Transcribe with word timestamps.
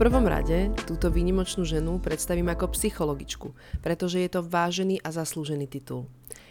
prvom 0.00 0.24
rade 0.24 0.72
túto 0.88 1.12
výnimočnú 1.12 1.60
ženu 1.68 2.00
predstavím 2.00 2.48
ako 2.48 2.72
psychologičku, 2.72 3.52
pretože 3.84 4.16
je 4.24 4.32
to 4.32 4.40
vážený 4.40 4.96
a 5.04 5.12
zaslúžený 5.12 5.68
titul. 5.68 6.08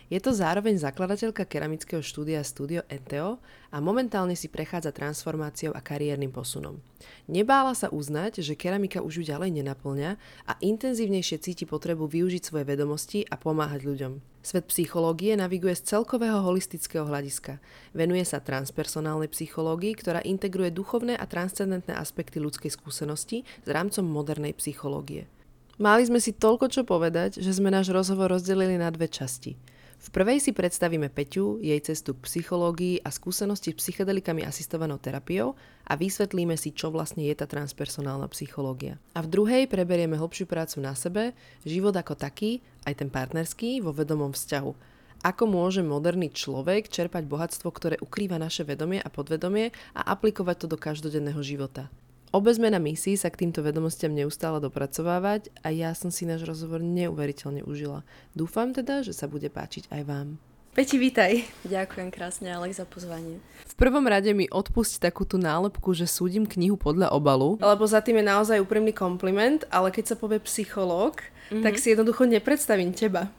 Je 0.09 0.17
to 0.17 0.33
zároveň 0.33 0.73
zakladateľka 0.81 1.45
keramického 1.45 2.01
štúdia 2.01 2.41
Studio 2.41 2.81
Enteo 2.89 3.37
a 3.69 3.77
momentálne 3.77 4.33
si 4.33 4.49
prechádza 4.49 4.89
transformáciou 4.89 5.69
a 5.77 5.85
kariérnym 5.85 6.33
posunom. 6.33 6.81
Nebála 7.29 7.77
sa 7.77 7.93
uznať, 7.93 8.41
že 8.41 8.57
keramika 8.57 9.05
už 9.05 9.21
ju 9.21 9.23
ďalej 9.29 9.61
nenaplňa 9.61 10.17
a 10.49 10.57
intenzívnejšie 10.65 11.37
cíti 11.45 11.69
potrebu 11.69 12.09
využiť 12.09 12.41
svoje 12.41 12.65
vedomosti 12.65 13.21
a 13.29 13.37
pomáhať 13.37 13.85
ľuďom. 13.85 14.13
Svet 14.41 14.65
psychológie 14.73 15.37
naviguje 15.37 15.77
z 15.77 15.93
celkového 15.93 16.41
holistického 16.41 17.05
hľadiska. 17.05 17.61
Venuje 17.93 18.25
sa 18.25 18.41
transpersonálnej 18.41 19.29
psychológii, 19.29 19.93
ktorá 19.93 20.25
integruje 20.25 20.73
duchovné 20.73 21.21
a 21.21 21.29
transcendentné 21.29 21.93
aspekty 21.93 22.41
ľudskej 22.41 22.73
skúsenosti 22.73 23.45
s 23.45 23.69
rámcom 23.69 24.09
modernej 24.09 24.57
psychológie. 24.57 25.29
Mali 25.77 26.09
sme 26.09 26.17
si 26.17 26.33
toľko 26.33 26.65
čo 26.73 26.81
povedať, 26.81 27.37
že 27.37 27.53
sme 27.53 27.69
náš 27.69 27.93
rozhovor 27.93 28.33
rozdelili 28.33 28.73
na 28.81 28.89
dve 28.89 29.05
časti– 29.05 29.53
v 29.99 30.07
prvej 30.15 30.39
si 30.39 30.55
predstavíme 30.55 31.11
Peťu, 31.11 31.59
jej 31.59 31.75
cestu 31.83 32.15
k 32.15 32.23
psychológii 32.23 33.03
a 33.03 33.11
skúsenosti 33.11 33.75
s 33.75 33.83
psychedelikami 33.83 34.47
asistovanou 34.47 34.95
terapiou 34.95 35.59
a 35.83 35.99
vysvetlíme 35.99 36.55
si, 36.55 36.71
čo 36.71 36.87
vlastne 36.87 37.27
je 37.27 37.35
tá 37.35 37.43
transpersonálna 37.43 38.31
psychológia. 38.31 38.95
A 39.11 39.19
v 39.19 39.27
druhej 39.27 39.67
preberieme 39.67 40.15
hlbšiu 40.15 40.47
prácu 40.47 40.79
na 40.79 40.95
sebe, 40.95 41.35
život 41.67 41.91
ako 41.91 42.15
taký, 42.15 42.63
aj 42.87 43.03
ten 43.03 43.11
partnerský, 43.11 43.83
vo 43.83 43.91
vedomom 43.91 44.31
vzťahu. 44.31 44.71
Ako 45.19 45.43
môže 45.51 45.83
moderný 45.83 46.31
človek 46.31 46.87
čerpať 46.87 47.27
bohatstvo, 47.27 47.67
ktoré 47.67 47.99
ukrýva 47.99 48.39
naše 48.39 48.63
vedomie 48.63 49.03
a 49.03 49.11
podvedomie 49.11 49.75
a 49.91 50.15
aplikovať 50.15 50.63
to 50.63 50.67
do 50.71 50.77
každodenného 50.79 51.43
života. 51.43 51.91
Obe 52.29 52.53
sme 52.53 52.69
na 52.69 52.77
misii 52.77 53.17
sa 53.17 53.33
k 53.33 53.41
týmto 53.41 53.65
vedomostiam 53.65 54.13
neustále 54.13 54.61
dopracovávať 54.61 55.49
a 55.65 55.73
ja 55.73 55.97
som 55.97 56.13
si 56.13 56.29
náš 56.29 56.45
rozhovor 56.45 56.77
neuveriteľne 56.77 57.65
užila. 57.65 58.05
Dúfam 58.37 58.69
teda, 58.69 59.01
že 59.01 59.17
sa 59.17 59.25
bude 59.25 59.49
páčiť 59.49 59.89
aj 59.89 60.01
vám. 60.05 60.37
Peti, 60.77 61.01
vítaj. 61.01 61.41
Ďakujem 61.65 62.13
krásne, 62.13 62.53
Alex, 62.53 62.77
za 62.77 62.85
pozvanie. 62.85 63.41
V 63.65 63.73
prvom 63.73 64.05
rade 64.05 64.29
mi 64.37 64.45
odpusť 64.45 65.01
takú 65.09 65.25
tú 65.25 65.41
nálepku, 65.41 65.89
že 65.97 66.05
súdim 66.05 66.45
knihu 66.45 66.77
podľa 66.77 67.09
obalu, 67.17 67.57
lebo 67.57 67.89
za 67.89 67.97
tým 67.97 68.21
je 68.21 68.29
naozaj 68.29 68.61
úprimný 68.61 68.93
kompliment, 68.93 69.65
ale 69.73 69.89
keď 69.89 70.13
sa 70.13 70.15
povie 70.15 70.37
psychológ, 70.45 71.25
mm-hmm. 71.49 71.65
tak 71.65 71.81
si 71.81 71.97
jednoducho 71.97 72.29
nepredstavím 72.29 72.93
teba 72.93 73.33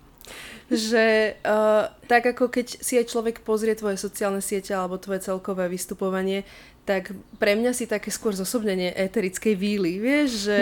že 0.70 1.34
uh, 1.42 1.90
tak 2.06 2.30
ako 2.30 2.46
keď 2.46 2.78
si 2.78 2.94
aj 2.94 3.10
človek 3.10 3.42
pozrie 3.42 3.74
tvoje 3.74 3.98
sociálne 3.98 4.38
siete 4.38 4.70
alebo 4.70 5.02
tvoje 5.02 5.26
celkové 5.26 5.66
vystupovanie, 5.66 6.46
tak 6.90 7.14
pre 7.38 7.54
mňa 7.54 7.70
si 7.70 7.86
také 7.86 8.10
skôr 8.10 8.34
zosobnenie 8.34 8.90
éterickej 8.98 9.54
víly. 9.54 10.02
Vieš, 10.02 10.50
že 10.50 10.58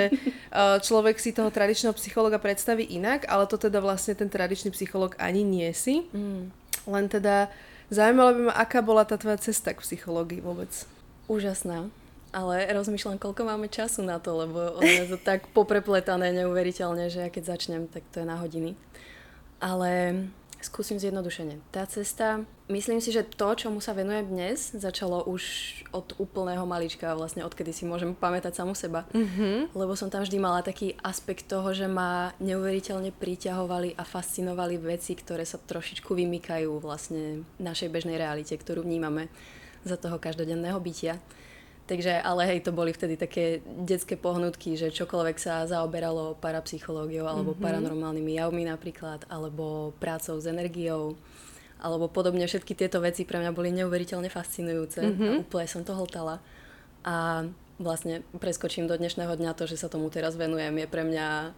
uh, 0.53 0.77
človek 0.87 1.17
si 1.17 1.33
toho 1.33 1.49
tradičného 1.49 1.97
psychologa 1.97 2.37
predstaví 2.37 2.85
inak, 2.85 3.25
ale 3.33 3.49
to 3.49 3.57
teda 3.57 3.81
vlastne 3.81 4.13
ten 4.13 4.29
tradičný 4.29 4.69
psycholog 4.77 5.17
ani 5.17 5.41
nie 5.41 5.73
si. 5.73 6.05
Mm. 6.13 6.53
Len 6.85 7.05
teda 7.09 7.49
zaujímalo 7.89 8.37
by 8.37 8.41
ma, 8.53 8.55
aká 8.61 8.85
bola 8.85 9.09
tá 9.09 9.17
tvoja 9.17 9.41
cesta 9.41 9.73
k 9.73 9.81
psychológii 9.81 10.45
vôbec. 10.45 10.69
Úžasná. 11.33 11.89
Ale 12.29 12.69
rozmýšľam, 12.77 13.17
koľko 13.17 13.49
máme 13.49 13.73
času 13.73 14.05
na 14.05 14.21
to, 14.21 14.37
lebo 14.37 14.77
ono 14.77 14.93
je 15.01 15.17
to 15.17 15.17
tak 15.17 15.49
poprepletané 15.57 16.37
neuveriteľne, 16.45 17.09
že 17.09 17.25
ja 17.25 17.33
keď 17.33 17.57
začnem, 17.57 17.89
tak 17.89 18.05
to 18.13 18.21
je 18.21 18.29
na 18.29 18.37
hodiny. 18.37 18.77
Ale 19.65 20.13
skúsim 20.59 20.99
zjednodušene. 20.99 21.63
Tá 21.71 21.87
cesta, 21.87 22.43
myslím 22.67 22.99
si, 22.99 23.15
že 23.15 23.23
to, 23.23 23.55
čomu 23.55 23.79
sa 23.79 23.95
venujem 23.95 24.27
dnes, 24.27 24.75
začalo 24.75 25.23
už 25.27 25.43
od 25.95 26.19
úplného 26.19 26.67
malička, 26.67 27.15
vlastne 27.15 27.47
odkedy 27.47 27.71
si 27.71 27.87
môžem 27.87 28.13
pamätať 28.13 28.59
samu 28.59 28.75
seba. 28.75 29.07
Mm-hmm. 29.15 29.73
Lebo 29.73 29.95
som 29.95 30.11
tam 30.11 30.27
vždy 30.27 30.39
mala 30.43 30.67
taký 30.67 30.99
aspekt 31.01 31.47
toho, 31.47 31.71
že 31.71 31.87
ma 31.87 32.35
neuveriteľne 32.43 33.15
priťahovali 33.15 33.95
a 33.95 34.03
fascinovali 34.03 34.77
veci, 34.83 35.15
ktoré 35.15 35.47
sa 35.47 35.63
trošičku 35.63 36.11
vymykajú 36.11 36.71
vlastne 36.83 37.47
našej 37.63 37.89
bežnej 37.95 38.19
realite, 38.19 38.59
ktorú 38.59 38.83
vnímame 38.83 39.31
za 39.87 39.95
toho 39.95 40.19
každodenného 40.19 40.79
bytia. 40.83 41.23
Takže, 41.89 42.21
ale 42.21 42.45
hej, 42.45 42.69
to 42.69 42.77
boli 42.77 42.93
vtedy 42.93 43.17
také 43.17 43.65
detské 43.65 44.21
pohnutky, 44.21 44.77
že 44.77 44.93
čokoľvek 44.93 45.37
sa 45.41 45.65
zaoberalo 45.65 46.37
parapsychológiou 46.37 47.25
alebo 47.25 47.57
mm-hmm. 47.57 47.65
paranormálnymi 47.65 48.33
javmi 48.37 48.69
napríklad, 48.69 49.25
alebo 49.33 49.97
prácou 49.97 50.37
s 50.37 50.45
energiou, 50.45 51.17
alebo 51.81 52.13
podobne. 52.13 52.45
Všetky 52.45 52.77
tieto 52.77 53.01
veci 53.01 53.25
pre 53.25 53.41
mňa 53.41 53.57
boli 53.57 53.73
neuveriteľne 53.73 54.29
fascinujúce 54.29 55.01
mm-hmm. 55.01 55.33
a 55.33 55.41
úplne 55.41 55.65
som 55.65 55.81
to 55.81 55.97
hltala. 55.97 56.45
A 57.09 57.49
vlastne 57.81 58.21
preskočím 58.37 58.85
do 58.85 58.93
dnešného 58.93 59.33
dňa 59.33 59.57
to, 59.57 59.65
že 59.65 59.81
sa 59.81 59.89
tomu 59.89 60.13
teraz 60.13 60.37
venujem, 60.37 60.77
je 60.77 60.87
pre 60.93 61.09
mňa 61.09 61.57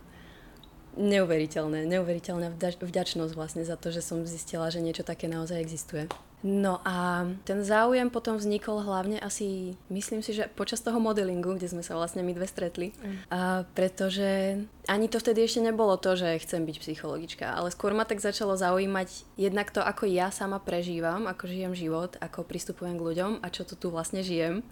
neuveriteľné, 0.94 1.90
neuveriteľná 1.90 2.54
vďačnosť 2.78 3.32
vlastne 3.34 3.66
za 3.66 3.74
to, 3.74 3.90
že 3.90 3.98
som 3.98 4.22
zistila, 4.22 4.70
že 4.70 4.78
niečo 4.78 5.02
také 5.02 5.26
naozaj 5.26 5.58
existuje. 5.58 6.06
No 6.40 6.80
a 6.88 7.28
ten 7.44 7.60
záujem 7.60 8.08
potom 8.08 8.40
vznikol 8.40 8.80
hlavne 8.80 9.20
asi, 9.20 9.76
myslím 9.92 10.24
si, 10.24 10.32
že 10.32 10.48
počas 10.48 10.80
toho 10.80 10.96
modelingu, 10.96 11.52
kde 11.52 11.68
sme 11.68 11.84
sa 11.84 12.00
vlastne 12.00 12.24
my 12.24 12.32
dve 12.32 12.48
stretli. 12.48 12.96
Mm. 12.96 13.16
A 13.28 13.38
pretože 13.76 14.56
ani 14.88 15.12
to 15.12 15.20
vtedy 15.20 15.44
ešte 15.44 15.60
nebolo 15.60 16.00
to, 16.00 16.16
že 16.16 16.40
chcem 16.40 16.64
byť 16.64 16.76
psychologička, 16.80 17.44
ale 17.44 17.68
skôr 17.68 17.92
ma 17.92 18.08
tak 18.08 18.24
začalo 18.24 18.56
zaujímať 18.56 19.36
jednak 19.36 19.68
to, 19.68 19.84
ako 19.84 20.08
ja 20.08 20.32
sama 20.32 20.56
prežívam, 20.56 21.28
ako 21.28 21.44
žijem 21.44 21.76
život, 21.76 22.16
ako 22.24 22.48
pristupujem 22.48 22.96
k 22.96 23.04
ľuďom 23.04 23.32
a 23.44 23.46
čo 23.52 23.68
tu 23.68 23.76
tu 23.76 23.92
vlastne 23.92 24.24
žijem 24.24 24.64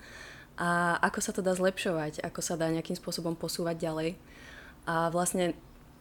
a 0.59 0.99
ako 1.05 1.21
sa 1.23 1.31
to 1.31 1.45
dá 1.45 1.55
zlepšovať, 1.55 2.25
ako 2.25 2.41
sa 2.43 2.59
dá 2.59 2.67
nejakým 2.67 2.99
spôsobom 2.99 3.39
posúvať 3.39 3.79
ďalej. 3.79 4.11
A 4.91 5.12
vlastne 5.12 5.55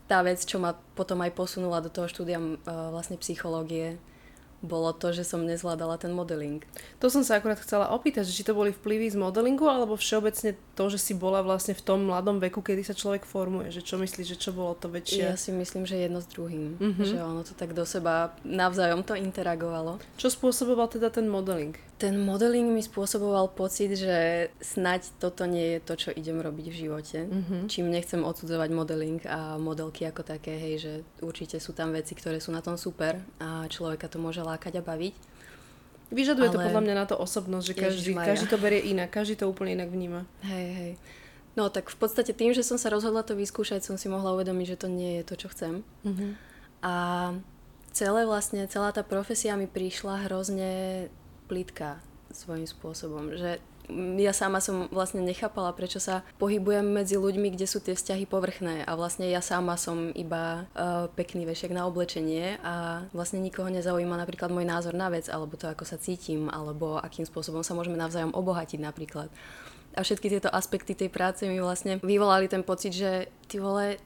tá 0.07 0.23
vec, 0.23 0.41
čo 0.41 0.57
ma 0.57 0.73
potom 0.95 1.21
aj 1.21 1.35
posunula 1.35 1.83
do 1.83 1.91
toho 1.91 2.07
štúdia 2.09 2.39
vlastne 2.65 3.19
psychológie, 3.21 3.99
bolo 4.61 4.89
to, 4.93 5.13
že 5.13 5.21
som 5.21 5.45
nezvládala 5.45 6.01
ten 6.01 6.09
modeling. 6.09 6.65
To 6.97 7.13
som 7.13 7.21
sa 7.21 7.37
akurát 7.37 7.61
chcela 7.61 7.93
opýtať, 7.93 8.25
že 8.25 8.33
či 8.33 8.47
to 8.47 8.57
boli 8.57 8.73
vplyvy 8.73 9.13
z 9.13 9.17
modelingu, 9.17 9.69
alebo 9.69 9.93
všeobecne 9.93 10.57
to, 10.73 10.83
že 10.89 10.97
si 10.97 11.13
bola 11.13 11.45
vlastne 11.45 11.77
v 11.77 11.85
tom 11.85 12.09
mladom 12.09 12.41
veku, 12.41 12.65
kedy 12.65 12.81
sa 12.81 12.97
človek 12.97 13.25
formuje. 13.25 13.69
Že 13.69 13.81
čo 13.85 13.95
myslíš, 14.01 14.27
že 14.33 14.41
čo 14.41 14.51
bolo 14.53 14.73
to 14.73 14.89
väčšie? 14.89 15.29
Ja 15.29 15.37
si 15.37 15.53
myslím, 15.53 15.85
že 15.85 16.01
jedno 16.01 16.21
s 16.21 16.27
druhým. 16.29 16.77
Mm-hmm. 16.77 17.05
Že 17.05 17.17
ono 17.21 17.41
to 17.45 17.53
tak 17.53 17.77
do 17.77 17.85
seba 17.85 18.33
navzájom 18.41 19.05
to 19.05 19.13
interagovalo. 19.13 20.01
Čo 20.17 20.33
spôsoboval 20.33 20.89
teda 20.89 21.13
ten 21.13 21.29
modeling? 21.29 21.77
Ten 21.97 22.21
modeling 22.21 22.77
mi 22.77 22.85
spôsoboval 22.85 23.57
pocit, 23.57 23.97
že 23.97 24.49
snaď 24.61 25.17
toto 25.17 25.49
nie 25.49 25.77
je 25.77 25.79
to, 25.81 25.93
čo 25.97 26.09
idem 26.13 26.37
robiť 26.45 26.65
v 26.69 26.79
živote. 26.85 27.25
Mm-hmm. 27.25 27.61
Čím 27.73 27.89
nechcem 27.89 28.21
odsudzovať 28.21 28.69
modeling 28.69 29.17
a 29.25 29.57
modelky 29.57 30.05
ako 30.05 30.21
také, 30.21 30.61
hej, 30.61 30.75
že 30.77 30.93
určite 31.25 31.57
sú 31.57 31.73
tam 31.73 31.89
veci, 31.89 32.13
ktoré 32.13 32.37
sú 32.37 32.53
na 32.53 32.61
tom 32.61 32.77
super 32.77 33.17
a 33.41 33.65
človeka 33.65 34.05
to 34.13 34.21
môže 34.21 34.45
lákať 34.47 34.79
a 34.79 34.83
baviť. 34.83 35.15
Vyžaduje 36.07 36.47
Ale... 36.47 36.55
to 36.55 36.59
podľa 36.63 36.83
mňa 36.87 36.95
na 36.95 37.05
to 37.05 37.19
osobnosť, 37.19 37.65
že 37.67 37.75
každý, 37.75 38.11
každý 38.15 38.47
to 38.47 38.57
berie 38.57 38.79
inak, 38.79 39.11
každý 39.11 39.35
to 39.35 39.51
úplne 39.51 39.75
inak 39.75 39.91
vníma. 39.91 40.23
Hej, 40.47 40.67
hej. 40.71 40.93
No 41.57 41.73
tak 41.73 41.89
v 41.89 41.97
podstate 41.97 42.31
tým, 42.37 42.53
že 42.53 42.61
som 42.61 42.77
sa 42.77 42.93
rozhodla 42.93 43.25
to 43.25 43.33
vyskúšať, 43.33 43.81
som 43.81 43.97
si 43.97 44.07
mohla 44.07 44.31
uvedomiť, 44.37 44.77
že 44.77 44.79
to 44.79 44.87
nie 44.87 45.19
je 45.19 45.23
to, 45.25 45.35
čo 45.35 45.47
chcem. 45.51 45.81
Mm-hmm. 46.05 46.31
A 46.85 46.93
celé 47.91 48.21
vlastne, 48.29 48.69
celá 48.69 48.93
tá 48.93 49.01
profesia 49.01 49.57
mi 49.57 49.65
prišla 49.65 50.29
hrozne 50.29 51.09
plitká 51.49 51.97
svojím 52.29 52.69
spôsobom. 52.69 53.33
Že 53.33 53.57
ja 53.95 54.35
sama 54.35 54.59
som 54.59 54.91
vlastne 54.91 55.23
nechápala, 55.23 55.71
prečo 55.71 56.03
sa 56.03 56.27
pohybujem 56.35 56.83
medzi 56.83 57.15
ľuďmi, 57.15 57.55
kde 57.55 57.63
sú 57.63 57.79
tie 57.79 57.95
vzťahy 57.95 58.27
povrchné 58.27 58.83
a 58.83 58.91
vlastne 58.99 59.31
ja 59.31 59.39
sama 59.39 59.79
som 59.79 60.11
iba 60.11 60.67
uh, 60.75 61.07
pekný 61.15 61.47
vešiak 61.47 61.71
na 61.71 61.87
oblečenie 61.87 62.59
a 62.59 63.07
vlastne 63.15 63.39
nikoho 63.39 63.71
nezaujíma 63.71 64.19
napríklad 64.19 64.51
môj 64.51 64.67
názor 64.67 64.91
na 64.91 65.07
vec, 65.07 65.31
alebo 65.31 65.55
to, 65.55 65.71
ako 65.71 65.87
sa 65.87 65.95
cítim, 65.95 66.51
alebo 66.51 66.99
akým 66.99 67.23
spôsobom 67.23 67.63
sa 67.63 67.71
môžeme 67.71 67.95
navzájom 67.95 68.35
obohatiť 68.35 68.79
napríklad. 68.83 69.31
A 69.95 70.03
všetky 70.03 70.29
tieto 70.29 70.51
aspekty 70.51 70.93
tej 70.93 71.09
práce 71.09 71.47
mi 71.47 71.57
vlastne 71.57 71.97
vyvolali 72.03 72.45
ten 72.51 72.61
pocit, 72.61 72.93
že 72.93 73.31
ty 73.47 73.57
vole, 73.57 73.97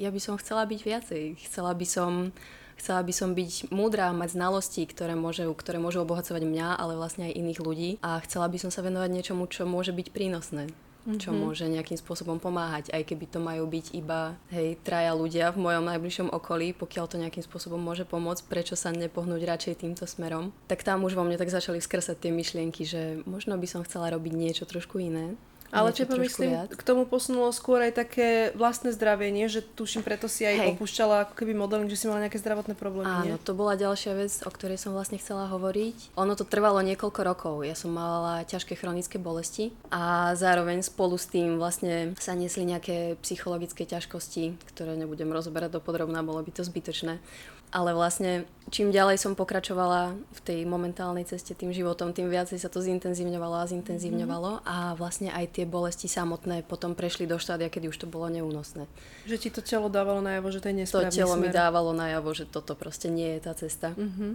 ja 0.00 0.08
by 0.08 0.18
som 0.18 0.40
chcela 0.40 0.66
byť 0.66 0.80
viacej. 0.82 1.24
Chcela 1.46 1.76
by 1.76 1.86
som 1.86 2.34
Chcela 2.78 3.02
by 3.02 3.12
som 3.12 3.34
byť 3.34 3.74
múdra, 3.74 4.14
mať 4.14 4.38
znalosti, 4.38 4.86
ktoré, 4.86 5.18
môže, 5.18 5.44
ktoré 5.44 5.82
môžu 5.82 6.06
obohacovať 6.06 6.46
mňa, 6.46 6.78
ale 6.78 6.94
vlastne 6.94 7.26
aj 7.28 7.36
iných 7.36 7.60
ľudí. 7.60 7.90
A 8.00 8.22
chcela 8.22 8.46
by 8.46 8.56
som 8.62 8.70
sa 8.70 8.86
venovať 8.86 9.10
niečomu, 9.10 9.50
čo 9.50 9.66
môže 9.66 9.90
byť 9.90 10.14
prínosné. 10.14 10.70
čo 11.16 11.32
mm-hmm. 11.32 11.40
môže 11.40 11.64
nejakým 11.64 11.96
spôsobom 11.96 12.36
pomáhať, 12.36 12.92
aj 12.92 13.00
keby 13.08 13.24
to 13.32 13.40
majú 13.40 13.64
byť 13.64 13.96
iba, 13.96 14.36
hej, 14.52 14.76
traja 14.84 15.16
ľudia 15.16 15.48
v 15.56 15.64
mojom 15.64 15.88
najbližšom 15.88 16.28
okolí, 16.28 16.76
pokiaľ 16.76 17.04
to 17.08 17.16
nejakým 17.16 17.40
spôsobom 17.40 17.80
môže 17.80 18.04
pomôcť, 18.04 18.44
prečo 18.44 18.76
sa 18.76 18.92
nepohnúť 18.92 19.40
radšej 19.40 19.74
týmto 19.80 20.04
smerom. 20.04 20.52
Tak 20.68 20.84
tam 20.84 21.08
už 21.08 21.16
vo 21.16 21.24
mne 21.24 21.40
tak 21.40 21.48
začali 21.48 21.80
skresať 21.80 22.28
tie 22.28 22.32
myšlienky, 22.34 22.84
že 22.84 23.24
možno 23.24 23.56
by 23.56 23.64
som 23.64 23.80
chcela 23.88 24.12
robiť 24.12 24.32
niečo 24.36 24.68
trošku 24.68 25.00
iné. 25.00 25.40
Ale 25.68 25.92
teba 25.92 26.16
myslím, 26.16 26.50
viac. 26.56 26.72
k 26.72 26.82
tomu 26.82 27.04
posunulo 27.04 27.52
skôr 27.52 27.84
aj 27.84 27.92
také 27.92 28.28
vlastné 28.56 28.92
zdravie, 28.96 29.28
nie? 29.28 29.52
Že 29.52 29.68
tuším, 29.76 30.00
preto 30.00 30.24
si 30.24 30.48
aj 30.48 30.56
Hej. 30.56 30.68
opúšťala 30.76 31.28
ako 31.28 31.34
keby 31.36 31.52
modeling, 31.52 31.92
že 31.92 32.00
si 32.00 32.08
mala 32.08 32.24
nejaké 32.24 32.40
zdravotné 32.40 32.72
problémy, 32.72 33.12
Áno, 33.12 33.36
nie? 33.36 33.44
to 33.44 33.52
bola 33.52 33.76
ďalšia 33.76 34.16
vec, 34.16 34.32
o 34.48 34.50
ktorej 34.50 34.80
som 34.80 34.96
vlastne 34.96 35.20
chcela 35.20 35.44
hovoriť. 35.52 36.16
Ono 36.16 36.32
to 36.32 36.48
trvalo 36.48 36.80
niekoľko 36.80 37.20
rokov. 37.20 37.54
Ja 37.68 37.76
som 37.76 37.92
mala 37.92 38.48
ťažké 38.48 38.80
chronické 38.80 39.20
bolesti 39.20 39.76
a 39.92 40.32
zároveň 40.32 40.80
spolu 40.80 41.20
s 41.20 41.28
tým 41.28 41.60
vlastne 41.60 42.16
sa 42.16 42.32
nesli 42.32 42.64
nejaké 42.64 43.20
psychologické 43.20 43.84
ťažkosti, 43.84 44.56
ktoré 44.72 44.96
nebudem 44.96 45.28
rozoberať 45.28 45.76
do 45.76 45.80
podrobná, 45.84 46.24
bolo 46.24 46.40
by 46.40 46.50
to 46.50 46.64
zbytočné 46.64 47.20
ale 47.68 47.92
vlastne 47.92 48.48
čím 48.72 48.88
ďalej 48.88 49.20
som 49.20 49.36
pokračovala 49.36 50.16
v 50.16 50.40
tej 50.40 50.60
momentálnej 50.64 51.28
ceste 51.28 51.52
tým 51.52 51.72
životom, 51.72 52.16
tým 52.16 52.32
viacej 52.32 52.56
sa 52.56 52.72
to 52.72 52.80
zintenzívňovalo 52.80 53.56
a 53.60 53.68
zintenzívňovalo 53.68 54.50
mm. 54.60 54.62
a 54.64 54.76
vlastne 54.96 55.28
aj 55.32 55.57
tie 55.58 55.66
bolesti 55.66 56.06
samotné 56.06 56.62
potom 56.62 56.94
prešli 56.94 57.26
do 57.26 57.34
štádia, 57.34 57.66
kedy 57.66 57.90
už 57.90 57.98
to 57.98 58.06
bolo 58.06 58.30
neúnosné. 58.30 58.86
Že 59.26 59.36
ti 59.42 59.48
to 59.50 59.58
telo 59.58 59.90
dávalo 59.90 60.22
najavo, 60.22 60.54
že 60.54 60.62
to 60.62 60.70
je 60.70 60.76
nesprávny 60.86 61.10
To 61.10 61.18
telo 61.18 61.34
smer. 61.34 61.42
mi 61.42 61.48
dávalo 61.50 61.90
najavo, 61.90 62.30
že 62.30 62.46
toto 62.46 62.78
proste 62.78 63.10
nie 63.10 63.34
je 63.34 63.40
tá 63.42 63.58
cesta. 63.58 63.90
Mm-hmm. 63.98 64.32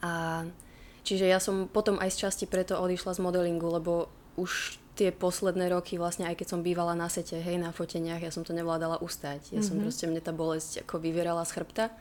A 0.00 0.12
čiže 1.04 1.28
ja 1.28 1.36
som 1.36 1.68
potom 1.68 2.00
aj 2.00 2.16
z 2.16 2.24
časti 2.24 2.44
preto 2.48 2.80
odišla 2.80 3.12
z 3.12 3.20
modelingu, 3.20 3.68
lebo 3.68 4.08
už 4.40 4.80
tie 4.96 5.12
posledné 5.12 5.68
roky, 5.68 6.00
vlastne 6.00 6.24
aj 6.24 6.40
keď 6.40 6.46
som 6.48 6.64
bývala 6.64 6.96
na 6.96 7.12
sete, 7.12 7.36
hej, 7.36 7.60
na 7.60 7.70
foteniach, 7.70 8.24
ja 8.24 8.32
som 8.32 8.40
to 8.42 8.56
nevládala 8.56 9.04
ustať. 9.04 9.52
Ja 9.52 9.60
mm-hmm. 9.60 9.68
som 9.68 9.76
mhm. 9.76 9.82
proste, 9.84 10.04
mne 10.08 10.22
tá 10.24 10.32
bolesť 10.32 10.88
ako 10.88 10.96
vyvierala 10.96 11.44
z 11.44 11.60
chrbta 11.60 11.92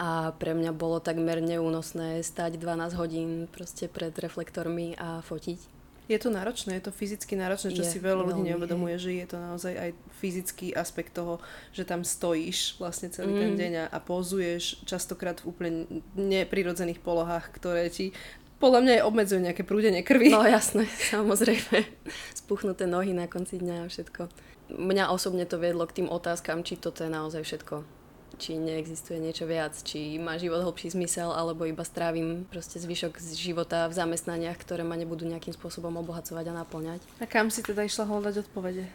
a 0.00 0.32
pre 0.32 0.56
mňa 0.56 0.72
bolo 0.72 0.96
takmer 0.98 1.44
neúnosné 1.44 2.24
stať 2.24 2.56
12 2.56 2.96
hodín 2.96 3.30
proste 3.52 3.84
pred 3.84 4.10
reflektormi 4.16 4.96
a 4.96 5.20
fotiť. 5.20 5.79
Je 6.10 6.18
to 6.18 6.34
náročné, 6.34 6.82
je 6.82 6.90
to 6.90 6.92
fyzicky 6.92 7.38
náročné, 7.38 7.70
čo 7.70 7.86
je, 7.86 7.90
si 7.94 8.02
veľa 8.02 8.26
ľudí 8.26 8.50
neuvedomuje, 8.50 8.98
že 8.98 9.14
je 9.14 9.26
to 9.30 9.38
naozaj 9.38 9.78
aj 9.78 9.90
fyzický 10.18 10.74
aspekt 10.74 11.14
toho, 11.14 11.38
že 11.70 11.86
tam 11.86 12.02
stojíš 12.02 12.82
vlastne 12.82 13.14
celý 13.14 13.30
mm. 13.30 13.38
ten 13.38 13.52
deň 13.54 13.72
a, 13.78 13.84
a 13.94 13.98
pozuješ 14.02 14.82
častokrát 14.82 15.38
v 15.38 15.54
úplne 15.54 15.70
neprirodzených 16.18 16.98
polohách, 16.98 17.54
ktoré 17.54 17.86
ti 17.94 18.10
podľa 18.58 18.80
mňa 18.82 18.92
aj 18.98 19.06
obmedzujú 19.06 19.40
nejaké 19.40 19.62
prúdenie 19.62 20.02
krvi. 20.02 20.34
No 20.34 20.42
jasné, 20.42 20.90
samozrejme. 21.14 21.86
Spuchnuté 22.34 22.90
nohy 22.90 23.14
na 23.14 23.30
konci 23.30 23.62
dňa 23.62 23.86
a 23.86 23.90
všetko. 23.90 24.26
Mňa 24.74 25.14
osobne 25.14 25.46
to 25.46 25.62
viedlo 25.62 25.86
k 25.86 26.02
tým 26.02 26.08
otázkam, 26.10 26.66
či 26.66 26.74
toto 26.74 27.06
je 27.06 27.10
naozaj 27.10 27.46
všetko 27.46 27.99
či 28.40 28.56
neexistuje 28.56 29.20
niečo 29.20 29.44
viac, 29.44 29.76
či 29.84 30.16
má 30.16 30.40
život 30.40 30.64
hlbší 30.64 30.96
zmysel, 30.96 31.28
alebo 31.28 31.68
iba 31.68 31.84
strávim 31.84 32.48
proste 32.48 32.80
zvyšok 32.80 33.20
z 33.20 33.36
života 33.36 33.84
v 33.86 33.94
zamestnaniach, 34.00 34.56
ktoré 34.56 34.80
ma 34.80 34.96
nebudú 34.96 35.28
nejakým 35.28 35.52
spôsobom 35.52 35.92
obohacovať 36.00 36.44
a 36.48 36.56
naplňať. 36.64 37.00
A 37.20 37.28
kam 37.28 37.52
si 37.52 37.60
teda 37.60 37.84
išla 37.84 38.08
hľadať 38.08 38.48
odpovede? 38.48 38.88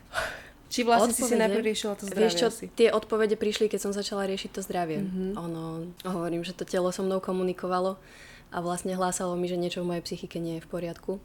Či 0.74 0.82
vlastne 0.82 1.14
odpovede? 1.14 1.30
si 1.30 1.38
si 1.38 1.38
najprv 1.38 1.64
riešila 1.70 1.94
to 1.94 2.10
zdravie 2.10 2.26
Vieš 2.26 2.34
čo, 2.42 2.48
asi? 2.50 2.66
tie 2.74 2.90
odpovede 2.90 3.38
prišli, 3.38 3.70
keď 3.70 3.80
som 3.86 3.94
začala 3.94 4.26
riešiť 4.26 4.50
to 4.50 4.62
zdravie. 4.66 5.06
Mm-hmm. 5.06 5.32
Ono, 5.38 5.94
hovorím, 6.10 6.42
že 6.42 6.58
to 6.58 6.66
telo 6.66 6.90
so 6.90 7.06
mnou 7.06 7.22
komunikovalo 7.22 8.02
a 8.50 8.58
vlastne 8.66 8.98
hlásalo 8.98 9.38
mi, 9.38 9.46
že 9.46 9.62
niečo 9.62 9.86
v 9.86 9.94
mojej 9.94 10.04
psychike 10.10 10.42
nie 10.42 10.58
je 10.58 10.66
v 10.66 10.72
poriadku 10.74 11.22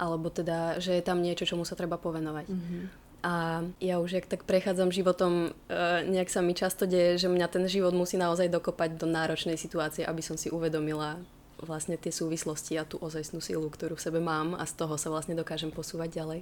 alebo 0.00 0.32
teda, 0.32 0.80
že 0.80 0.96
je 0.96 1.04
tam 1.04 1.20
niečo, 1.20 1.44
čomu 1.44 1.68
sa 1.68 1.76
treba 1.76 2.00
povenovať. 2.00 2.48
Mm-hmm. 2.48 2.82
A 3.20 3.60
ja 3.84 4.00
už 4.00 4.16
jak 4.16 4.26
tak 4.26 4.48
prechádzam 4.48 4.88
životom, 4.88 5.52
e, 5.68 5.78
nejak 6.08 6.32
sa 6.32 6.40
mi 6.40 6.56
často 6.56 6.88
deje, 6.88 7.20
že 7.20 7.28
mňa 7.28 7.46
ten 7.52 7.64
život 7.68 7.92
musí 7.92 8.16
naozaj 8.16 8.48
dokopať 8.48 8.96
do 8.96 9.04
náročnej 9.04 9.60
situácie, 9.60 10.08
aby 10.08 10.24
som 10.24 10.40
si 10.40 10.48
uvedomila 10.48 11.20
vlastne 11.60 12.00
tie 12.00 12.08
súvislosti 12.08 12.80
a 12.80 12.88
tú 12.88 12.96
ozajstnú 12.96 13.44
silu, 13.44 13.68
ktorú 13.68 14.00
v 14.00 14.04
sebe 14.08 14.20
mám 14.24 14.56
a 14.56 14.64
z 14.64 14.72
toho 14.72 14.96
sa 14.96 15.12
vlastne 15.12 15.36
dokážem 15.36 15.68
posúvať 15.68 16.16
ďalej. 16.16 16.40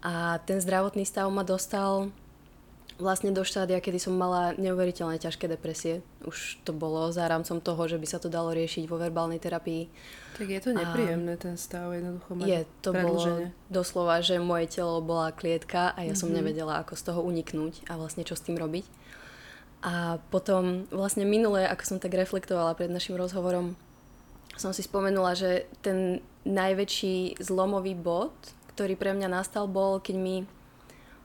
A 0.00 0.40
ten 0.48 0.58
zdravotný 0.58 1.04
stav 1.04 1.28
ma 1.28 1.44
dostal 1.44 2.08
vlastne 3.00 3.32
do 3.32 3.44
štádia, 3.44 3.80
kedy 3.80 3.98
som 4.00 4.14
mala 4.16 4.52
neuveriteľne 4.56 5.16
ťažké 5.16 5.48
depresie. 5.48 6.04
Už 6.24 6.60
to 6.66 6.76
bolo 6.76 7.08
za 7.12 7.28
rámcom 7.28 7.60
toho, 7.60 7.82
že 7.88 7.96
by 7.96 8.06
sa 8.08 8.18
to 8.20 8.32
dalo 8.32 8.52
riešiť 8.52 8.84
vo 8.88 9.00
verbálnej 9.00 9.40
terapii. 9.40 9.88
Tak 10.36 10.48
je 10.48 10.60
to 10.60 10.70
nepríjemné 10.72 11.36
a 11.36 11.40
ten 11.40 11.56
stav 11.60 11.92
jednoducho 11.92 12.30
mať 12.36 12.46
Je, 12.48 12.60
to 12.80 12.90
bolo 12.92 13.52
doslova, 13.68 14.20
že 14.24 14.40
moje 14.40 14.68
telo 14.68 15.00
bola 15.04 15.32
klietka 15.32 15.92
a 15.92 16.04
ja 16.04 16.12
mm-hmm. 16.12 16.20
som 16.20 16.28
mhm. 16.32 16.36
nevedela, 16.40 16.74
ako 16.80 16.92
z 16.96 17.02
toho 17.08 17.20
uniknúť 17.24 17.88
a 17.88 17.96
vlastne 18.00 18.24
čo 18.24 18.36
s 18.36 18.44
tým 18.44 18.56
robiť. 18.56 18.84
A 19.82 20.22
potom 20.30 20.86
vlastne 20.94 21.26
minulé, 21.26 21.66
ako 21.66 21.82
som 21.82 21.98
tak 21.98 22.14
reflektovala 22.14 22.78
pred 22.78 22.86
našim 22.86 23.18
rozhovorom, 23.18 23.74
som 24.54 24.70
si 24.70 24.84
spomenula, 24.84 25.34
že 25.34 25.66
ten 25.82 26.22
najväčší 26.46 27.42
zlomový 27.42 27.98
bod, 27.98 28.30
ktorý 28.74 28.94
pre 28.94 29.10
mňa 29.16 29.28
nastal, 29.30 29.66
bol, 29.66 29.98
keď 29.98 30.16
mi 30.16 30.36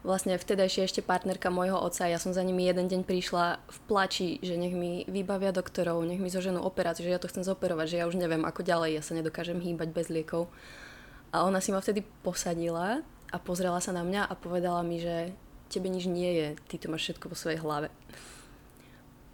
vlastne 0.07 0.39
vtedajšia 0.39 0.88
ešte 0.88 1.04
partnerka 1.04 1.51
môjho 1.51 1.75
otca, 1.75 2.07
ja 2.07 2.15
som 2.15 2.31
za 2.31 2.39
nimi 2.39 2.63
jeden 2.63 2.88
deň 2.88 3.04
prišla 3.04 3.59
v 3.59 3.77
plači, 3.92 4.30
že 4.39 4.56
nech 4.56 4.71
mi 4.71 5.04
vybavia 5.04 5.51
doktorov, 5.51 6.00
nech 6.07 6.24
mi 6.24 6.31
zoženú 6.31 6.63
operáciu, 6.63 7.04
že 7.04 7.12
ja 7.12 7.19
to 7.19 7.27
chcem 7.27 7.44
zoperovať, 7.44 7.86
že 7.92 8.00
ja 8.00 8.07
už 8.07 8.15
neviem 8.15 8.48
ako 8.48 8.63
ďalej, 8.63 8.95
ja 8.95 9.04
sa 9.04 9.19
nedokážem 9.19 9.59
hýbať 9.59 9.92
bez 9.92 10.07
liekov. 10.07 10.48
A 11.36 11.44
ona 11.44 11.59
si 11.59 11.75
ma 11.75 11.83
vtedy 11.83 12.07
posadila 12.24 13.04
a 13.27 13.38
pozrela 13.38 13.83
sa 13.83 13.92
na 13.92 14.07
mňa 14.07 14.31
a 14.31 14.33
povedala 14.39 14.80
mi, 14.88 15.04
že 15.04 15.36
tebe 15.68 15.92
nič 15.92 16.07
nie 16.07 16.31
je, 16.31 16.48
ty 16.71 16.80
to 16.80 16.88
máš 16.88 17.12
všetko 17.12 17.27
vo 17.27 17.36
svojej 17.36 17.59
hlave. 17.59 17.92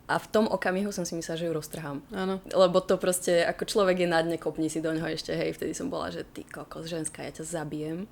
A 0.09 0.19
v 0.19 0.27
tom 0.33 0.49
okamihu 0.49 0.89
som 0.89 1.05
si 1.05 1.13
myslela, 1.15 1.39
že 1.39 1.47
ju 1.47 1.53
roztrhám. 1.53 2.03
Áno. 2.11 2.41
Lebo 2.49 2.83
to 2.83 2.99
proste, 2.99 3.45
ako 3.45 3.63
človek 3.69 4.03
je 4.03 4.09
na 4.09 4.19
dne, 4.19 4.41
kopni 4.41 4.67
si 4.67 4.83
do 4.83 4.91
ňoho 4.91 5.13
ešte, 5.13 5.31
hej, 5.31 5.53
vtedy 5.55 5.77
som 5.77 5.87
bola, 5.87 6.09
že 6.09 6.27
ty 6.27 6.43
kokos, 6.43 6.89
ženská, 6.89 7.23
ja 7.23 7.31
ťa 7.31 7.45
zabijem 7.45 8.09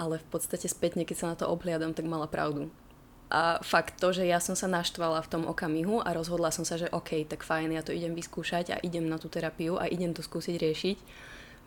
ale 0.00 0.16
v 0.16 0.26
podstate 0.32 0.64
spätne, 0.64 1.04
keď 1.04 1.16
sa 1.20 1.26
na 1.28 1.36
to 1.36 1.44
obhliadam, 1.44 1.92
tak 1.92 2.08
mala 2.08 2.24
pravdu. 2.24 2.72
A 3.30 3.60
fakt 3.62 4.00
to, 4.00 4.10
že 4.10 4.26
ja 4.26 4.42
som 4.42 4.58
sa 4.58 4.66
naštvala 4.66 5.22
v 5.22 5.30
tom 5.30 5.42
okamihu 5.46 6.02
a 6.02 6.10
rozhodla 6.16 6.50
som 6.50 6.64
sa, 6.64 6.80
že 6.80 6.90
OK, 6.90 7.28
tak 7.28 7.44
fajn, 7.44 7.76
ja 7.76 7.84
to 7.84 7.94
idem 7.94 8.16
vyskúšať 8.16 8.74
a 8.74 8.76
idem 8.82 9.06
na 9.06 9.20
tú 9.22 9.30
terapiu 9.30 9.78
a 9.78 9.86
idem 9.86 10.10
to 10.10 10.24
skúsiť 10.24 10.56
riešiť, 10.58 10.98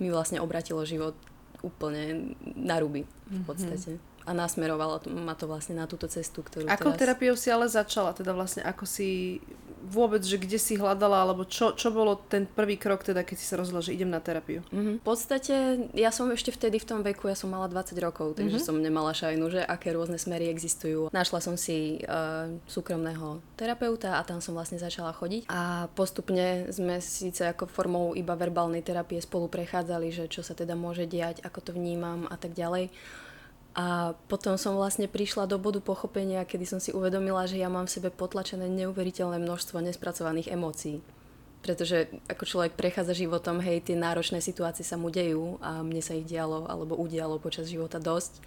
mi 0.03 0.11
vlastne 0.11 0.41
obratilo 0.43 0.83
život 0.83 1.15
úplne 1.63 2.35
na 2.43 2.81
ruby 2.81 3.07
v 3.29 3.39
mhm. 3.39 3.45
podstate. 3.47 3.91
Mm-hmm. 3.95 4.11
A 4.23 4.31
nasmerovalo 4.31 5.03
ma 5.19 5.35
to 5.35 5.51
vlastne 5.51 5.75
na 5.75 5.87
túto 5.87 6.07
cestu, 6.07 6.43
ktorú 6.43 6.67
Akou 6.71 6.95
teraz... 6.95 6.99
terapiou 6.99 7.35
si 7.35 7.51
ale 7.51 7.67
začala? 7.67 8.15
Teda 8.15 8.31
vlastne 8.31 8.63
ako 8.63 8.87
si 8.87 9.39
vôbec, 9.83 10.23
že 10.23 10.39
kde 10.39 10.55
si 10.55 10.79
hľadala, 10.79 11.27
alebo 11.27 11.43
čo, 11.43 11.75
čo 11.75 11.91
bolo 11.91 12.15
ten 12.15 12.47
prvý 12.47 12.79
krok, 12.79 13.03
teda 13.03 13.21
keď 13.27 13.35
si 13.35 13.45
sa 13.45 13.59
rozhodla, 13.59 13.83
že 13.83 13.91
idem 13.91 14.07
na 14.07 14.23
terapiu? 14.23 14.63
Mm-hmm. 14.71 14.95
V 15.03 15.05
podstate, 15.05 15.55
ja 15.91 16.09
som 16.09 16.31
ešte 16.31 16.55
vtedy 16.55 16.79
v 16.79 16.87
tom 16.87 16.99
veku, 17.03 17.27
ja 17.27 17.35
som 17.35 17.51
mala 17.51 17.67
20 17.67 17.93
rokov, 17.99 18.39
takže 18.39 18.63
mm-hmm. 18.63 18.67
som 18.67 18.79
nemala 18.79 19.11
šajnu, 19.11 19.45
že 19.51 19.61
aké 19.61 19.91
rôzne 19.91 20.15
smery 20.15 20.47
existujú. 20.47 21.11
Našla 21.11 21.39
som 21.43 21.59
si 21.59 21.99
uh, 22.07 22.47
súkromného 22.65 23.43
terapeuta 23.59 24.17
a 24.17 24.25
tam 24.25 24.39
som 24.39 24.55
vlastne 24.55 24.79
začala 24.79 25.11
chodiť. 25.11 25.51
A 25.51 25.91
postupne 25.91 26.71
sme 26.71 27.03
síce 27.03 27.51
ako 27.51 27.67
formou 27.67 28.15
iba 28.15 28.33
verbálnej 28.39 28.81
terapie 28.81 29.19
spolu 29.19 29.51
prechádzali, 29.51 30.07
že 30.09 30.25
čo 30.31 30.41
sa 30.41 30.55
teda 30.55 30.73
môže 30.79 31.03
diať, 31.05 31.43
ako 31.43 31.59
to 31.59 31.71
vnímam 31.75 32.25
a 32.31 32.39
tak 32.39 32.55
ďalej. 32.55 32.87
A 33.73 34.13
potom 34.29 34.53
som 34.53 34.77
vlastne 34.77 35.09
prišla 35.09 35.49
do 35.49 35.57
bodu 35.57 35.81
pochopenia, 35.81 36.45
kedy 36.45 36.65
som 36.69 36.77
si 36.77 36.93
uvedomila, 36.93 37.49
že 37.49 37.57
ja 37.57 37.73
mám 37.73 37.89
v 37.89 37.95
sebe 37.97 38.09
potlačené 38.13 38.69
neuveriteľné 38.69 39.41
množstvo 39.41 39.81
nespracovaných 39.81 40.53
emócií. 40.53 41.01
Pretože 41.65 42.11
ako 42.29 42.43
človek 42.45 42.77
prechádza 42.77 43.17
životom, 43.17 43.57
hej, 43.65 43.81
tie 43.81 43.97
náročné 43.97 44.45
situácie 44.45 44.85
sa 44.85 44.93
mu 44.93 45.09
dejú 45.09 45.57
a 45.57 45.81
mne 45.81 46.05
sa 46.05 46.13
ich 46.13 46.27
dialo 46.27 46.69
alebo 46.69 46.93
udialo 46.93 47.41
počas 47.41 47.65
života 47.65 47.97
dosť. 47.97 48.45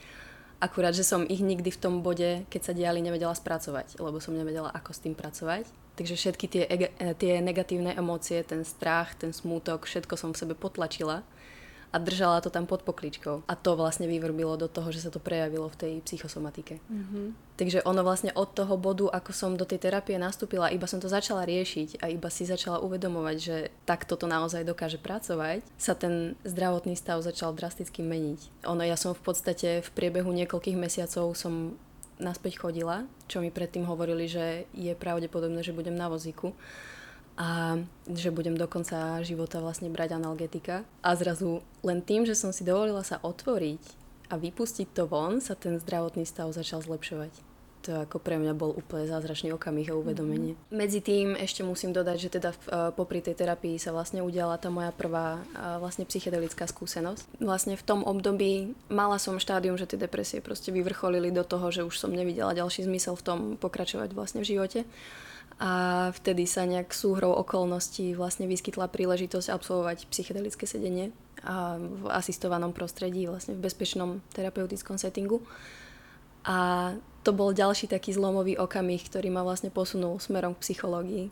Akurát, 0.62 0.94
že 0.94 1.02
som 1.02 1.26
ich 1.26 1.42
nikdy 1.42 1.74
v 1.74 1.80
tom 1.82 2.06
bode, 2.06 2.46
keď 2.48 2.62
sa 2.62 2.72
diali, 2.72 3.02
nevedela 3.02 3.34
spracovať, 3.34 3.98
lebo 3.98 4.22
som 4.22 4.32
nevedela, 4.32 4.70
ako 4.72 4.94
s 4.94 5.02
tým 5.02 5.12
pracovať. 5.18 5.66
Takže 5.96 6.14
všetky 6.14 6.46
tie, 6.46 6.64
tie 7.18 7.32
negatívne 7.42 7.92
emócie, 7.98 8.44
ten 8.46 8.62
strach, 8.62 9.16
ten 9.18 9.34
smútok, 9.34 9.88
všetko 9.90 10.14
som 10.14 10.30
v 10.30 10.40
sebe 10.44 10.54
potlačila 10.54 11.26
a 11.96 11.98
držala 11.98 12.44
to 12.44 12.52
tam 12.52 12.68
pod 12.68 12.84
pokličkou. 12.84 13.48
A 13.48 13.54
to 13.56 13.72
vlastne 13.72 14.04
vyvrbilo 14.04 14.60
do 14.60 14.68
toho, 14.68 14.92
že 14.92 15.00
sa 15.00 15.08
to 15.08 15.16
prejavilo 15.16 15.72
v 15.72 15.80
tej 15.80 15.92
psychosomatike. 16.04 16.76
Mm-hmm. 16.92 17.56
Takže 17.56 17.80
ono 17.88 18.04
vlastne 18.04 18.36
od 18.36 18.52
toho 18.52 18.76
bodu, 18.76 19.08
ako 19.08 19.32
som 19.32 19.56
do 19.56 19.64
tej 19.64 19.80
terapie 19.88 20.20
nastúpila, 20.20 20.68
iba 20.68 20.84
som 20.84 21.00
to 21.00 21.08
začala 21.08 21.48
riešiť 21.48 22.04
a 22.04 22.12
iba 22.12 22.28
si 22.28 22.44
začala 22.44 22.84
uvedomovať, 22.84 23.36
že 23.40 23.56
takto 23.88 24.20
to 24.20 24.28
naozaj 24.28 24.60
dokáže 24.60 25.00
pracovať, 25.00 25.64
sa 25.80 25.96
ten 25.96 26.36
zdravotný 26.44 26.92
stav 27.00 27.24
začal 27.24 27.56
drasticky 27.56 28.04
meniť. 28.04 28.68
Ono, 28.68 28.84
ja 28.84 29.00
som 29.00 29.16
v 29.16 29.24
podstate 29.24 29.80
v 29.80 29.90
priebehu 29.96 30.28
niekoľkých 30.36 30.76
mesiacov 30.76 31.32
som 31.32 31.80
naspäť 32.20 32.60
chodila, 32.60 33.08
čo 33.24 33.40
mi 33.40 33.48
predtým 33.48 33.88
hovorili, 33.88 34.28
že 34.28 34.68
je 34.76 34.92
pravdepodobné, 34.92 35.64
že 35.64 35.72
budem 35.72 35.96
na 35.96 36.12
vozíku 36.12 36.52
a 37.36 37.80
že 38.08 38.32
budem 38.32 38.56
do 38.56 38.64
konca 38.64 39.20
života 39.20 39.60
vlastne 39.60 39.92
brať 39.92 40.16
analgetika. 40.16 40.88
A 41.04 41.12
zrazu 41.16 41.60
len 41.84 42.00
tým, 42.00 42.24
že 42.24 42.32
som 42.32 42.50
si 42.50 42.64
dovolila 42.64 43.04
sa 43.04 43.20
otvoriť 43.20 43.82
a 44.32 44.40
vypustiť 44.40 44.88
to 44.96 45.04
von 45.06 45.38
sa 45.38 45.54
ten 45.54 45.78
zdravotný 45.78 46.24
stav 46.26 46.50
začal 46.50 46.82
zlepšovať 46.82 47.56
to 47.86 48.02
ako 48.02 48.18
pre 48.18 48.34
mňa 48.34 48.58
bol 48.58 48.74
úplne 48.74 49.06
zázračný 49.06 49.54
okamih 49.54 49.94
a 49.94 49.98
uvedomenie. 49.98 50.58
Mm-hmm. 50.58 50.74
Medzi 50.74 50.98
tým 50.98 51.38
ešte 51.38 51.62
musím 51.62 51.94
dodať, 51.94 52.16
že 52.18 52.30
teda 52.34 52.50
uh, 52.50 52.90
popri 52.90 53.22
tej 53.22 53.38
terapii 53.38 53.78
sa 53.78 53.94
vlastne 53.94 54.26
udiala 54.26 54.58
tá 54.58 54.74
moja 54.74 54.90
prvá 54.90 55.38
uh, 55.38 55.78
vlastne 55.78 56.02
psychedelická 56.02 56.66
skúsenosť. 56.66 57.38
Vlastne 57.38 57.78
v 57.78 57.86
tom 57.86 58.02
období 58.02 58.74
mala 58.90 59.22
som 59.22 59.38
štádium, 59.38 59.78
že 59.78 59.86
tie 59.86 60.02
depresie 60.02 60.42
proste 60.42 60.74
vyvrcholili 60.74 61.30
do 61.30 61.46
toho, 61.46 61.70
že 61.70 61.86
už 61.86 61.94
som 61.94 62.10
nevidela 62.10 62.58
ďalší 62.58 62.90
zmysel 62.90 63.14
v 63.14 63.22
tom 63.22 63.38
pokračovať 63.54 64.10
vlastne 64.18 64.42
v 64.42 64.50
živote. 64.58 64.82
A 65.56 66.12
vtedy 66.12 66.44
sa 66.44 66.68
nejak 66.68 66.92
súhrou 66.92 67.32
okolností 67.40 68.12
vlastne 68.12 68.44
vyskytla 68.44 68.92
príležitosť 68.92 69.48
absolvovať 69.48 70.04
psychedelické 70.12 70.68
sedenie 70.68 71.16
a 71.40 71.80
v 71.80 72.12
asistovanom 72.12 72.76
prostredí, 72.76 73.24
vlastne 73.24 73.56
v 73.56 73.64
bezpečnom 73.64 74.20
terapeutickom 74.36 75.00
settingu. 75.00 75.40
A 76.44 76.92
to 77.24 77.32
bol 77.32 77.56
ďalší 77.56 77.88
taký 77.88 78.12
zlomový 78.12 78.60
okamih, 78.60 79.00
ktorý 79.08 79.32
ma 79.32 79.42
vlastne 79.42 79.72
posunul 79.72 80.20
smerom 80.20 80.52
k 80.54 80.62
psychológii. 80.62 81.26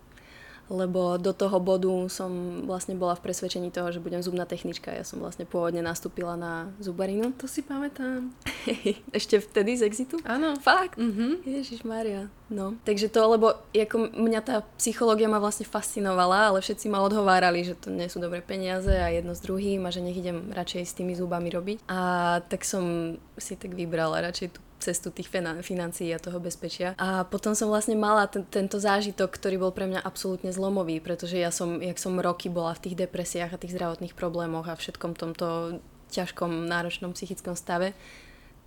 Lebo 0.72 1.20
do 1.20 1.36
toho 1.36 1.60
bodu 1.60 1.92
som 2.08 2.64
vlastne 2.64 2.96
bola 2.96 3.12
v 3.14 3.24
presvedčení 3.28 3.68
toho, 3.68 3.92
že 3.92 4.00
budem 4.00 4.24
zubná 4.24 4.48
technička. 4.48 4.92
Ja 4.92 5.04
som 5.04 5.20
vlastne 5.20 5.44
pôvodne 5.44 5.84
nastúpila 5.84 6.34
na 6.40 6.72
zubarinu. 6.80 7.36
To 7.40 7.44
si 7.44 7.60
pamätám. 7.60 8.32
Ešte 9.18 9.44
vtedy 9.44 9.76
z 9.76 9.84
Exitu? 9.84 10.16
Áno. 10.24 10.56
Fakt? 10.60 10.96
Mhm. 10.96 11.44
Ježiš 11.44 11.84
Maria. 11.84 12.32
No. 12.48 12.76
Takže 12.84 13.08
to, 13.08 13.20
lebo 13.24 13.56
ako 13.72 14.14
mňa 14.14 14.40
tá 14.44 14.56
psychológia 14.76 15.28
ma 15.32 15.40
vlastne 15.40 15.64
fascinovala, 15.64 16.52
ale 16.52 16.58
všetci 16.60 16.92
ma 16.92 17.00
odhovárali, 17.00 17.64
že 17.64 17.74
to 17.74 17.88
nie 17.88 18.08
sú 18.08 18.20
dobré 18.20 18.44
peniaze 18.44 18.92
a 18.92 19.08
jedno 19.08 19.32
s 19.32 19.40
druhým 19.40 19.84
a 19.84 19.92
že 19.92 20.04
nech 20.04 20.16
idem 20.16 20.52
radšej 20.52 20.82
s 20.84 20.96
tými 20.96 21.16
zubami 21.16 21.48
robiť. 21.48 21.88
A 21.88 21.98
tak 22.46 22.68
som 22.68 23.16
si 23.40 23.56
tak 23.56 23.72
vybrala 23.72 24.24
radšej 24.28 24.48
tú 24.54 24.60
cestu 24.84 25.08
tých 25.08 25.32
financií 25.64 26.12
a 26.12 26.20
toho 26.20 26.36
bezpečia. 26.36 26.92
A 27.00 27.24
potom 27.24 27.56
som 27.56 27.72
vlastne 27.72 27.96
mala 27.96 28.28
ten, 28.28 28.44
tento 28.44 28.76
zážitok, 28.76 29.32
ktorý 29.32 29.56
bol 29.56 29.72
pre 29.72 29.88
mňa 29.88 30.04
absolútne 30.04 30.52
zlomový, 30.52 31.00
pretože 31.00 31.40
ja 31.40 31.48
som, 31.48 31.80
jak 31.80 31.96
som 31.96 32.20
roky 32.20 32.52
bola 32.52 32.76
v 32.76 32.88
tých 32.88 33.08
depresiách 33.08 33.56
a 33.56 33.60
tých 33.60 33.72
zdravotných 33.72 34.12
problémoch 34.12 34.68
a 34.68 34.76
všetkom 34.76 35.16
tomto 35.16 35.80
ťažkom, 36.12 36.68
náročnom 36.68 37.16
psychickom 37.16 37.56
stave, 37.56 37.96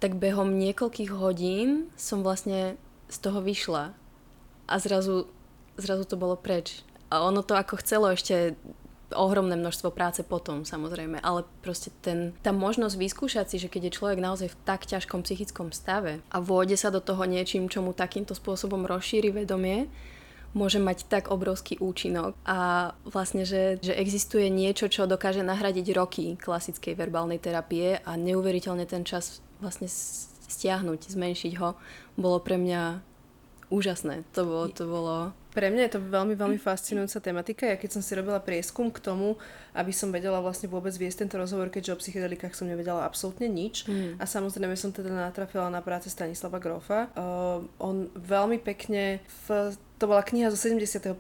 tak 0.02 0.18
behom 0.18 0.58
niekoľkých 0.58 1.14
hodín 1.14 1.94
som 1.96 2.26
vlastne 2.26 2.76
z 3.08 3.18
toho 3.22 3.40
vyšla 3.40 3.94
a 4.68 4.74
zrazu, 4.82 5.32
zrazu 5.80 6.04
to 6.04 6.20
bolo 6.20 6.36
preč. 6.36 6.84
A 7.08 7.24
ono 7.24 7.40
to 7.40 7.56
ako 7.56 7.80
chcelo 7.80 8.12
ešte 8.12 8.60
ohromné 9.16 9.56
množstvo 9.56 9.94
práce 9.96 10.20
potom 10.26 10.68
samozrejme, 10.68 11.24
ale 11.24 11.48
proste 11.64 11.94
ten, 12.04 12.36
tá 12.44 12.52
možnosť 12.52 12.96
vyskúšať 13.00 13.46
si, 13.48 13.58
že 13.62 13.72
keď 13.72 13.88
je 13.88 13.96
človek 13.96 14.20
naozaj 14.20 14.52
v 14.52 14.60
tak 14.68 14.84
ťažkom 14.84 15.24
psychickom 15.24 15.72
stave 15.72 16.20
a 16.28 16.38
vôjde 16.44 16.76
sa 16.76 16.92
do 16.92 17.00
toho 17.00 17.24
niečím, 17.24 17.72
čo 17.72 17.80
mu 17.80 17.96
takýmto 17.96 18.36
spôsobom 18.36 18.84
rozšíri 18.84 19.32
vedomie, 19.32 19.88
môže 20.56 20.82
mať 20.82 21.08
tak 21.08 21.30
obrovský 21.30 21.78
účinok 21.78 22.34
a 22.48 22.92
vlastne, 23.06 23.46
že, 23.46 23.78
že 23.80 23.94
existuje 23.94 24.50
niečo, 24.50 24.90
čo 24.90 25.06
dokáže 25.06 25.46
nahradiť 25.46 25.88
roky 25.94 26.26
klasickej 26.40 26.98
verbálnej 26.98 27.38
terapie 27.38 28.02
a 28.02 28.12
neuveriteľne 28.18 28.90
ten 28.90 29.06
čas 29.06 29.40
vlastne 29.62 29.88
stiahnuť, 30.48 31.12
zmenšiť 31.12 31.54
ho, 31.60 31.76
bolo 32.16 32.40
pre 32.40 32.56
mňa 32.56 33.04
úžasné. 33.70 34.24
To 34.34 34.42
bolo, 34.48 34.66
to 34.72 34.84
bolo 34.88 35.16
pre 35.58 35.74
mňa 35.74 35.90
je 35.90 35.94
to 35.98 36.06
veľmi, 36.06 36.38
veľmi 36.38 36.62
fascinujúca 36.62 37.18
tematika. 37.18 37.66
Ja 37.66 37.82
keď 37.82 37.98
som 37.98 38.06
si 38.06 38.14
robila 38.14 38.38
prieskum 38.38 38.94
k 38.94 39.02
tomu, 39.02 39.42
aby 39.74 39.90
som 39.90 40.14
vedela 40.14 40.38
vlastne 40.38 40.70
vôbec 40.70 40.94
viesť 40.94 41.26
tento 41.26 41.42
rozhovor, 41.42 41.74
keďže 41.74 41.98
o 41.98 42.02
psychedelikách 42.06 42.54
som 42.54 42.70
nevedela 42.70 43.02
absolútne 43.02 43.50
nič. 43.50 43.90
Mm. 43.90 44.22
A 44.22 44.30
samozrejme 44.30 44.78
som 44.78 44.94
teda 44.94 45.10
natrafila 45.10 45.74
na 45.74 45.82
práce 45.82 46.14
Stanislava 46.14 46.62
Grofa. 46.62 47.10
Uh, 47.18 47.66
on 47.82 48.06
veľmi 48.14 48.62
pekne 48.62 49.26
v 49.50 49.74
to 49.98 50.06
bola 50.06 50.22
kniha 50.22 50.54
zo 50.54 50.62
75. 50.62 51.18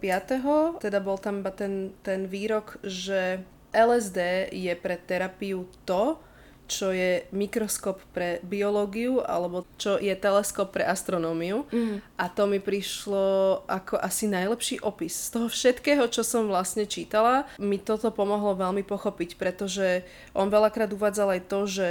Teda 0.77 1.01
bol 1.01 1.17
tam 1.17 1.41
iba 1.41 1.50
ten, 1.50 1.98
ten 2.06 2.29
výrok, 2.29 2.77
že 2.86 3.41
LSD 3.74 4.53
je 4.53 4.74
pre 4.77 5.01
terapiu 5.01 5.65
to, 5.82 6.22
čo 6.68 6.92
je 6.92 7.26
mikroskop 7.32 8.04
pre 8.12 8.44
biológiu 8.44 9.24
alebo 9.24 9.64
čo 9.80 9.96
je 9.98 10.14
teleskop 10.14 10.76
pre 10.76 10.84
astronómiu. 10.84 11.64
Mm. 11.72 12.04
A 12.20 12.26
to 12.28 12.46
mi 12.46 12.60
prišlo 12.60 13.64
ako 13.66 13.98
asi 13.98 14.28
najlepší 14.28 14.84
opis. 14.84 15.16
Z 15.16 15.40
toho 15.40 15.48
všetkého, 15.48 16.06
čo 16.12 16.22
som 16.22 16.52
vlastne 16.52 16.84
čítala, 16.86 17.48
mi 17.58 17.80
toto 17.80 18.12
pomohlo 18.12 18.54
veľmi 18.54 18.84
pochopiť, 18.84 19.40
pretože 19.40 20.04
on 20.36 20.52
veľakrát 20.52 20.92
uvádzal 20.92 21.40
aj 21.40 21.42
to, 21.48 21.60
že 21.66 21.88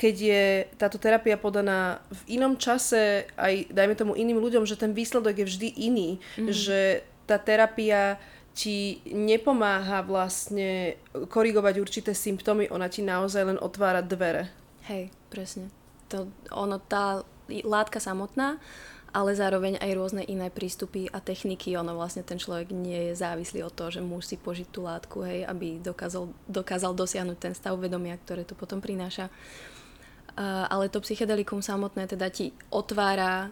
keď 0.00 0.16
je 0.16 0.44
táto 0.80 0.96
terapia 0.96 1.36
podaná 1.36 2.00
v 2.08 2.40
inom 2.40 2.56
čase, 2.56 3.28
aj 3.36 3.68
dajme 3.68 3.92
tomu 3.92 4.16
iným 4.16 4.40
ľuďom, 4.40 4.64
že 4.64 4.80
ten 4.80 4.96
výsledok 4.96 5.44
je 5.44 5.46
vždy 5.50 5.68
iný, 5.76 6.16
mm. 6.40 6.48
že 6.48 7.04
tá 7.28 7.36
terapia 7.36 8.16
ti 8.54 9.00
nepomáha 9.08 10.02
vlastne 10.02 10.98
korigovať 11.14 11.74
určité 11.78 12.12
symptómy, 12.12 12.68
ona 12.68 12.90
ti 12.90 13.00
naozaj 13.00 13.42
len 13.54 13.58
otvára 13.62 14.02
dvere. 14.02 14.50
Hej, 14.90 15.14
presne. 15.30 15.70
To, 16.10 16.26
ono, 16.50 16.82
tá 16.82 17.22
látka 17.62 18.02
samotná, 18.02 18.58
ale 19.10 19.34
zároveň 19.34 19.78
aj 19.82 19.90
rôzne 19.94 20.22
iné 20.26 20.50
prístupy 20.50 21.10
a 21.10 21.18
techniky. 21.18 21.74
Ono 21.78 21.94
vlastne 21.98 22.22
ten 22.22 22.38
človek 22.38 22.70
nie 22.70 23.10
je 23.10 23.18
závislý 23.18 23.66
od 23.66 23.74
toho, 23.74 23.90
že 23.90 24.02
musí 24.02 24.38
požiť 24.38 24.68
tú 24.70 24.86
látku, 24.86 25.22
hej, 25.26 25.46
aby 25.46 25.82
dokázal, 25.82 26.30
dokázal 26.46 26.94
dosiahnuť 26.94 27.38
ten 27.38 27.54
stav 27.54 27.74
vedomia, 27.78 28.18
ktoré 28.18 28.46
to 28.46 28.54
potom 28.54 28.78
prináša. 28.78 29.30
Uh, 30.30 30.64
ale 30.70 30.86
to 30.86 31.02
psychedelikum 31.02 31.58
samotné 31.58 32.06
teda 32.06 32.30
ti 32.30 32.54
otvára 32.70 33.50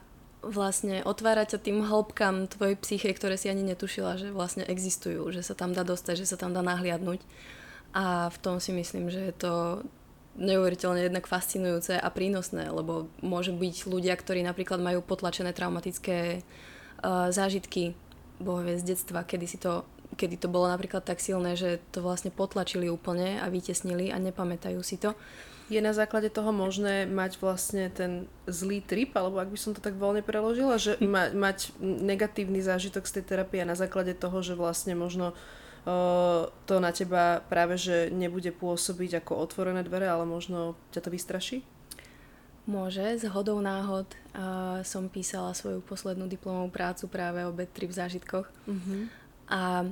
vlastne 0.48 1.04
otvára 1.04 1.44
ťa 1.44 1.60
tým 1.60 1.84
hĺbkam 1.84 2.48
tvojej 2.48 2.76
psyche, 2.80 3.12
ktoré 3.12 3.36
si 3.36 3.52
ani 3.52 3.62
netušila, 3.62 4.16
že 4.16 4.32
vlastne 4.32 4.64
existujú, 4.64 5.28
že 5.30 5.44
sa 5.44 5.52
tam 5.52 5.76
dá 5.76 5.84
dostať, 5.84 6.24
že 6.24 6.28
sa 6.34 6.40
tam 6.40 6.56
dá 6.56 6.64
nahliadnúť. 6.64 7.20
A 7.92 8.32
v 8.32 8.38
tom 8.40 8.56
si 8.60 8.72
myslím, 8.72 9.12
že 9.12 9.32
je 9.32 9.34
to 9.36 9.52
neuveriteľne 10.38 11.04
jednak 11.04 11.26
fascinujúce 11.26 11.98
a 11.98 12.08
prínosné, 12.08 12.70
lebo 12.70 13.10
môže 13.20 13.50
byť 13.52 13.90
ľudia, 13.90 14.14
ktorí 14.14 14.40
napríklad 14.46 14.78
majú 14.78 15.02
potlačené 15.02 15.50
traumatické 15.50 16.40
uh, 16.40 17.28
zážitky, 17.34 17.98
bohovie 18.38 18.78
z 18.78 18.94
detstva, 18.94 19.26
kedy 19.26 19.46
si 19.50 19.58
to 19.58 19.84
kedy 20.18 20.40
to 20.40 20.48
bolo 20.48 20.66
napríklad 20.72 21.04
tak 21.04 21.20
silné, 21.20 21.52
že 21.52 21.84
to 21.92 22.00
vlastne 22.00 22.32
potlačili 22.32 22.88
úplne 22.88 23.38
a 23.38 23.46
vytesnili 23.52 24.08
a 24.08 24.16
nepamätajú 24.16 24.80
si 24.80 24.96
to 24.96 25.12
je 25.68 25.80
na 25.84 25.92
základe 25.92 26.32
toho 26.32 26.48
možné 26.48 27.04
mať 27.04 27.36
vlastne 27.44 27.92
ten 27.92 28.24
zlý 28.48 28.80
trip, 28.80 29.12
alebo 29.12 29.36
ak 29.36 29.52
by 29.52 29.58
som 29.60 29.76
to 29.76 29.84
tak 29.84 30.00
voľne 30.00 30.24
preložila, 30.24 30.80
že 30.80 30.96
ma, 31.04 31.28
mať 31.28 31.76
negatívny 31.80 32.64
zážitok 32.64 33.04
z 33.04 33.20
tej 33.20 33.24
terapie 33.36 33.60
na 33.68 33.76
základe 33.76 34.16
toho, 34.16 34.40
že 34.40 34.56
vlastne 34.56 34.96
možno 34.96 35.36
uh, 35.36 36.48
to 36.64 36.80
na 36.80 36.88
teba 36.90 37.44
práve, 37.52 37.76
že 37.76 38.08
nebude 38.08 38.48
pôsobiť 38.48 39.20
ako 39.20 39.44
otvorené 39.44 39.84
dvere, 39.84 40.08
ale 40.08 40.24
možno 40.24 40.72
ťa 40.96 41.04
to 41.04 41.12
vystraší? 41.12 41.58
Môže, 42.68 43.16
z 43.16 43.28
hodou 43.32 43.60
náhod 43.64 44.08
uh, 44.36 44.80
som 44.84 45.08
písala 45.08 45.56
svoju 45.56 45.80
poslednú 45.84 46.28
diplomovú 46.28 46.68
prácu 46.72 47.08
práve 47.08 47.44
o 47.44 47.52
bad 47.52 47.72
trip 47.72 47.92
zážitkoch. 47.92 48.44
Uh-huh. 48.44 49.08
A 49.48 49.88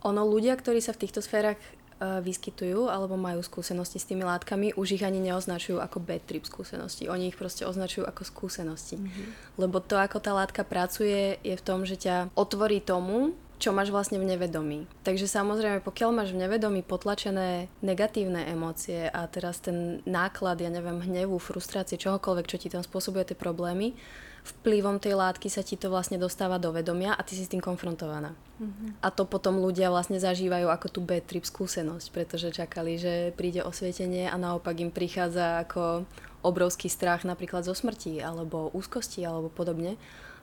ono, 0.00 0.24
ľudia, 0.24 0.56
ktorí 0.56 0.80
sa 0.80 0.96
v 0.96 1.04
týchto 1.04 1.20
sférach 1.20 1.60
vyskytujú 2.00 2.88
alebo 2.88 3.20
majú 3.20 3.44
skúsenosti 3.44 4.00
s 4.00 4.08
tými 4.08 4.24
látkami, 4.24 4.72
už 4.72 4.96
ich 4.96 5.04
ani 5.04 5.20
neoznačujú 5.20 5.78
ako 5.78 6.00
bad 6.00 6.24
trip 6.24 6.48
skúsenosti. 6.48 7.12
Oni 7.12 7.28
ich 7.28 7.36
proste 7.36 7.68
označujú 7.68 8.08
ako 8.08 8.22
skúsenosti. 8.24 8.96
Mm-hmm. 8.96 9.60
Lebo 9.60 9.84
to, 9.84 10.00
ako 10.00 10.18
tá 10.18 10.32
látka 10.32 10.64
pracuje, 10.64 11.36
je 11.44 11.54
v 11.54 11.64
tom, 11.64 11.84
že 11.84 12.00
ťa 12.00 12.32
otvorí 12.32 12.80
tomu, 12.80 13.36
čo 13.60 13.76
máš 13.76 13.92
vlastne 13.92 14.16
v 14.16 14.24
nevedomí. 14.24 14.88
Takže 15.04 15.28
samozrejme, 15.28 15.84
pokiaľ 15.84 16.10
máš 16.16 16.32
v 16.32 16.48
nevedomí 16.48 16.80
potlačené 16.80 17.68
negatívne 17.84 18.48
emócie 18.48 19.04
a 19.12 19.28
teraz 19.28 19.60
ten 19.60 20.00
náklad, 20.08 20.64
ja 20.64 20.72
neviem, 20.72 21.04
hnevu, 21.04 21.36
frustrácie, 21.36 22.00
čohokoľvek, 22.00 22.48
čo 22.48 22.56
ti 22.56 22.72
tam 22.72 22.80
spôsobuje 22.80 23.28
tie 23.28 23.36
problémy, 23.36 23.92
vplyvom 24.40 24.96
tej 24.96 25.16
látky 25.16 25.52
sa 25.52 25.60
ti 25.60 25.76
to 25.76 25.92
vlastne 25.92 26.16
dostáva 26.16 26.56
do 26.56 26.72
vedomia 26.72 27.12
a 27.12 27.20
ty 27.20 27.36
si 27.36 27.44
s 27.44 27.52
tým 27.52 27.60
konfrontovaná. 27.60 28.32
Mm-hmm. 28.60 29.00
A 29.04 29.08
to 29.12 29.24
potom 29.24 29.60
ľudia 29.60 29.88
vlastne 29.88 30.20
zažívajú 30.20 30.68
ako 30.68 30.86
tú 30.88 31.00
bad 31.04 31.24
trip 31.24 31.44
skúsenosť, 31.44 32.12
pretože 32.12 32.52
čakali, 32.52 33.00
že 33.00 33.32
príde 33.36 33.64
osvietenie 33.64 34.28
a 34.28 34.36
naopak 34.36 34.76
im 34.80 34.92
prichádza 34.92 35.64
ako 35.64 36.04
obrovský 36.40 36.88
strach 36.88 37.24
napríklad 37.24 37.64
zo 37.64 37.76
smrti 37.76 38.20
alebo 38.20 38.72
úzkosti 38.72 39.24
alebo 39.24 39.52
podobne. 39.52 40.00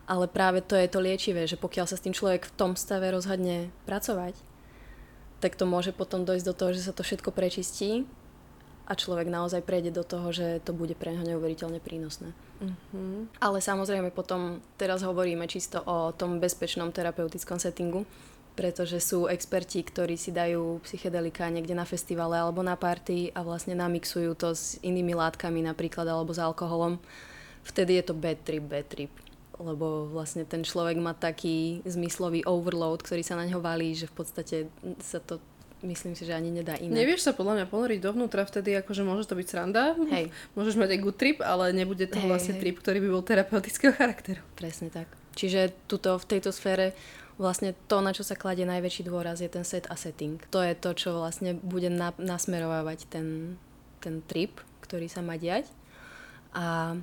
Ale 0.08 0.30
práve 0.32 0.64
to 0.64 0.78
je 0.78 0.88
to 0.88 1.04
liečivé, 1.04 1.44
že 1.50 1.60
pokiaľ 1.60 1.86
sa 1.90 2.00
s 2.00 2.06
tým 2.06 2.16
človek 2.16 2.48
v 2.48 2.56
tom 2.56 2.72
stave 2.80 3.12
rozhodne 3.12 3.74
pracovať, 3.84 4.40
tak 5.44 5.54
to 5.54 5.70
môže 5.70 5.94
potom 5.94 6.26
dojsť 6.26 6.46
do 6.48 6.58
toho, 6.58 6.72
že 6.74 6.86
sa 6.90 6.94
to 6.96 7.06
všetko 7.06 7.30
prečistí 7.30 8.08
a 8.88 8.96
človek 8.96 9.28
naozaj 9.28 9.68
prejde 9.68 9.92
do 9.92 10.08
toho, 10.08 10.32
že 10.32 10.64
to 10.64 10.72
bude 10.72 10.96
pre 10.96 11.12
neho 11.12 11.28
neuveriteľne 11.28 11.84
prínosné. 11.84 12.32
Uh-huh. 12.64 13.28
Ale 13.44 13.60
samozrejme 13.60 14.16
potom 14.16 14.64
teraz 14.80 15.04
hovoríme 15.04 15.44
čisto 15.52 15.84
o 15.84 16.16
tom 16.16 16.40
bezpečnom 16.40 16.96
terapeutickom 16.96 17.60
settingu, 17.60 18.08
pretože 18.56 19.04
sú 19.04 19.28
experti, 19.28 19.84
ktorí 19.84 20.16
si 20.16 20.32
dajú 20.32 20.80
psychedelika 20.88 21.52
niekde 21.52 21.76
na 21.76 21.84
festivale 21.84 22.40
alebo 22.40 22.64
na 22.64 22.80
party 22.80 23.36
a 23.36 23.44
vlastne 23.44 23.76
namixujú 23.76 24.34
to 24.34 24.56
s 24.56 24.80
inými 24.82 25.14
látkami 25.14 25.62
napríklad 25.62 26.08
alebo 26.08 26.32
s 26.32 26.40
alkoholom. 26.40 26.98
Vtedy 27.68 28.00
je 28.00 28.04
to 28.08 28.16
bad 28.16 28.40
trip, 28.48 28.64
bad 28.66 28.88
trip 28.88 29.12
lebo 29.58 30.06
vlastne 30.14 30.46
ten 30.46 30.62
človek 30.62 31.02
má 31.02 31.18
taký 31.18 31.82
zmyslový 31.82 32.46
overload, 32.46 33.02
ktorý 33.02 33.26
sa 33.26 33.34
na 33.34 33.50
ňo 33.50 33.58
valí, 33.58 33.98
že 33.98 34.06
v 34.06 34.14
podstate 34.14 34.58
sa 35.02 35.18
to 35.18 35.42
myslím 35.86 36.18
si, 36.18 36.26
že 36.26 36.34
ani 36.34 36.50
nedá 36.50 36.74
inak. 36.78 36.98
Nevieš 36.98 37.28
sa 37.28 37.32
podľa 37.38 37.62
mňa 37.62 37.66
ponoriť 37.70 38.00
dovnútra 38.02 38.48
vtedy, 38.48 38.74
akože 38.82 39.02
môže 39.06 39.30
to 39.30 39.38
byť 39.38 39.48
sranda. 39.48 39.94
Hej. 40.10 40.34
Môžeš 40.58 40.76
mať 40.80 40.98
aj 40.98 41.00
good 41.04 41.18
trip, 41.18 41.40
ale 41.44 41.76
nebude 41.76 42.06
to 42.10 42.18
Hej, 42.18 42.30
vlastne 42.30 42.54
hej. 42.58 42.62
trip, 42.66 42.78
ktorý 42.82 42.98
by 43.04 43.10
bol 43.14 43.24
terapeutického 43.26 43.94
charakteru. 43.94 44.42
Presne 44.58 44.90
tak. 44.90 45.10
Čiže 45.38 45.74
tuto 45.86 46.18
v 46.18 46.26
tejto 46.26 46.50
sfére 46.50 46.98
vlastne 47.38 47.78
to, 47.86 48.02
na 48.02 48.12
čo 48.12 48.26
sa 48.26 48.34
kladie 48.34 48.66
najväčší 48.66 49.06
dôraz, 49.06 49.46
je 49.46 49.50
ten 49.50 49.62
set 49.62 49.86
a 49.88 49.96
setting. 49.96 50.42
To 50.50 50.66
je 50.66 50.74
to, 50.74 50.98
čo 50.98 51.10
vlastne 51.22 51.54
bude 51.54 51.94
na, 51.94 52.10
nasmerovávať 52.18 53.06
ten, 53.06 53.58
ten 54.02 54.26
trip, 54.26 54.58
ktorý 54.82 55.06
sa 55.06 55.22
má 55.22 55.38
diať. 55.38 55.70
A 56.58 56.98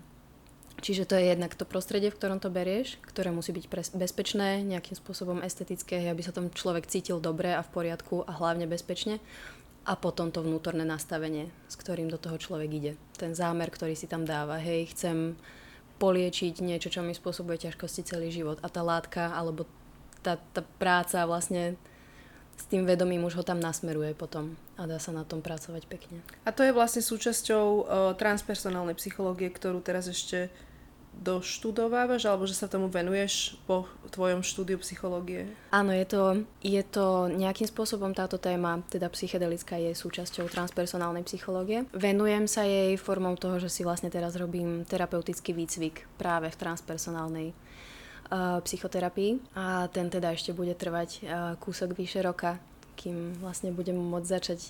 čiže 0.80 1.06
to 1.06 1.14
je 1.18 1.30
jednak 1.34 1.54
to 1.54 1.68
prostredie, 1.68 2.10
v 2.10 2.18
ktorom 2.18 2.38
to 2.42 2.48
berieš, 2.48 2.98
ktoré 3.04 3.30
musí 3.30 3.52
byť 3.52 3.64
pres, 3.68 3.88
bezpečné, 3.94 4.64
nejakým 4.64 4.96
spôsobom 4.96 5.44
estetické, 5.44 6.02
aby 6.08 6.22
sa 6.24 6.34
tam 6.34 6.50
človek 6.50 6.88
cítil 6.88 7.20
dobre 7.20 7.54
a 7.54 7.62
v 7.62 7.70
poriadku 7.70 8.24
a 8.24 8.32
hlavne 8.34 8.66
bezpečne. 8.66 9.22
A 9.84 10.00
potom 10.00 10.32
to 10.32 10.40
vnútorné 10.40 10.80
nastavenie, 10.88 11.52
s 11.68 11.76
ktorým 11.76 12.08
do 12.08 12.16
toho 12.16 12.40
človek 12.40 12.70
ide. 12.72 12.92
Ten 13.20 13.36
zámer, 13.36 13.68
ktorý 13.68 13.92
si 13.92 14.08
tam 14.08 14.24
dáva. 14.24 14.56
Hej, 14.56 14.96
chcem 14.96 15.36
poliečiť 16.00 16.64
niečo, 16.64 16.88
čo 16.88 17.04
mi 17.04 17.12
spôsobuje 17.12 17.68
ťažkosti 17.68 18.08
celý 18.08 18.32
život. 18.32 18.56
A 18.64 18.72
tá 18.72 18.80
látka, 18.80 19.36
alebo 19.36 19.68
tá, 20.24 20.40
tá 20.56 20.64
práca 20.80 21.28
vlastne 21.28 21.76
s 22.54 22.64
tým 22.70 22.86
vedomím 22.86 23.26
už 23.26 23.42
ho 23.42 23.44
tam 23.44 23.58
nasmeruje 23.58 24.14
potom 24.14 24.54
a 24.78 24.86
dá 24.86 25.02
sa 25.02 25.10
na 25.10 25.26
tom 25.26 25.42
pracovať 25.42 25.84
pekne. 25.90 26.22
A 26.46 26.50
to 26.54 26.62
je 26.62 26.72
vlastne 26.72 27.02
súčasťou 27.02 27.66
uh, 27.66 27.84
transpersonálnej 28.14 28.94
psychológie, 28.98 29.50
ktorú 29.50 29.82
teraz 29.82 30.06
ešte 30.06 30.48
doštudovávaš, 31.14 32.26
alebo 32.26 32.42
že 32.42 32.58
sa 32.58 32.66
tomu 32.66 32.90
venuješ 32.90 33.54
po 33.70 33.86
tvojom 34.10 34.42
štúdiu 34.42 34.82
psychológie? 34.82 35.46
Áno, 35.70 35.94
je 35.94 36.06
to, 36.06 36.22
je 36.58 36.82
to 36.82 37.30
nejakým 37.30 37.70
spôsobom 37.70 38.10
táto 38.10 38.34
téma, 38.34 38.82
teda 38.90 39.06
psychedelická 39.14 39.78
je 39.78 39.94
súčasťou 39.94 40.50
transpersonálnej 40.50 41.22
psychológie. 41.22 41.86
Venujem 41.94 42.50
sa 42.50 42.66
jej 42.66 42.98
formou 42.98 43.38
toho, 43.38 43.62
že 43.62 43.70
si 43.70 43.86
vlastne 43.86 44.10
teraz 44.10 44.34
robím 44.34 44.82
terapeutický 44.82 45.54
výcvik 45.54 46.02
práve 46.18 46.50
v 46.50 46.58
transpersonálnej 46.58 47.54
psychoterapii 48.32 49.54
a 49.54 49.86
ten 49.92 50.08
teda 50.08 50.32
ešte 50.32 50.56
bude 50.56 50.72
trvať 50.72 51.10
uh, 51.20 51.26
kúsok 51.60 51.92
vyše 51.92 52.24
roka, 52.24 52.58
kým 52.96 53.36
vlastne 53.38 53.70
budem 53.70 53.94
môcť 53.94 54.28
začať 54.28 54.60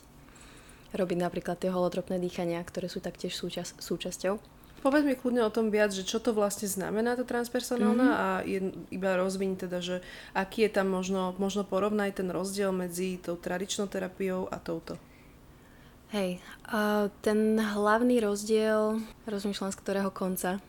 robiť 0.94 1.18
napríklad 1.18 1.58
tie 1.58 1.74
holotropné 1.74 2.22
dýchania, 2.22 2.62
ktoré 2.62 2.86
sú 2.86 3.02
taktiež 3.02 3.34
súčas, 3.34 3.74
súčasťou. 3.82 4.38
Povedz 4.84 5.08
mi 5.08 5.16
kľudne 5.16 5.40
o 5.48 5.50
tom 5.50 5.72
viac, 5.72 5.96
že 5.96 6.04
čo 6.04 6.20
to 6.20 6.36
vlastne 6.36 6.68
znamená 6.68 7.16
tá 7.16 7.24
transpersonálna 7.24 8.04
Mhm. 8.04 8.14
a 8.14 8.26
je, 8.44 8.58
iba 8.92 9.16
rozviň 9.16 9.56
teda, 9.56 9.80
že 9.80 9.96
aký 10.36 10.68
je 10.68 10.70
tam 10.76 10.92
možno, 10.92 11.32
možno 11.40 11.64
porovnaj 11.64 12.20
ten 12.20 12.28
rozdiel 12.28 12.68
medzi 12.68 13.16
tou 13.16 13.34
tradičnou 13.40 13.88
terapiou 13.88 14.44
a 14.52 14.60
touto. 14.60 15.00
Hej, 16.12 16.38
a 16.68 17.08
ten 17.26 17.58
hlavný 17.58 18.22
rozdiel, 18.22 19.02
rozmýšľam 19.26 19.72
z 19.74 19.80
ktorého 19.82 20.14
konca 20.14 20.62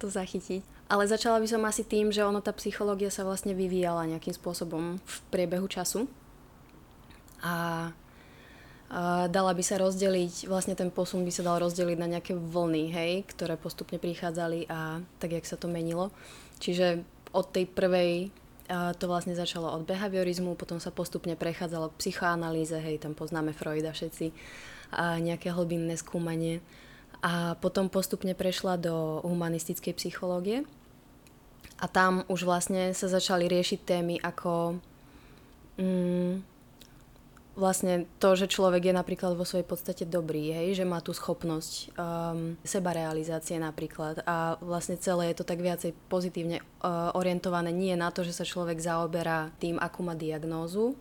to 0.00 0.08
zachytiť. 0.08 0.64
Ale 0.88 1.04
začala 1.04 1.36
by 1.36 1.48
som 1.48 1.62
asi 1.68 1.84
tým, 1.84 2.08
že 2.08 2.24
ono 2.24 2.40
tá 2.40 2.48
psychológia 2.56 3.12
sa 3.12 3.20
vlastne 3.20 3.52
vyvíjala 3.52 4.08
nejakým 4.08 4.32
spôsobom 4.32 4.96
v 4.96 5.16
priebehu 5.28 5.68
času. 5.68 6.08
A, 7.44 7.92
dala 9.28 9.52
by 9.52 9.60
sa 9.60 9.76
rozdeliť, 9.76 10.48
vlastne 10.48 10.72
ten 10.72 10.88
posun 10.88 11.28
by 11.28 11.28
sa 11.28 11.44
dal 11.44 11.60
rozdeliť 11.60 11.98
na 12.00 12.08
nejaké 12.08 12.32
vlny, 12.32 12.88
hej, 12.88 13.12
ktoré 13.28 13.60
postupne 13.60 14.00
prichádzali 14.00 14.64
a 14.72 15.04
tak, 15.20 15.36
jak 15.36 15.44
sa 15.44 15.60
to 15.60 15.68
menilo. 15.68 16.08
Čiže 16.56 17.04
od 17.36 17.52
tej 17.52 17.68
prvej 17.68 18.32
to 18.96 19.04
vlastne 19.04 19.36
začalo 19.36 19.68
od 19.68 19.84
behaviorizmu, 19.84 20.56
potom 20.56 20.80
sa 20.80 20.88
postupne 20.88 21.36
prechádzalo 21.36 21.92
k 21.92 22.00
psychoanalýze, 22.00 22.80
hej, 22.80 22.96
tam 23.00 23.12
poznáme 23.12 23.52
Freuda 23.52 23.92
všetci, 23.92 24.32
a 24.96 25.20
nejaké 25.20 25.52
hlbinné 25.52 26.00
skúmanie. 26.00 26.64
A 27.20 27.60
potom 27.60 27.92
postupne 27.92 28.32
prešla 28.32 28.80
do 28.80 29.20
humanistickej 29.20 29.92
psychológie. 30.00 30.64
A 31.78 31.86
tam 31.86 32.26
už 32.26 32.42
vlastne 32.42 32.90
sa 32.90 33.06
začali 33.06 33.46
riešiť 33.46 33.80
témy 33.86 34.18
ako 34.18 34.82
mm, 35.78 36.42
vlastne 37.58 38.06
to, 38.22 38.38
že 38.38 38.50
človek 38.50 38.90
je 38.90 38.94
napríklad 38.94 39.34
vo 39.34 39.42
svojej 39.42 39.66
podstate 39.66 40.06
dobrý, 40.06 40.54
hej, 40.54 40.78
že 40.78 40.84
má 40.86 41.02
tú 41.02 41.10
schopnosť 41.10 41.94
um, 41.98 42.54
sebarealizácie 42.62 43.58
napríklad 43.58 44.22
a 44.22 44.54
vlastne 44.62 44.94
celé 44.94 45.34
je 45.34 45.42
to 45.42 45.44
tak 45.46 45.58
viacej 45.58 45.90
pozitívne 46.06 46.62
uh, 46.62 47.10
orientované 47.18 47.74
nie 47.74 47.98
na 47.98 48.14
to, 48.14 48.22
že 48.22 48.34
sa 48.34 48.46
človek 48.46 48.78
zaoberá 48.78 49.50
tým, 49.58 49.78
akú 49.82 50.06
má 50.06 50.14
diagnózu, 50.14 50.94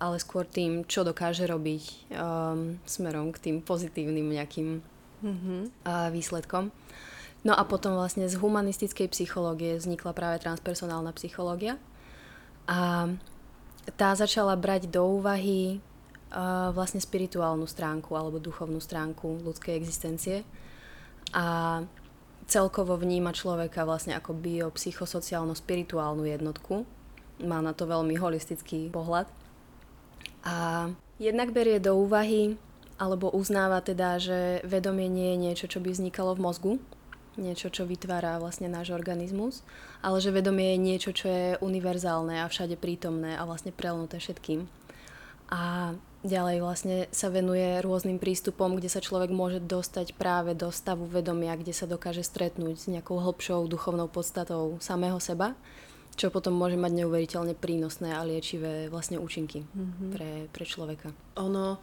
ale 0.00 0.16
skôr 0.16 0.48
tým, 0.48 0.88
čo 0.88 1.04
dokáže 1.04 1.44
robiť 1.44 1.84
um, 2.16 2.80
smerom 2.88 3.28
k 3.32 3.38
tým 3.48 3.56
pozitívnym 3.60 4.32
nejakým 4.32 4.80
Mm-hmm. 5.18 5.82
uh, 5.82 6.14
výsledkom. 6.14 6.70
No 7.46 7.54
a 7.54 7.62
potom 7.62 7.94
vlastne 7.94 8.26
z 8.26 8.34
humanistickej 8.34 9.14
psychológie 9.14 9.78
vznikla 9.78 10.10
práve 10.10 10.42
transpersonálna 10.42 11.14
psychológia 11.14 11.78
a 12.66 13.08
tá 13.96 14.10
začala 14.12 14.58
brať 14.58 14.90
do 14.90 15.00
úvahy 15.06 15.78
uh, 16.34 16.74
vlastne 16.74 17.00
spirituálnu 17.00 17.64
stránku 17.64 18.12
alebo 18.12 18.42
duchovnú 18.42 18.82
stránku 18.82 19.40
ľudskej 19.46 19.72
existencie 19.78 20.44
a 21.32 21.80
celkovo 22.48 22.96
vníma 22.96 23.32
človeka 23.32 23.84
vlastne 23.84 24.16
ako 24.16 24.32
biopsychosociálno-spirituálnu 24.36 26.24
jednotku. 26.24 26.84
Má 27.44 27.60
na 27.60 27.76
to 27.76 27.84
veľmi 27.84 28.16
holistický 28.16 28.88
pohľad. 28.88 29.28
A 30.48 30.88
jednak 31.20 31.52
berie 31.52 31.76
do 31.78 31.94
úvahy 31.94 32.56
alebo 32.98 33.30
uznáva 33.30 33.78
teda, 33.78 34.18
že 34.18 34.64
vedomie 34.66 35.06
nie 35.06 35.36
je 35.36 35.38
niečo, 35.38 35.66
čo 35.70 35.78
by 35.78 35.94
vznikalo 35.94 36.34
v 36.34 36.42
mozgu, 36.42 36.72
niečo, 37.38 37.70
čo 37.70 37.86
vytvára 37.86 38.42
vlastne 38.42 38.66
náš 38.66 38.90
organizmus, 38.90 39.62
ale 40.02 40.18
že 40.18 40.34
vedomie 40.34 40.74
je 40.74 40.78
niečo, 40.82 41.10
čo 41.14 41.26
je 41.30 41.48
univerzálne 41.62 42.42
a 42.42 42.50
všade 42.50 42.74
prítomné 42.76 43.38
a 43.38 43.46
vlastne 43.46 43.70
prelnuté 43.70 44.18
všetkým. 44.18 44.66
A 45.48 45.94
ďalej 46.26 46.56
vlastne 46.60 46.96
sa 47.08 47.32
venuje 47.32 47.80
rôznym 47.80 48.20
prístupom, 48.20 48.76
kde 48.76 48.92
sa 48.92 49.00
človek 49.00 49.32
môže 49.32 49.64
dostať 49.64 50.12
práve 50.18 50.52
do 50.52 50.68
stavu 50.68 51.08
vedomia, 51.08 51.56
kde 51.56 51.72
sa 51.72 51.88
dokáže 51.88 52.26
stretnúť 52.26 52.76
s 52.76 52.90
nejakou 52.90 53.16
hlbšou 53.16 53.64
duchovnou 53.70 54.12
podstatou 54.12 54.76
samého 54.82 55.16
seba, 55.22 55.56
čo 56.18 56.34
potom 56.34 56.52
môže 56.52 56.74
mať 56.74 56.92
neuveriteľne 57.00 57.54
prínosné 57.54 58.12
a 58.12 58.26
liečivé 58.26 58.90
vlastne 58.90 59.22
účinky 59.22 59.62
Mm-hmm. 59.64 60.10
pre, 60.10 60.30
pre 60.50 60.64
človeka. 60.66 61.08
Ono, 61.38 61.78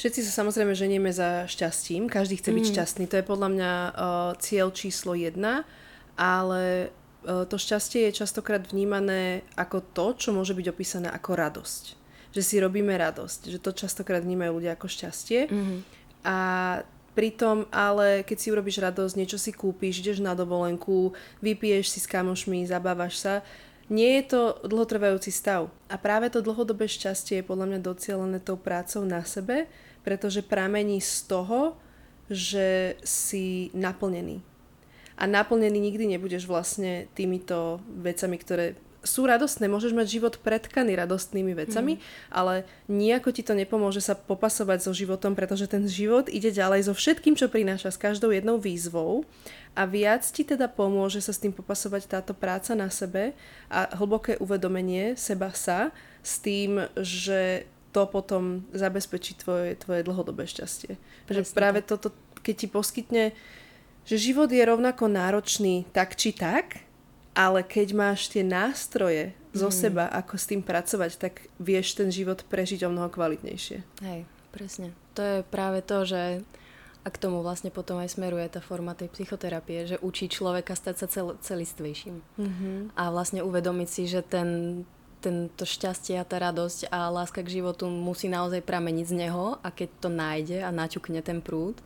všetci 0.00 0.24
sa 0.24 0.40
samozrejme 0.40 0.72
ženieme 0.72 1.12
za 1.12 1.44
šťastím, 1.44 2.08
každý 2.08 2.40
chce 2.40 2.56
byť 2.56 2.64
Mm. 2.64 2.72
šťastný, 2.72 3.04
to 3.04 3.20
je 3.20 3.28
podľa 3.28 3.48
mňa 3.52 3.72
uh, 3.76 3.92
cieľ 4.40 4.72
číslo 4.72 5.12
jedna, 5.12 5.68
ale 6.16 6.88
uh, 7.28 7.44
to 7.44 7.60
šťastie 7.60 8.08
je 8.08 8.24
častokrát 8.24 8.64
vnímané 8.64 9.44
ako 9.60 9.84
to, 9.92 10.06
čo 10.16 10.28
môže 10.32 10.56
byť 10.56 10.66
opísané 10.72 11.12
ako 11.12 11.36
radosť. 11.36 11.84
Že 12.32 12.42
si 12.42 12.56
robíme 12.56 12.96
radosť, 12.96 13.52
že 13.52 13.58
to 13.60 13.76
častokrát 13.76 14.24
vnímajú 14.24 14.56
ľudia 14.56 14.72
ako 14.72 14.88
šťastie 14.88 15.52
Mm-hmm. 15.52 15.78
a 16.24 16.38
pritom 17.10 17.66
ale 17.74 18.22
keď 18.24 18.36
si 18.38 18.48
urobíš 18.54 18.80
radosť, 18.80 19.18
niečo 19.18 19.36
si 19.36 19.52
kúpiš, 19.52 20.00
ideš 20.00 20.24
na 20.24 20.32
dovolenku, 20.32 21.12
vypiješ 21.44 21.92
si 21.92 21.98
s 22.00 22.08
kamošmi, 22.08 22.64
zabávaš 22.64 23.20
sa, 23.20 23.34
nie 23.90 24.22
je 24.22 24.30
to 24.30 24.42
dlhotrvajúci 24.62 25.34
stav. 25.34 25.66
A 25.90 25.98
práve 25.98 26.30
to 26.30 26.38
dlhodobé 26.38 26.86
šťastie 26.86 27.42
je 27.42 27.48
podľa 27.50 27.66
mňa 27.66 27.80
docielené 27.82 28.38
tou 28.38 28.54
prácou 28.54 29.02
na 29.02 29.26
sebe, 29.26 29.66
pretože 30.04 30.44
pramení 30.44 31.00
z 31.00 31.28
toho, 31.28 31.76
že 32.30 32.96
si 33.02 33.74
naplnený. 33.74 34.40
A 35.20 35.28
naplnený 35.28 35.76
nikdy 35.76 36.16
nebudeš 36.16 36.48
vlastne 36.48 37.10
týmito 37.12 37.82
vecami, 37.84 38.36
ktoré 38.40 38.66
sú 39.00 39.24
radostné, 39.24 39.64
môžeš 39.68 39.96
mať 39.96 40.06
život 40.20 40.34
pretkaný 40.44 40.92
radostnými 40.92 41.56
vecami, 41.56 41.96
mm. 41.96 42.00
ale 42.32 42.68
nejako 42.88 43.32
ti 43.32 43.40
to 43.40 43.56
nepomôže 43.56 44.04
sa 44.04 44.12
popasovať 44.12 44.84
so 44.84 44.92
životom, 44.92 45.32
pretože 45.32 45.64
ten 45.64 45.88
život 45.88 46.28
ide 46.28 46.52
ďalej 46.52 46.88
so 46.88 46.92
všetkým, 46.92 47.32
čo 47.32 47.48
prináša, 47.48 47.92
s 47.92 48.00
každou 48.00 48.28
jednou 48.28 48.60
výzvou 48.60 49.24
a 49.72 49.88
viac 49.88 50.26
ti 50.28 50.44
teda 50.44 50.68
pomôže 50.68 51.24
sa 51.24 51.32
s 51.32 51.40
tým 51.40 51.54
popasovať 51.54 52.12
táto 52.12 52.32
práca 52.36 52.76
na 52.76 52.92
sebe 52.92 53.32
a 53.72 53.88
hlboké 53.96 54.36
uvedomenie 54.36 55.16
seba 55.16 55.48
sa 55.56 55.94
s 56.20 56.36
tým, 56.42 56.84
že 57.00 57.64
to 57.90 58.06
potom 58.06 58.64
zabezpečí 58.70 59.38
tvoje, 59.38 59.74
tvoje 59.78 60.06
dlhodobé 60.06 60.46
šťastie. 60.46 60.94
Že 61.26 61.42
práve 61.50 61.82
toto, 61.82 62.14
keď 62.42 62.54
ti 62.54 62.66
poskytne, 62.70 63.24
že 64.06 64.16
život 64.16 64.50
je 64.50 64.62
rovnako 64.62 65.10
náročný 65.10 65.86
tak 65.90 66.14
či 66.14 66.34
tak, 66.34 66.82
ale 67.34 67.62
keď 67.62 67.94
máš 67.94 68.30
tie 68.30 68.42
nástroje 68.42 69.34
zo 69.50 69.70
mm. 69.70 69.74
seba, 69.74 70.04
ako 70.10 70.34
s 70.38 70.48
tým 70.50 70.62
pracovať, 70.62 71.10
tak 71.18 71.46
vieš 71.58 71.98
ten 71.98 72.10
život 72.10 72.46
prežiť 72.46 72.86
o 72.86 72.92
mnoho 72.92 73.10
kvalitnejšie. 73.10 73.82
Hej, 74.02 74.26
presne. 74.54 74.94
To 75.18 75.22
je 75.22 75.38
práve 75.46 75.82
to, 75.82 76.06
že 76.06 76.42
a 77.00 77.08
k 77.08 77.16
tomu 77.16 77.40
vlastne 77.40 77.72
potom 77.72 77.96
aj 77.96 78.12
smeruje 78.12 78.44
tá 78.52 78.60
forma 78.60 78.92
tej 78.92 79.08
psychoterapie, 79.08 79.88
že 79.88 79.96
učí 80.04 80.28
človeka 80.28 80.76
stať 80.76 80.94
sa 81.00 81.06
cel, 81.08 81.28
celistvejším. 81.40 82.20
Mm-hmm. 82.20 82.76
A 82.92 83.02
vlastne 83.08 83.40
uvedomiť 83.40 83.88
si, 83.88 84.04
že 84.04 84.20
ten, 84.20 84.82
tento 85.20 85.64
šťastie 85.68 86.16
a 86.16 86.24
tá 86.24 86.40
radosť 86.40 86.88
a 86.88 87.12
láska 87.12 87.44
k 87.44 87.60
životu 87.60 87.86
musí 87.86 88.26
naozaj 88.32 88.64
prameniť 88.64 89.06
z 89.06 89.14
neho 89.26 89.60
a 89.60 89.68
keď 89.68 89.88
to 90.00 90.08
nájde 90.08 90.58
a 90.64 90.72
naťukne 90.72 91.20
ten 91.20 91.44
prúd, 91.44 91.76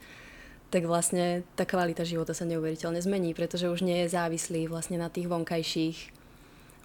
tak 0.70 0.86
vlastne 0.86 1.46
tá 1.54 1.66
kvalita 1.66 2.02
života 2.02 2.34
sa 2.34 2.46
neuveriteľne 2.46 2.98
zmení, 2.98 3.34
pretože 3.34 3.70
už 3.70 3.82
nie 3.82 4.06
je 4.06 4.14
závislý 4.14 4.66
vlastne 4.66 4.98
na 4.98 5.10
tých 5.10 5.30
vonkajších 5.30 6.24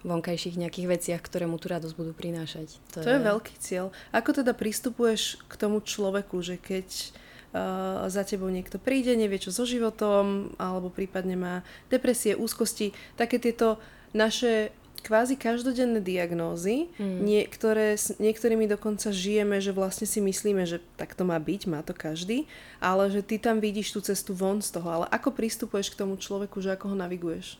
vonkajších 0.00 0.56
nejakých 0.56 0.90
veciach, 0.96 1.20
ktoré 1.20 1.44
mu 1.44 1.60
tú 1.60 1.68
radosť 1.68 1.92
budú 1.92 2.16
prinášať. 2.16 2.80
To, 2.96 3.04
to 3.04 3.10
je... 3.12 3.20
je 3.20 3.26
veľký 3.28 3.54
cieľ. 3.60 3.92
Ako 4.16 4.32
teda 4.32 4.56
pristupuješ 4.56 5.36
k 5.44 5.54
tomu 5.60 5.84
človeku, 5.84 6.40
že 6.40 6.56
keď 6.56 6.88
uh, 6.88 8.08
za 8.08 8.24
tebou 8.24 8.48
niekto 8.48 8.80
príde, 8.80 9.12
nevie 9.12 9.36
čo 9.36 9.52
so 9.52 9.68
životom, 9.68 10.56
alebo 10.56 10.88
prípadne 10.88 11.36
má 11.36 11.54
depresie, 11.92 12.32
úzkosti, 12.32 12.96
také 13.20 13.36
tieto 13.36 13.76
naše 14.16 14.72
kvázi 15.00 15.34
každodenné 15.34 15.98
diagnózy, 16.04 16.92
mm. 17.00 17.18
niektoré, 17.24 17.98
s 17.98 18.14
niektorými 18.20 18.68
dokonca 18.70 19.10
žijeme, 19.10 19.58
že 19.58 19.74
vlastne 19.74 20.06
si 20.06 20.20
myslíme, 20.20 20.64
že 20.68 20.78
tak 21.00 21.18
to 21.18 21.24
má 21.26 21.36
byť, 21.40 21.62
má 21.66 21.80
to 21.82 21.96
každý, 21.96 22.44
ale 22.78 23.10
že 23.10 23.24
ty 23.24 23.40
tam 23.40 23.58
vidíš 23.58 23.96
tú 23.96 24.00
cestu 24.04 24.36
von 24.36 24.60
z 24.60 24.76
toho. 24.76 24.88
Ale 24.88 25.06
ako 25.08 25.34
pristupuješ 25.34 25.92
k 25.92 26.00
tomu 26.04 26.20
človeku, 26.20 26.60
že 26.60 26.76
ako 26.76 26.92
ho 26.92 26.96
naviguješ? 26.96 27.58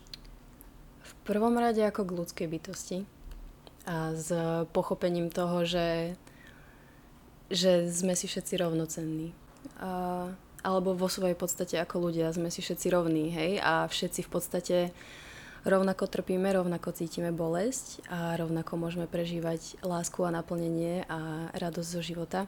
V 1.01 1.13
prvom 1.25 1.53
rade 1.57 1.81
ako 1.81 2.07
k 2.07 2.15
ľudskej 2.17 2.47
bytosti 2.49 2.97
a 3.85 4.13
s 4.13 4.29
pochopením 4.73 5.33
toho, 5.33 5.65
že, 5.65 6.13
že 7.49 7.89
sme 7.89 8.13
si 8.13 8.29
všetci 8.29 8.53
rovnocenní 8.61 9.33
a, 9.81 10.29
alebo 10.61 10.93
vo 10.93 11.09
svojej 11.09 11.33
podstate 11.33 11.81
ako 11.81 12.09
ľudia 12.09 12.29
sme 12.33 12.53
si 12.53 12.61
všetci 12.61 12.87
rovní, 12.93 13.33
hej, 13.33 13.51
a 13.61 13.89
všetci 13.89 14.21
v 14.25 14.29
podstate 14.29 14.77
rovnako 15.65 16.09
trpíme, 16.09 16.49
rovnako 16.53 16.93
cítime 16.95 17.29
bolesť 17.29 18.01
a 18.09 18.33
rovnako 18.37 18.81
môžeme 18.81 19.05
prežívať 19.05 19.77
lásku 19.85 20.21
a 20.25 20.33
naplnenie 20.33 21.05
a 21.05 21.51
radosť 21.53 21.89
zo 21.89 22.01
života. 22.01 22.39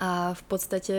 A 0.00 0.32
v 0.32 0.42
podstate 0.48 0.96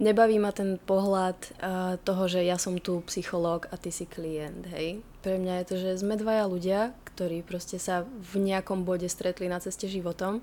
nebaví 0.00 0.40
ma 0.40 0.50
ten 0.50 0.80
pohľad 0.80 1.38
uh, 1.38 2.00
toho, 2.02 2.24
že 2.26 2.40
ja 2.42 2.56
som 2.56 2.80
tu 2.80 3.04
psychológ 3.06 3.68
a 3.68 3.76
ty 3.76 3.92
si 3.92 4.08
klient, 4.08 4.66
hej. 4.72 5.04
Pre 5.20 5.36
mňa 5.36 5.54
je 5.62 5.68
to, 5.68 5.76
že 5.76 6.00
sme 6.00 6.16
dvaja 6.16 6.48
ľudia, 6.48 6.80
ktorí 7.14 7.42
proste 7.42 7.76
sa 7.76 8.06
v 8.06 8.42
nejakom 8.42 8.86
bode 8.86 9.06
stretli 9.10 9.50
na 9.50 9.60
ceste 9.60 9.90
životom 9.90 10.40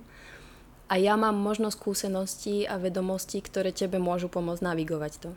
a 0.86 1.01
ja 1.01 1.17
mám 1.17 1.34
možno 1.34 1.73
skúsenosti 1.73 2.69
a 2.69 2.78
vedomosti, 2.78 3.41
ktoré 3.41 3.73
tebe 3.73 3.97
môžu 3.97 4.30
pomôcť 4.30 4.62
navigovať 4.62 5.13
to. 5.17 5.32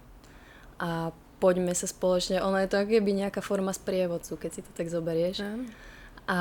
A 0.79 1.17
poďme 1.38 1.72
sa 1.74 1.87
spoločne, 1.87 2.42
ono 2.42 2.59
je 2.59 2.68
to 2.70 2.83
ako 2.83 2.90
keby 2.98 3.11
nejaká 3.14 3.40
forma 3.42 3.70
sprievodcu, 3.70 4.35
keď 4.38 4.51
si 4.51 4.61
to 4.66 4.70
tak 4.74 4.90
zoberieš. 4.90 5.42
Mm. 5.42 5.66
A 6.29 6.38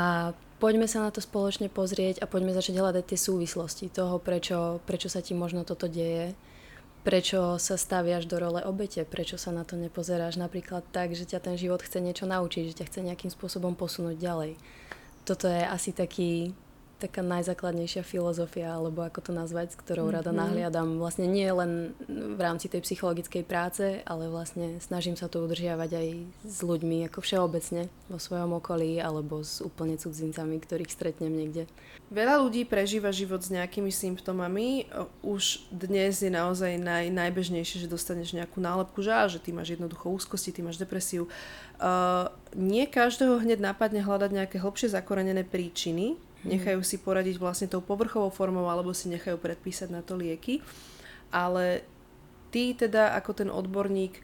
poďme 0.59 0.89
sa 0.89 1.05
na 1.05 1.13
to 1.13 1.23
spoločne 1.23 1.71
pozrieť 1.71 2.19
a 2.19 2.29
poďme 2.29 2.51
začať 2.51 2.75
hľadať 2.75 3.03
tie 3.07 3.19
súvislosti 3.19 3.87
toho, 3.87 4.19
prečo, 4.19 4.83
prečo 4.83 5.07
sa 5.07 5.23
ti 5.23 5.31
možno 5.37 5.63
toto 5.63 5.87
deje, 5.87 6.35
prečo 7.07 7.55
sa 7.55 7.79
staviaš 7.79 8.27
do 8.27 8.35
role 8.35 8.59
obete, 8.67 9.07
prečo 9.07 9.39
sa 9.39 9.55
na 9.55 9.63
to 9.63 9.79
nepozeráš 9.79 10.35
napríklad 10.35 10.83
tak, 10.91 11.15
že 11.15 11.23
ťa 11.23 11.39
ten 11.39 11.55
život 11.55 11.79
chce 11.79 12.03
niečo 12.03 12.27
naučiť, 12.27 12.73
že 12.73 12.77
ťa 12.83 12.87
chce 12.91 12.99
nejakým 13.07 13.31
spôsobom 13.31 13.79
posunúť 13.79 14.19
ďalej. 14.19 14.59
Toto 15.23 15.47
je 15.47 15.63
asi 15.63 15.95
taký 15.95 16.51
taká 16.97 17.21
najzákladnejšia 17.21 18.01
filozofia, 18.01 18.73
alebo 18.73 19.05
ako 19.05 19.29
to 19.29 19.31
nazvať, 19.31 19.73
s 19.73 19.79
ktorou 19.79 20.09
mm-hmm. 20.09 20.17
rada 20.17 20.31
mhm. 20.33 20.39
nahliadam. 20.41 20.87
Vlastne 20.97 21.29
nie 21.29 21.47
len 21.47 21.93
v 22.09 22.39
rámci 22.41 22.67
tej 22.67 22.81
psychologickej 22.81 23.43
práce, 23.45 24.01
ale 24.03 24.27
vlastne 24.27 24.81
snažím 24.81 25.13
sa 25.13 25.29
to 25.29 25.45
udržiavať 25.45 25.91
aj 25.93 26.07
s 26.43 26.59
ľuďmi 26.65 27.05
ako 27.07 27.21
všeobecne 27.21 27.89
vo 28.09 28.17
svojom 28.17 28.57
okolí, 28.57 28.97
alebo 28.97 29.45
s 29.45 29.61
úplne 29.61 29.95
cudzincami, 29.95 30.57
ktorých 30.57 30.91
stretnem 30.91 31.31
niekde. 31.31 31.69
Veľa 32.07 32.39
ľudí 32.39 32.63
prežíva 32.63 33.11
život 33.11 33.43
s 33.43 33.51
nejakými 33.51 33.91
symptómami. 33.91 34.87
Už 35.19 35.67
dnes 35.67 36.23
je 36.23 36.31
naozaj 36.31 36.79
naj, 36.79 37.11
najbežnejšie, 37.11 37.83
že 37.83 37.91
dostaneš 37.91 38.31
nejakú 38.31 38.63
nálepku, 38.63 39.03
že, 39.03 39.11
že 39.27 39.43
ty 39.43 39.51
máš 39.51 39.75
jednoducho 39.75 40.07
úzkosti, 40.07 40.55
ty 40.55 40.63
máš 40.63 40.79
depresiu. 40.79 41.27
Uh, 41.77 42.31
nie 42.55 42.87
každého 42.87 43.43
hneď 43.43 43.59
napadne 43.59 43.99
hľadať 43.99 44.31
nejaké 44.31 44.57
hlbšie 44.57 44.87
zakorenené 44.87 45.43
príčiny. 45.43 46.15
Nechajú 46.45 46.85
si 46.85 47.01
poradiť 47.01 47.41
vlastne 47.41 47.71
tou 47.71 47.81
povrchovou 47.81 48.29
formou 48.29 48.69
alebo 48.69 48.93
si 48.93 49.09
nechajú 49.09 49.41
predpísať 49.41 49.89
na 49.89 50.05
to 50.05 50.13
lieky. 50.19 50.61
Ale 51.33 51.81
ty 52.53 52.77
teda 52.77 53.17
ako 53.17 53.31
ten 53.33 53.49
odborník, 53.49 54.21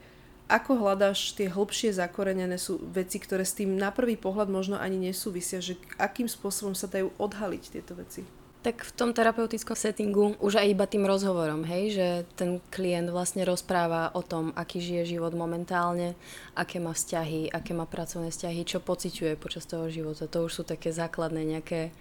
ako 0.51 0.77
hľadáš 0.77 1.33
tie 1.33 1.49
hlbšie 1.49 1.95
zakorenené 1.95 2.59
sú 2.61 2.77
veci, 2.83 3.17
ktoré 3.17 3.47
s 3.47 3.57
tým 3.57 3.79
na 3.79 3.89
prvý 3.89 4.19
pohľad 4.19 4.51
možno 4.51 4.75
ani 4.77 5.09
nesúvisia, 5.09 5.63
že 5.63 5.79
akým 5.97 6.29
spôsobom 6.29 6.77
sa 6.77 6.85
dajú 6.91 7.09
odhaliť 7.17 7.63
tieto 7.73 7.97
veci? 7.97 8.42
Tak 8.63 8.79
v 8.87 8.91
tom 8.95 9.11
terapeutickom 9.11 9.75
settingu 9.75 10.39
už 10.39 10.63
aj 10.63 10.67
iba 10.71 10.87
tým 10.87 11.03
rozhovorom, 11.03 11.67
hej, 11.67 11.99
že 11.99 12.07
ten 12.39 12.63
klient 12.71 13.11
vlastne 13.11 13.43
rozpráva 13.43 14.15
o 14.15 14.23
tom, 14.23 14.55
aký 14.55 14.79
žije 14.79 15.19
život 15.19 15.35
momentálne, 15.35 16.15
aké 16.55 16.79
má 16.79 16.95
vzťahy, 16.95 17.51
aké 17.51 17.75
má 17.75 17.83
pracovné 17.83 18.31
vzťahy, 18.31 18.63
čo 18.63 18.79
pociťuje 18.79 19.35
počas 19.35 19.67
toho 19.67 19.91
života. 19.91 20.31
To 20.31 20.47
už 20.47 20.51
sú 20.55 20.63
také 20.63 20.95
základné 20.95 21.43
nejaké 21.43 21.91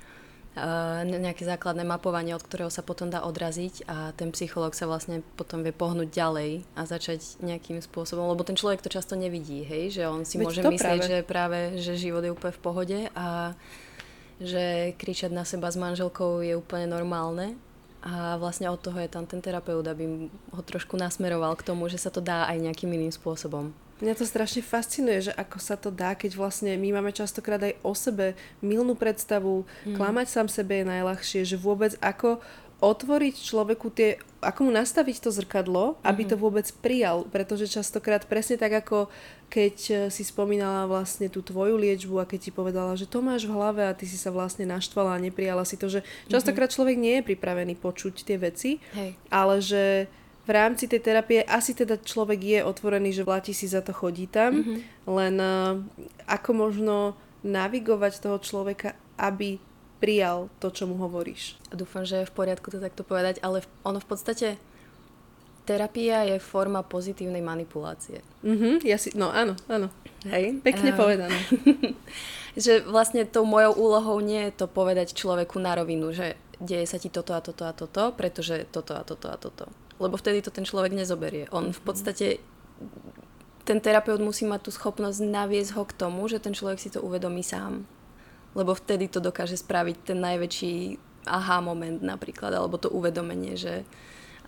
uh, 0.55 1.03
nejaké 1.03 1.42
základné 1.42 1.83
mapovanie, 1.83 2.31
od 2.37 2.46
ktorého 2.46 2.70
sa 2.70 2.87
potom 2.87 3.11
dá 3.11 3.27
odraziť 3.27 3.88
a 3.90 4.14
ten 4.14 4.31
psychológ 4.31 4.79
sa 4.79 4.87
vlastne 4.87 5.27
potom 5.35 5.66
vie 5.66 5.75
pohnúť 5.75 6.14
ďalej 6.14 6.62
a 6.79 6.87
začať 6.87 7.42
nejakým 7.42 7.83
spôsobom, 7.83 8.31
lebo 8.31 8.46
ten 8.46 8.55
človek 8.55 8.87
to 8.87 8.92
často 8.92 9.18
nevidí, 9.18 9.66
hej, 9.66 9.98
že 9.98 10.03
on 10.07 10.22
si 10.22 10.38
Veď 10.38 10.44
môže 10.46 10.61
myslieť, 10.62 10.79
práve. 10.79 11.11
že 11.11 11.18
práve, 11.27 11.59
že 11.83 11.98
život 11.98 12.22
je 12.22 12.31
úplne 12.31 12.55
v 12.55 12.62
pohode 12.62 12.98
a 13.18 13.57
že 14.44 14.94
kričať 14.98 15.31
na 15.31 15.46
seba 15.46 15.70
s 15.70 15.78
manželkou 15.78 16.42
je 16.42 16.59
úplne 16.59 16.90
normálne 16.90 17.55
a 18.02 18.35
vlastne 18.35 18.66
od 18.66 18.83
toho 18.83 18.98
je 18.98 19.07
tam 19.07 19.31
ten 19.31 19.38
terapeut, 19.38 19.87
aby 19.87 20.26
ho 20.26 20.62
trošku 20.66 20.98
nasmeroval 20.98 21.55
k 21.55 21.66
tomu, 21.70 21.87
že 21.87 22.02
sa 22.02 22.11
to 22.11 22.18
dá 22.18 22.50
aj 22.50 22.59
nejakým 22.59 22.90
iným 22.90 23.14
spôsobom. 23.14 23.70
Mňa 24.02 24.18
to 24.18 24.26
strašne 24.26 24.66
fascinuje, 24.66 25.31
že 25.31 25.33
ako 25.38 25.59
sa 25.62 25.78
to 25.78 25.94
dá, 25.94 26.18
keď 26.18 26.35
vlastne 26.35 26.74
my 26.74 26.98
máme 26.98 27.14
častokrát 27.14 27.62
aj 27.62 27.78
o 27.87 27.94
sebe 27.94 28.35
milnú 28.59 28.98
predstavu, 28.98 29.62
mm. 29.87 29.94
klamať 29.94 30.26
sám 30.26 30.50
sebe 30.50 30.83
je 30.83 30.90
najľahšie, 30.90 31.46
že 31.46 31.55
vôbec 31.55 31.94
ako 32.02 32.42
otvoriť 32.83 33.35
človeku 33.38 33.95
tie, 33.95 34.18
ako 34.42 34.66
mu 34.66 34.71
nastaviť 34.75 35.23
to 35.23 35.31
zrkadlo, 35.31 36.03
aby 36.03 36.27
to 36.27 36.35
vôbec 36.35 36.66
prijal, 36.83 37.23
pretože 37.31 37.71
častokrát 37.71 38.27
presne 38.27 38.59
tak 38.59 38.83
ako 38.83 39.07
keď 39.47 39.77
e, 39.87 39.95
si 40.11 40.27
spomínala 40.27 40.90
vlastne 40.90 41.31
tú 41.31 41.47
tvoju 41.47 41.79
liečbu 41.79 42.18
a 42.18 42.27
keď 42.27 42.51
ti 42.51 42.51
povedala, 42.51 42.99
že 42.99 43.07
to 43.07 43.23
máš 43.23 43.47
v 43.47 43.55
hlave 43.55 43.87
a 43.87 43.95
ty 43.95 44.11
si 44.11 44.18
sa 44.18 44.35
vlastne 44.35 44.66
naštvala 44.66 45.14
a 45.14 45.23
neprijala 45.23 45.62
si 45.62 45.79
to, 45.79 45.87
že 45.87 46.03
častokrát 46.27 46.66
mm-hmm. 46.66 46.75
človek 46.75 46.97
nie 46.99 47.14
je 47.23 47.29
pripravený 47.31 47.79
počuť 47.79 48.27
tie 48.27 48.37
veci, 48.40 48.83
Hej. 48.99 49.14
ale 49.31 49.62
že 49.62 50.11
v 50.42 50.51
rámci 50.51 50.90
tej 50.90 51.07
terapie 51.07 51.38
asi 51.47 51.71
teda 51.71 52.03
človek 52.03 52.40
je 52.42 52.61
otvorený, 52.66 53.14
že 53.14 53.23
vláti 53.23 53.55
si 53.55 53.71
za 53.71 53.79
to 53.79 53.95
chodí 53.95 54.27
tam, 54.27 54.59
mm-hmm. 54.59 54.79
len 55.07 55.35
uh, 55.38 55.79
ako 56.27 56.51
možno 56.51 56.97
navigovať 57.47 58.18
toho 58.18 58.42
človeka, 58.42 58.99
aby 59.14 59.62
prijal 60.02 60.50
to, 60.58 60.74
čo 60.74 60.90
mu 60.90 60.98
hovoríš. 60.98 61.54
Dúfam, 61.70 62.02
že 62.02 62.26
je 62.26 62.28
v 62.28 62.34
poriadku 62.34 62.74
to 62.74 62.82
takto 62.82 63.06
povedať, 63.06 63.38
ale 63.38 63.62
ono 63.86 64.02
v 64.02 64.08
podstate 64.10 64.58
terapia 65.62 66.26
je 66.26 66.42
forma 66.42 66.82
pozitívnej 66.82 67.38
manipulácie. 67.38 68.18
Mhm, 68.42 68.82
ja 68.82 68.98
si, 68.98 69.14
no 69.14 69.30
áno, 69.30 69.54
áno. 69.70 69.94
Hej? 70.26 70.58
Pekne 70.66 70.90
uh, 70.90 70.98
povedané. 70.98 71.38
že 72.66 72.82
vlastne 72.82 73.22
tou 73.22 73.46
mojou 73.46 73.78
úlohou 73.78 74.18
nie 74.18 74.50
je 74.50 74.58
to 74.58 74.66
povedať 74.66 75.14
človeku 75.14 75.62
na 75.62 75.78
rovinu, 75.78 76.10
že 76.10 76.34
deje 76.58 76.90
sa 76.90 76.98
ti 76.98 77.06
toto 77.06 77.38
a 77.38 77.40
toto 77.40 77.62
a 77.62 77.70
toto, 77.70 78.10
pretože 78.10 78.66
toto 78.74 78.98
a 78.98 79.06
toto 79.06 79.30
a 79.30 79.38
toto. 79.38 79.70
Lebo 80.02 80.18
vtedy 80.18 80.42
to 80.42 80.50
ten 80.50 80.66
človek 80.66 80.90
nezoberie. 80.90 81.46
On 81.54 81.70
v 81.70 81.82
podstate 81.86 82.42
ten 83.62 83.78
terapeut 83.78 84.18
musí 84.18 84.42
mať 84.42 84.66
tú 84.66 84.70
schopnosť 84.74 85.22
naviesť 85.22 85.78
ho 85.78 85.86
k 85.86 85.94
tomu, 85.94 86.26
že 86.26 86.42
ten 86.42 86.50
človek 86.50 86.82
si 86.82 86.90
to 86.90 86.98
uvedomí 86.98 87.46
sám 87.46 87.86
lebo 88.52 88.76
vtedy 88.76 89.08
to 89.08 89.18
dokáže 89.18 89.56
spraviť 89.60 89.96
ten 90.12 90.18
najväčší 90.20 90.74
aha 91.26 91.62
moment 91.62 92.02
napríklad, 92.02 92.50
alebo 92.52 92.76
to 92.78 92.90
uvedomenie, 92.90 93.54
že 93.54 93.86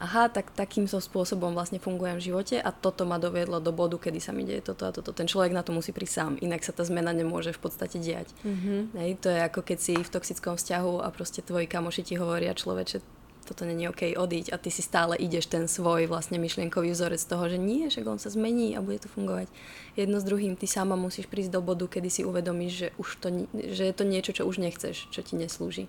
aha, 0.02 0.26
tak 0.26 0.50
takýmto 0.50 0.98
spôsobom 0.98 1.54
vlastne 1.54 1.78
fungujem 1.78 2.18
v 2.18 2.26
živote 2.32 2.56
a 2.58 2.74
toto 2.74 3.06
ma 3.06 3.22
doviedlo 3.22 3.62
do 3.62 3.70
bodu, 3.70 3.94
kedy 3.94 4.18
sa 4.18 4.34
mi 4.34 4.42
deje 4.42 4.74
toto 4.74 4.90
a 4.90 4.90
toto. 4.90 5.14
Ten 5.14 5.30
človek 5.30 5.54
na 5.54 5.62
to 5.62 5.70
musí 5.70 5.94
prísť 5.94 6.14
sám, 6.18 6.32
inak 6.42 6.66
sa 6.66 6.74
tá 6.74 6.82
zmena 6.82 7.14
nemôže 7.14 7.54
v 7.54 7.62
podstate 7.62 8.02
diať. 8.02 8.34
Mm-hmm. 8.42 8.80
Hej, 8.98 9.10
to 9.22 9.28
je 9.30 9.38
ako 9.38 9.60
keď 9.62 9.78
si 9.78 9.94
v 9.94 10.12
toxickom 10.12 10.58
vzťahu 10.58 10.98
a 10.98 11.08
proste 11.14 11.46
tvoji 11.46 11.70
kamoši 11.70 12.02
ti 12.02 12.14
hovoria 12.18 12.58
človeče, 12.58 12.98
toto 13.44 13.68
není 13.68 13.86
OK, 13.88 14.16
odíť 14.16 14.50
a 14.50 14.56
ty 14.56 14.72
si 14.72 14.80
stále 14.80 15.14
ideš 15.20 15.52
ten 15.52 15.68
svoj 15.68 16.08
vlastne 16.08 16.40
myšlienkový 16.40 16.90
vzorec 16.90 17.20
toho, 17.20 17.44
že 17.46 17.58
nie, 17.60 17.92
že 17.92 18.02
on 18.04 18.18
sa 18.18 18.32
zmení 18.32 18.74
a 18.74 18.82
bude 18.84 19.04
to 19.04 19.12
fungovať 19.12 19.52
jedno 19.94 20.18
s 20.18 20.24
druhým. 20.24 20.56
Ty 20.56 20.66
sama 20.66 20.96
musíš 20.96 21.28
prísť 21.28 21.54
do 21.54 21.60
bodu, 21.60 21.86
kedy 21.86 22.08
si 22.08 22.22
uvedomíš, 22.24 22.72
že, 22.72 22.88
už 22.96 23.08
to, 23.20 23.28
že 23.52 23.84
je 23.86 23.94
to 23.94 24.04
niečo, 24.08 24.32
čo 24.34 24.42
už 24.48 24.58
nechceš, 24.58 25.12
čo 25.12 25.20
ti 25.20 25.36
neslúži. 25.36 25.86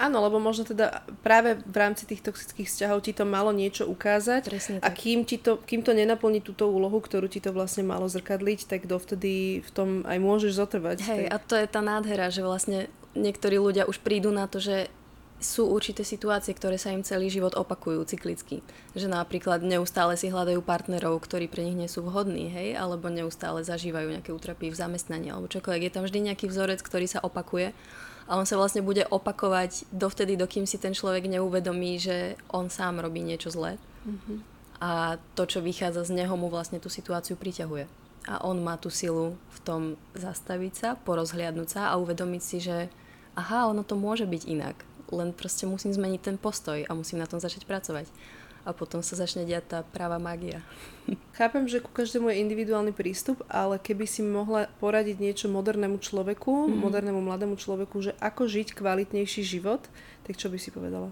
Áno, 0.00 0.24
lebo 0.24 0.40
možno 0.40 0.64
teda 0.64 1.04
práve 1.20 1.60
v 1.60 1.76
rámci 1.76 2.08
tých 2.08 2.24
toxických 2.24 2.72
vzťahov 2.72 3.04
ti 3.04 3.12
to 3.12 3.28
malo 3.28 3.52
niečo 3.52 3.84
ukázať 3.84 4.48
Presne 4.48 4.76
a 4.80 4.88
kým, 4.88 5.28
ti 5.28 5.36
to, 5.36 5.60
kým 5.60 5.84
to 5.84 5.92
nenaplní 5.92 6.40
túto 6.40 6.72
úlohu, 6.72 7.04
ktorú 7.04 7.28
ti 7.28 7.36
to 7.36 7.52
vlastne 7.52 7.84
malo 7.84 8.08
zrkadliť, 8.08 8.64
tak 8.64 8.88
dovtedy 8.88 9.60
v 9.60 9.70
tom 9.76 10.00
aj 10.08 10.16
môžeš 10.16 10.56
zotrvať. 10.56 11.04
Hej, 11.04 11.22
tak... 11.28 11.32
a 11.32 11.36
to 11.44 11.54
je 11.60 11.66
tá 11.68 11.80
nádhera, 11.84 12.32
že 12.32 12.40
vlastne 12.40 12.88
niektorí 13.12 13.60
ľudia 13.60 13.84
už 13.84 14.00
prídu 14.00 14.32
na 14.32 14.48
to, 14.48 14.56
že 14.56 14.88
sú 15.40 15.72
určité 15.72 16.04
situácie, 16.04 16.52
ktoré 16.52 16.76
sa 16.76 16.92
im 16.92 17.00
celý 17.00 17.32
život 17.32 17.56
opakujú 17.56 18.04
cyklicky. 18.04 18.60
Že 18.92 19.08
napríklad 19.08 19.64
neustále 19.64 20.14
si 20.20 20.28
hľadajú 20.28 20.60
partnerov, 20.60 21.16
ktorí 21.24 21.48
pre 21.48 21.64
nich 21.64 21.80
nie 21.80 21.88
sú 21.88 22.04
vhodní, 22.04 22.52
hej, 22.52 22.76
alebo 22.76 23.08
neustále 23.08 23.64
zažívajú 23.64 24.12
nejaké 24.12 24.30
útrapy 24.36 24.68
v 24.68 24.76
zamestnaní, 24.76 25.32
alebo 25.32 25.48
čokoľvek. 25.48 25.88
Je 25.88 25.94
tam 25.96 26.04
vždy 26.04 26.28
nejaký 26.28 26.46
vzorec, 26.52 26.84
ktorý 26.84 27.08
sa 27.08 27.24
opakuje 27.24 27.72
a 28.30 28.38
on 28.38 28.46
sa 28.46 28.54
vlastne 28.54 28.86
bude 28.86 29.02
opakovať 29.10 29.90
dovtedy, 29.90 30.38
dokým 30.38 30.62
si 30.62 30.78
ten 30.78 30.94
človek 30.94 31.26
neuvedomí, 31.26 31.98
že 31.98 32.38
on 32.54 32.70
sám 32.70 33.02
robí 33.02 33.26
niečo 33.26 33.50
zlé. 33.50 33.74
Mm-hmm. 34.06 34.38
A 34.80 35.18
to, 35.34 35.50
čo 35.50 35.58
vychádza 35.58 36.06
z 36.06 36.14
neho, 36.22 36.38
mu 36.38 36.46
vlastne 36.46 36.78
tú 36.78 36.86
situáciu 36.86 37.34
priťahuje. 37.34 37.90
A 38.30 38.46
on 38.46 38.62
má 38.62 38.78
tú 38.78 38.86
silu 38.86 39.34
v 39.50 39.58
tom 39.66 39.82
zastaviť 40.14 40.72
sa, 40.72 40.88
porozhliadnúť 40.94 41.68
sa 41.68 41.82
a 41.90 41.98
uvedomiť 41.98 42.42
si, 42.44 42.62
že 42.62 42.86
aha, 43.34 43.66
ono 43.66 43.82
to 43.82 43.98
môže 43.98 44.30
byť 44.30 44.42
inak. 44.46 44.76
Len 45.10 45.34
proste 45.34 45.66
musím 45.66 45.90
zmeniť 45.90 46.20
ten 46.22 46.36
postoj 46.38 46.86
a 46.86 46.92
musím 46.94 47.18
na 47.18 47.26
tom 47.26 47.42
začať 47.42 47.66
pracovať 47.66 48.06
a 48.64 48.76
potom 48.76 49.00
sa 49.00 49.16
začne 49.16 49.48
diať 49.48 49.64
tá 49.72 49.78
práva 49.80 50.20
magia. 50.20 50.60
Chápem, 51.38 51.64
že 51.64 51.80
ku 51.80 51.88
každému 51.88 52.28
je 52.32 52.42
individuálny 52.44 52.92
prístup, 52.92 53.40
ale 53.48 53.80
keby 53.80 54.04
si 54.04 54.20
mohla 54.20 54.68
poradiť 54.82 55.16
niečo 55.16 55.46
modernému 55.48 55.96
človeku, 56.00 56.68
mm-hmm. 56.68 56.80
modernému 56.80 57.20
mladému 57.24 57.56
človeku, 57.56 57.96
že 58.04 58.12
ako 58.20 58.48
žiť 58.48 58.76
kvalitnejší 58.76 59.42
život, 59.44 59.80
tak 60.28 60.36
čo 60.36 60.52
by 60.52 60.58
si 60.60 60.68
povedala? 60.68 61.08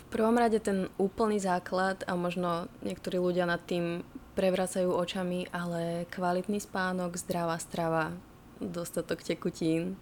V 0.00 0.04
prvom 0.08 0.40
rade 0.40 0.56
ten 0.64 0.88
úplný 0.96 1.36
základ 1.36 2.00
a 2.08 2.16
možno 2.16 2.72
niektorí 2.80 3.20
ľudia 3.20 3.44
nad 3.44 3.60
tým 3.68 4.00
prevracajú 4.32 4.88
očami, 4.88 5.52
ale 5.52 6.08
kvalitný 6.08 6.64
spánok, 6.64 7.20
zdravá 7.20 7.60
strava, 7.60 8.16
dostatok 8.56 9.20
tekutín 9.20 10.00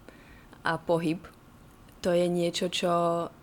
a 0.63 0.79
pohyb– 0.79 1.19
to 2.07 2.15
je 2.15 2.23
niečo, 2.31 2.71
čo 2.71 2.91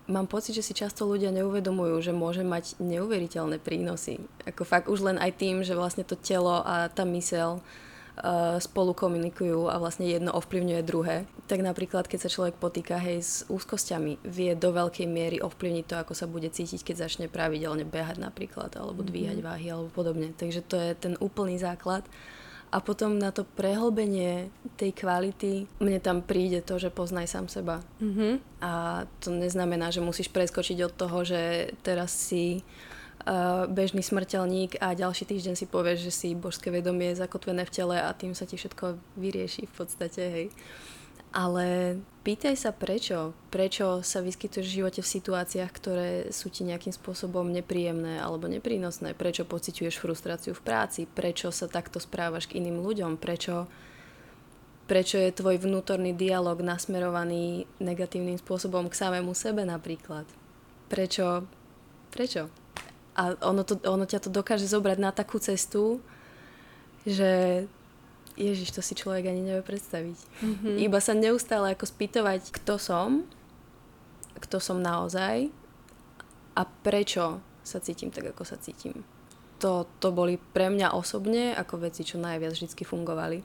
mám 0.09 0.25
pocit, 0.25 0.57
že 0.57 0.65
si 0.65 0.73
často 0.73 1.05
ľudia 1.05 1.29
neuvedomujú, 1.37 2.01
že 2.01 2.17
môže 2.17 2.41
mať 2.41 2.81
neuveriteľné 2.81 3.61
prínosy. 3.61 4.25
Ako 4.49 4.65
fakt 4.65 4.89
už 4.89 5.05
len 5.05 5.21
aj 5.21 5.37
tým, 5.37 5.61
že 5.61 5.77
vlastne 5.77 6.01
to 6.01 6.17
telo 6.17 6.65
a 6.65 6.89
tá 6.89 7.05
mysel 7.05 7.61
uh, 7.61 8.57
spolu 8.57 8.97
komunikujú 8.97 9.69
a 9.69 9.77
vlastne 9.77 10.09
jedno 10.09 10.33
ovplyvňuje 10.33 10.81
druhé. 10.81 11.29
Tak 11.45 11.61
napríklad, 11.61 12.09
keď 12.09 12.25
sa 12.25 12.33
človek 12.33 12.57
potýka 12.57 12.97
hej 12.97 13.21
s 13.21 13.45
úzkosťami, 13.53 14.25
vie 14.25 14.57
do 14.57 14.73
veľkej 14.73 15.05
miery 15.05 15.45
ovplyvniť 15.45 15.85
to, 15.85 16.01
ako 16.01 16.17
sa 16.17 16.25
bude 16.25 16.49
cítiť, 16.49 16.81
keď 16.81 17.05
začne 17.05 17.29
pravidelne 17.29 17.85
behať 17.85 18.17
napríklad, 18.17 18.73
alebo 18.81 19.05
dvíhať 19.05 19.45
mm-hmm. 19.45 19.51
váhy, 19.61 19.67
alebo 19.69 19.93
podobne. 19.93 20.33
Takže 20.33 20.65
to 20.65 20.81
je 20.81 20.97
ten 20.97 21.21
úplný 21.21 21.61
základ. 21.61 22.01
A 22.75 22.83
potom 22.83 23.23
na 23.23 23.31
to 23.31 23.47
prehlbenie 23.47 24.51
tej 24.75 24.91
kvality, 24.91 25.71
mne 25.79 26.03
tam 26.03 26.27
príde 26.27 26.59
to, 26.59 26.83
že 26.83 26.91
poznaj 26.91 27.31
sám 27.31 27.47
seba. 27.47 27.87
Mm-hmm. 28.03 28.33
A 28.59 28.73
to 29.23 29.31
neznamená, 29.31 29.95
že 29.95 30.03
musíš 30.03 30.27
preskočiť 30.35 30.83
od 30.83 30.93
toho, 30.99 31.23
že 31.23 31.71
teraz 31.87 32.11
si 32.11 32.67
uh, 33.31 33.71
bežný 33.71 34.03
smrteľník 34.03 34.83
a 34.83 34.99
ďalší 34.99 35.23
týždeň 35.23 35.55
si 35.55 35.71
povieš, 35.71 36.11
že 36.11 36.13
si 36.13 36.29
božské 36.35 36.75
vedomie 36.75 37.15
je 37.15 37.23
zakotvené 37.23 37.63
v 37.63 37.71
tele 37.71 37.97
a 38.03 38.11
tým 38.11 38.35
sa 38.35 38.43
ti 38.43 38.59
všetko 38.59 38.99
vyrieši 39.23 39.71
v 39.71 39.75
podstate, 39.79 40.23
hej. 40.27 40.47
Ale 41.35 41.99
pýtaj 42.23 42.55
sa 42.55 42.71
prečo. 42.71 43.35
Prečo 43.51 44.07
sa 44.07 44.23
vyskytuješ 44.23 44.67
v 44.71 44.77
živote 44.79 45.01
v 45.03 45.13
situáciách, 45.19 45.71
ktoré 45.75 46.11
sú 46.31 46.47
ti 46.47 46.63
nejakým 46.63 46.95
spôsobom 46.95 47.51
nepríjemné 47.51 48.23
alebo 48.23 48.47
neprínosné. 48.47 49.19
Prečo 49.19 49.43
pociťuješ 49.43 49.99
frustráciu 49.99 50.55
v 50.55 50.63
práci. 50.63 51.11
Prečo 51.11 51.51
sa 51.51 51.67
takto 51.67 51.99
správaš 51.99 52.47
k 52.47 52.63
iným 52.63 52.79
ľuďom. 52.79 53.19
Prečo, 53.19 53.67
prečo 54.87 55.19
je 55.19 55.35
tvoj 55.35 55.59
vnútorný 55.59 56.15
dialog 56.15 56.63
nasmerovaný 56.63 57.67
negatívnym 57.83 58.39
spôsobom 58.39 58.87
k 58.87 58.95
samému 58.95 59.35
sebe 59.35 59.67
napríklad. 59.67 60.31
Prečo? 60.87 61.51
Prečo? 62.15 62.47
A 63.19 63.35
ono, 63.43 63.67
to, 63.67 63.83
ono 63.83 64.07
ťa 64.07 64.23
to 64.23 64.31
dokáže 64.31 64.71
zobrať 64.71 64.99
na 65.03 65.11
takú 65.11 65.43
cestu, 65.43 65.99
že 67.03 67.67
Ježiš, 68.35 68.75
to 68.75 68.83
si 68.83 68.99
človek 68.99 69.31
ani 69.31 69.47
nevie 69.47 69.63
predstaviť. 69.63 70.19
Mm-hmm. 70.43 70.75
Iba 70.83 70.99
sa 70.99 71.15
neustále 71.15 71.75
ako 71.75 71.87
spýtovať, 71.87 72.51
kto 72.51 72.83
som, 72.83 73.23
kto 74.39 74.59
som 74.59 74.83
naozaj 74.83 75.51
a 76.55 76.63
prečo 76.67 77.39
sa 77.63 77.79
cítim 77.79 78.11
tak, 78.11 78.35
ako 78.35 78.43
sa 78.43 78.59
cítim. 78.59 79.07
To, 79.63 79.87
to 80.03 80.11
boli 80.11 80.37
pre 80.37 80.69
mňa 80.69 80.93
osobne 80.93 81.55
ako 81.55 81.89
veci, 81.89 82.03
čo 82.05 82.21
najviac 82.21 82.53
vždy 82.53 82.85
fungovali. 82.85 83.41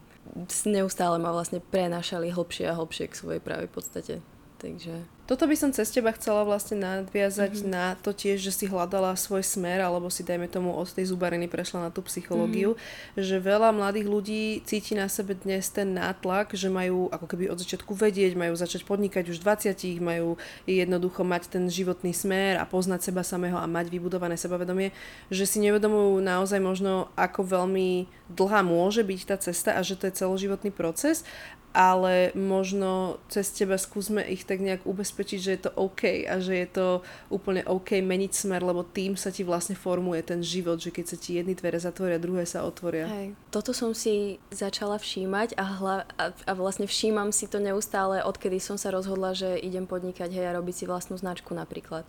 Neustále 0.68 1.18
ma 1.22 1.32
vlastne 1.32 1.64
prenašali 1.64 2.34
hlbšie 2.34 2.70
a 2.70 2.78
hlbšie 2.78 3.08
k 3.08 3.18
svojej 3.18 3.42
pravej 3.42 3.70
podstate. 3.72 4.14
Takže 4.60 5.20
toto 5.30 5.46
by 5.46 5.54
som 5.54 5.70
cez 5.70 5.94
teba 5.94 6.10
chcela 6.18 6.42
vlastne 6.42 6.82
nadviazať 6.82 7.62
mm-hmm. 7.62 7.70
na 7.70 7.94
to 8.02 8.18
tiež, 8.18 8.42
že 8.42 8.50
si 8.50 8.66
hľadala 8.66 9.14
svoj 9.14 9.46
smer, 9.46 9.78
alebo 9.78 10.10
si 10.10 10.26
dajme 10.26 10.50
tomu 10.50 10.74
od 10.74 10.90
tej 10.90 11.06
zubariny 11.14 11.46
prešla 11.46 11.86
na 11.86 11.94
tú 11.94 12.02
psychológiu, 12.10 12.74
mm-hmm. 12.74 13.22
že 13.22 13.38
veľa 13.38 13.70
mladých 13.70 14.10
ľudí 14.10 14.66
cíti 14.66 14.98
na 14.98 15.06
sebe 15.06 15.38
dnes 15.38 15.70
ten 15.70 15.94
nátlak, 15.94 16.58
že 16.58 16.74
majú 16.74 17.14
ako 17.14 17.30
keby 17.30 17.46
od 17.46 17.62
začiatku 17.62 17.94
vedieť, 17.94 18.34
majú 18.34 18.58
začať 18.58 18.90
podnikať 18.90 19.30
už 19.30 19.38
20, 19.46 20.02
majú 20.02 20.42
jednoducho 20.66 21.22
mať 21.22 21.54
ten 21.54 21.70
životný 21.70 22.10
smer 22.10 22.58
a 22.58 22.66
poznať 22.66 23.14
seba 23.14 23.22
samého 23.22 23.62
a 23.62 23.70
mať 23.70 23.94
vybudované 23.94 24.34
sebavedomie, 24.34 24.98
že 25.30 25.46
si 25.46 25.62
nevedomujú 25.62 26.26
naozaj 26.26 26.58
možno, 26.58 27.14
ako 27.14 27.46
veľmi 27.46 28.10
dlhá 28.34 28.66
môže 28.66 29.06
byť 29.06 29.22
tá 29.30 29.38
cesta 29.38 29.78
a 29.78 29.86
že 29.86 29.94
to 29.94 30.10
je 30.10 30.26
celoživotný 30.26 30.74
proces 30.74 31.22
ale 31.70 32.34
možno 32.34 33.22
cez 33.30 33.54
teba 33.54 33.78
skúsme 33.78 34.26
ich 34.26 34.42
tak 34.42 34.58
nejak 34.58 34.90
ubezpečiť, 34.90 35.40
že 35.40 35.52
je 35.54 35.62
to 35.70 35.72
OK 35.78 36.26
a 36.26 36.42
že 36.42 36.66
je 36.66 36.68
to 36.70 36.88
úplne 37.30 37.62
OK 37.70 38.02
meniť 38.02 38.32
smer, 38.34 38.66
lebo 38.66 38.82
tým 38.82 39.14
sa 39.14 39.30
ti 39.30 39.46
vlastne 39.46 39.78
formuje 39.78 40.26
ten 40.26 40.42
život, 40.42 40.82
že 40.82 40.90
keď 40.90 41.06
sa 41.06 41.18
ti 41.22 41.38
jedny 41.38 41.54
dvere 41.54 41.78
zatvoria, 41.78 42.18
druhé 42.18 42.50
sa 42.50 42.66
otvoria. 42.66 43.06
Hej. 43.06 43.38
Toto 43.54 43.70
som 43.78 43.94
si 43.94 44.42
začala 44.50 44.98
všímať 44.98 45.54
a, 45.62 45.66
hla, 45.78 45.98
a, 46.18 46.26
a 46.34 46.52
vlastne 46.58 46.90
všímam 46.90 47.30
si 47.30 47.46
to 47.46 47.62
neustále, 47.62 48.26
odkedy 48.26 48.58
som 48.58 48.82
sa 48.82 48.90
rozhodla, 48.90 49.38
že 49.38 49.62
idem 49.62 49.86
podnikať 49.86 50.34
hej, 50.34 50.50
a 50.50 50.58
robiť 50.58 50.74
si 50.74 50.86
vlastnú 50.90 51.22
značku 51.22 51.54
napríklad. 51.54 52.02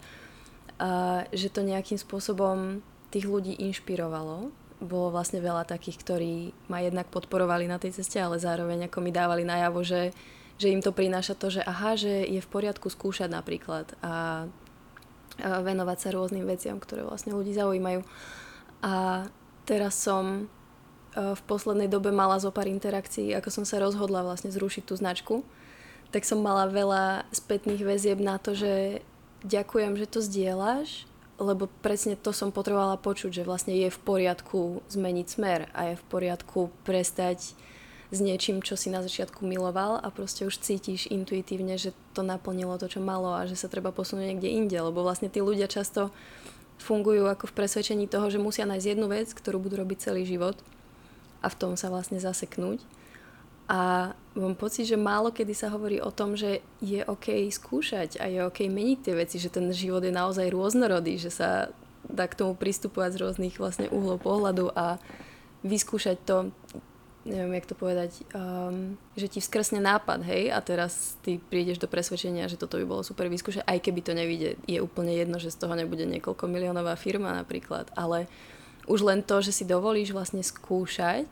A, 0.81 1.25
že 1.37 1.53
to 1.53 1.61
nejakým 1.61 2.01
spôsobom 2.01 2.81
tých 3.12 3.29
ľudí 3.29 3.61
inšpirovalo 3.61 4.49
bolo 4.81 5.12
vlastne 5.12 5.45
veľa 5.45 5.69
takých, 5.69 6.01
ktorí 6.01 6.35
ma 6.73 6.81
jednak 6.81 7.12
podporovali 7.12 7.69
na 7.69 7.77
tej 7.77 8.01
ceste, 8.01 8.16
ale 8.16 8.40
zároveň 8.40 8.88
ako 8.88 8.99
mi 9.05 9.12
dávali 9.12 9.45
najavo, 9.45 9.85
že, 9.85 10.16
že 10.57 10.73
im 10.73 10.81
to 10.81 10.97
prináša 10.97 11.37
to, 11.37 11.53
že 11.53 11.61
aha, 11.61 12.01
že 12.01 12.25
je 12.25 12.40
v 12.40 12.53
poriadku 12.53 12.88
skúšať 12.88 13.29
napríklad 13.29 13.93
a, 14.01 14.49
a 15.37 15.61
venovať 15.61 15.99
sa 16.01 16.16
rôznym 16.16 16.49
veciam, 16.49 16.81
ktoré 16.81 17.05
vlastne 17.05 17.37
ľudí 17.37 17.53
zaujímajú. 17.53 18.01
A 18.81 19.29
teraz 19.69 20.01
som 20.01 20.49
e, 21.12 21.35
v 21.37 21.43
poslednej 21.45 21.93
dobe 21.93 22.09
mala 22.09 22.40
zo 22.40 22.49
pár 22.49 22.64
interakcií, 22.64 23.37
ako 23.37 23.53
som 23.53 23.64
sa 23.69 23.85
rozhodla 23.85 24.25
vlastne 24.25 24.49
zrušiť 24.49 24.83
tú 24.88 24.97
značku, 24.97 25.45
tak 26.09 26.25
som 26.25 26.40
mala 26.40 26.66
veľa 26.73 27.29
spätných 27.31 27.85
väzieb 27.85 28.19
na 28.19 28.40
to, 28.40 28.57
že 28.57 29.05
ďakujem, 29.45 29.95
že 30.01 30.09
to 30.09 30.25
zdieľaš, 30.25 31.10
lebo 31.40 31.72
presne 31.81 32.20
to 32.20 32.37
som 32.37 32.53
potrebovala 32.53 33.00
počuť, 33.00 33.40
že 33.40 33.48
vlastne 33.48 33.72
je 33.72 33.88
v 33.88 34.00
poriadku 34.05 34.85
zmeniť 34.92 35.26
smer 35.26 35.61
a 35.72 35.92
je 35.92 35.94
v 35.96 36.05
poriadku 36.12 36.68
prestať 36.85 37.57
s 38.11 38.18
niečím, 38.18 38.61
čo 38.61 38.76
si 38.76 38.92
na 38.92 39.00
začiatku 39.00 39.46
miloval 39.46 40.03
a 40.03 40.12
proste 40.12 40.44
už 40.44 40.61
cítiš 40.61 41.09
intuitívne, 41.09 41.81
že 41.81 41.96
to 42.12 42.20
naplnilo 42.20 42.76
to, 42.76 42.92
čo 42.92 43.00
malo 43.00 43.33
a 43.33 43.48
že 43.48 43.57
sa 43.57 43.72
treba 43.72 43.94
posunúť 43.94 44.37
niekde 44.37 44.50
inde, 44.53 44.76
lebo 44.76 45.00
vlastne 45.00 45.33
tí 45.33 45.40
ľudia 45.40 45.70
často 45.70 46.12
fungujú 46.76 47.24
ako 47.24 47.48
v 47.48 47.57
presvedčení 47.57 48.05
toho, 48.11 48.29
že 48.29 48.42
musia 48.42 48.68
nájsť 48.68 48.87
jednu 48.87 49.07
vec, 49.09 49.31
ktorú 49.33 49.62
budú 49.62 49.81
robiť 49.81 50.11
celý 50.11 50.29
život 50.29 50.59
a 51.40 51.48
v 51.48 51.57
tom 51.57 51.72
sa 51.79 51.88
vlastne 51.88 52.20
zaseknúť 52.20 53.00
a 53.71 54.11
mám 54.35 54.59
pocit, 54.59 54.91
že 54.91 54.99
málo 54.99 55.31
kedy 55.31 55.55
sa 55.55 55.71
hovorí 55.71 56.03
o 56.03 56.11
tom, 56.11 56.35
že 56.35 56.59
je 56.83 57.07
OK 57.07 57.47
skúšať 57.55 58.19
a 58.19 58.27
je 58.27 58.43
OK 58.43 58.67
meniť 58.67 58.99
tie 58.99 59.15
veci, 59.15 59.39
že 59.39 59.47
ten 59.47 59.71
život 59.71 60.03
je 60.03 60.11
naozaj 60.11 60.51
rôznorodý, 60.51 61.23
že 61.23 61.31
sa 61.31 61.71
dá 62.03 62.27
k 62.27 62.35
tomu 62.35 62.59
pristupovať 62.59 63.15
z 63.15 63.21
rôznych 63.23 63.55
vlastne 63.63 63.87
uhlov 63.95 64.19
pohľadu 64.27 64.75
a 64.75 64.99
vyskúšať 65.63 66.19
to 66.27 66.37
neviem, 67.21 67.61
jak 67.61 67.69
to 67.69 67.77
povedať, 67.77 68.11
um, 68.33 68.97
že 69.13 69.29
ti 69.29 69.39
vskrsne 69.45 69.77
nápad, 69.77 70.25
hej, 70.25 70.49
a 70.49 70.59
teraz 70.65 71.21
ty 71.21 71.37
prídeš 71.37 71.77
do 71.77 71.85
presvedčenia, 71.85 72.49
že 72.49 72.57
toto 72.57 72.81
by 72.81 72.89
bolo 72.89 73.03
super 73.05 73.29
vyskúšať, 73.29 73.61
aj 73.69 73.79
keby 73.85 74.01
to 74.01 74.13
nevíde, 74.17 74.57
je 74.65 74.81
úplne 74.81 75.13
jedno, 75.13 75.37
že 75.37 75.53
z 75.53 75.61
toho 75.61 75.77
nebude 75.77 76.09
niekoľko 76.09 76.49
miliónová 76.49 76.97
firma 76.97 77.37
napríklad, 77.37 77.93
ale 77.93 78.25
už 78.89 79.05
len 79.05 79.21
to, 79.21 79.45
že 79.45 79.53
si 79.53 79.65
dovolíš 79.69 80.17
vlastne 80.17 80.41
skúšať 80.41 81.29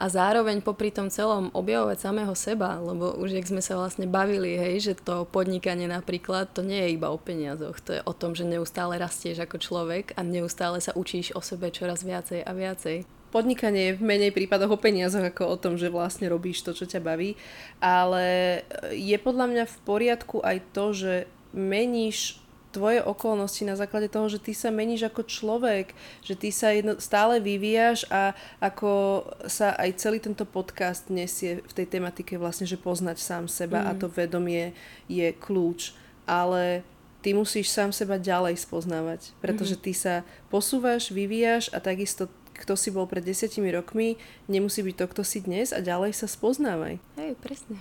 a 0.00 0.08
zároveň 0.08 0.64
popri 0.64 0.88
tom 0.88 1.12
celom 1.12 1.52
objavovať 1.52 2.00
samého 2.00 2.32
seba, 2.32 2.80
lebo 2.80 3.12
už 3.20 3.36
jak 3.36 3.44
sme 3.44 3.60
sa 3.60 3.76
vlastne 3.76 4.08
bavili, 4.08 4.56
hej, 4.56 4.80
že 4.80 4.94
to 4.96 5.28
podnikanie 5.28 5.84
napríklad, 5.84 6.48
to 6.56 6.64
nie 6.64 6.80
je 6.88 6.96
iba 6.96 7.12
o 7.12 7.20
peniazoch, 7.20 7.76
to 7.84 8.00
je 8.00 8.02
o 8.08 8.16
tom, 8.16 8.32
že 8.32 8.48
neustále 8.48 8.96
rastieš 8.96 9.44
ako 9.44 9.60
človek 9.60 10.16
a 10.16 10.24
neustále 10.24 10.80
sa 10.80 10.96
učíš 10.96 11.36
o 11.36 11.44
sebe 11.44 11.68
čoraz 11.68 12.00
viacej 12.00 12.40
a 12.48 12.52
viacej. 12.56 13.04
Podnikanie 13.28 13.92
je 13.92 13.96
v 14.00 14.06
menej 14.08 14.32
prípadoch 14.32 14.74
o 14.74 14.80
peniazoch 14.80 15.22
ako 15.22 15.52
o 15.52 15.60
tom, 15.60 15.76
že 15.76 15.92
vlastne 15.92 16.32
robíš 16.32 16.64
to, 16.64 16.72
čo 16.72 16.88
ťa 16.88 17.04
baví, 17.04 17.36
ale 17.78 18.58
je 18.96 19.14
podľa 19.20 19.46
mňa 19.52 19.64
v 19.68 19.76
poriadku 19.84 20.40
aj 20.40 20.56
to, 20.72 20.96
že 20.96 21.14
meníš 21.52 22.39
tvoje 22.70 23.02
okolnosti 23.02 23.62
na 23.66 23.74
základe 23.74 24.06
toho, 24.06 24.30
že 24.30 24.38
ty 24.38 24.54
sa 24.54 24.70
meníš 24.70 25.10
ako 25.10 25.26
človek, 25.26 25.92
že 26.22 26.34
ty 26.38 26.54
sa 26.54 26.70
jedno, 26.70 26.96
stále 27.02 27.42
vyvíjaš 27.42 28.06
a 28.08 28.32
ako 28.62 29.22
sa 29.50 29.74
aj 29.74 29.98
celý 29.98 30.22
tento 30.22 30.46
podcast 30.46 31.10
nesie 31.10 31.62
v 31.66 31.72
tej 31.74 31.86
tematike 31.90 32.38
vlastne, 32.38 32.64
že 32.64 32.78
poznať 32.78 33.18
sám 33.18 33.44
seba 33.50 33.82
mm. 33.82 33.86
a 33.86 33.92
mhm. 33.92 33.98
to 33.98 34.06
vedomie 34.08 34.64
je 35.10 35.28
kľúč. 35.34 35.92
Ale 36.30 36.86
ty 37.20 37.34
musíš 37.34 37.68
sám 37.74 37.90
seba 37.90 38.16
ďalej 38.16 38.56
spoznávať, 38.62 39.34
pretože 39.42 39.76
mhm. 39.76 39.82
ty 39.82 39.92
sa 39.92 40.14
posúvaš, 40.48 41.12
vyvíjaš 41.12 41.68
a 41.74 41.82
takisto 41.82 42.30
kto 42.60 42.76
si 42.76 42.92
bol 42.92 43.08
pred 43.08 43.24
desiatimi 43.24 43.72
rokmi, 43.72 44.20
nemusí 44.46 44.84
byť 44.84 44.96
to, 45.00 45.06
kto 45.08 45.22
si 45.24 45.40
dnes 45.40 45.72
a 45.72 45.80
ďalej 45.80 46.12
sa 46.12 46.28
spoznávaj. 46.28 47.00
Hej, 47.16 47.32
presne. 47.40 47.80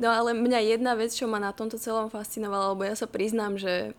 No 0.00 0.10
ale 0.10 0.34
mňa 0.34 0.74
jedna 0.74 0.98
vec, 0.98 1.14
čo 1.14 1.30
ma 1.30 1.38
na 1.38 1.52
tomto 1.54 1.78
celom 1.78 2.10
fascinovala, 2.10 2.74
lebo 2.74 2.82
ja 2.88 2.96
sa 2.96 3.06
priznám, 3.06 3.60
že 3.60 3.94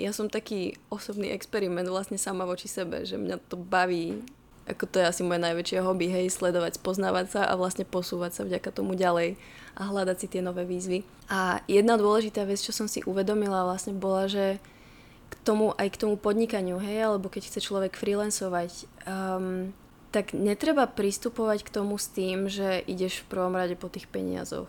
ja 0.00 0.14
som 0.14 0.32
taký 0.32 0.78
osobný 0.88 1.28
experiment 1.34 1.84
vlastne 1.90 2.16
sama 2.16 2.48
voči 2.48 2.70
sebe, 2.70 3.04
že 3.04 3.20
mňa 3.20 3.36
to 3.50 3.60
baví, 3.60 4.24
ako 4.64 4.88
to 4.88 5.02
je 5.02 5.10
asi 5.10 5.22
moje 5.26 5.42
najväčšie 5.42 5.84
hobby, 5.84 6.08
hej, 6.08 6.32
sledovať, 6.32 6.80
spoznávať 6.80 7.26
sa 7.28 7.40
a 7.44 7.58
vlastne 7.58 7.84
posúvať 7.84 8.32
sa 8.32 8.42
vďaka 8.46 8.70
tomu 8.72 8.96
ďalej 8.96 9.36
a 9.76 9.82
hľadať 9.84 10.16
si 10.16 10.26
tie 10.32 10.40
nové 10.40 10.64
výzvy. 10.64 11.04
A 11.28 11.60
jedna 11.68 12.00
dôležitá 12.00 12.48
vec, 12.48 12.62
čo 12.62 12.72
som 12.72 12.88
si 12.88 13.04
uvedomila 13.04 13.68
vlastne 13.68 13.92
bola, 13.92 14.30
že 14.30 14.62
tomu, 15.42 15.74
aj 15.74 15.88
k 15.94 16.00
tomu 16.06 16.14
podnikaniu, 16.18 16.78
hej, 16.78 17.06
alebo 17.06 17.26
keď 17.26 17.50
chce 17.50 17.60
človek 17.62 17.98
freelancovať, 17.98 18.86
um, 19.06 19.74
tak 20.14 20.36
netreba 20.36 20.86
pristupovať 20.86 21.66
k 21.66 21.72
tomu 21.72 21.96
s 21.96 22.06
tým, 22.12 22.46
že 22.46 22.84
ideš 22.84 23.24
v 23.24 23.28
prvom 23.32 23.56
rade 23.56 23.74
po 23.74 23.88
tých 23.88 24.06
peniazoch 24.06 24.68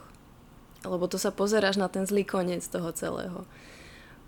lebo 0.87 1.07
to 1.07 1.15
sa 1.15 1.31
pozeráš 1.31 1.79
na 1.79 1.87
ten 1.87 2.03
zlý 2.03 2.27
koniec 2.27 2.63
toho 2.67 2.91
celého. 2.91 3.47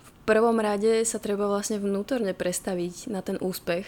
V 0.03 0.11
prvom 0.25 0.57
rade 0.57 1.03
sa 1.05 1.21
treba 1.21 1.45
vlastne 1.45 1.77
vnútorne 1.77 2.33
prestaviť 2.33 3.11
na 3.11 3.21
ten 3.21 3.37
úspech, 3.37 3.85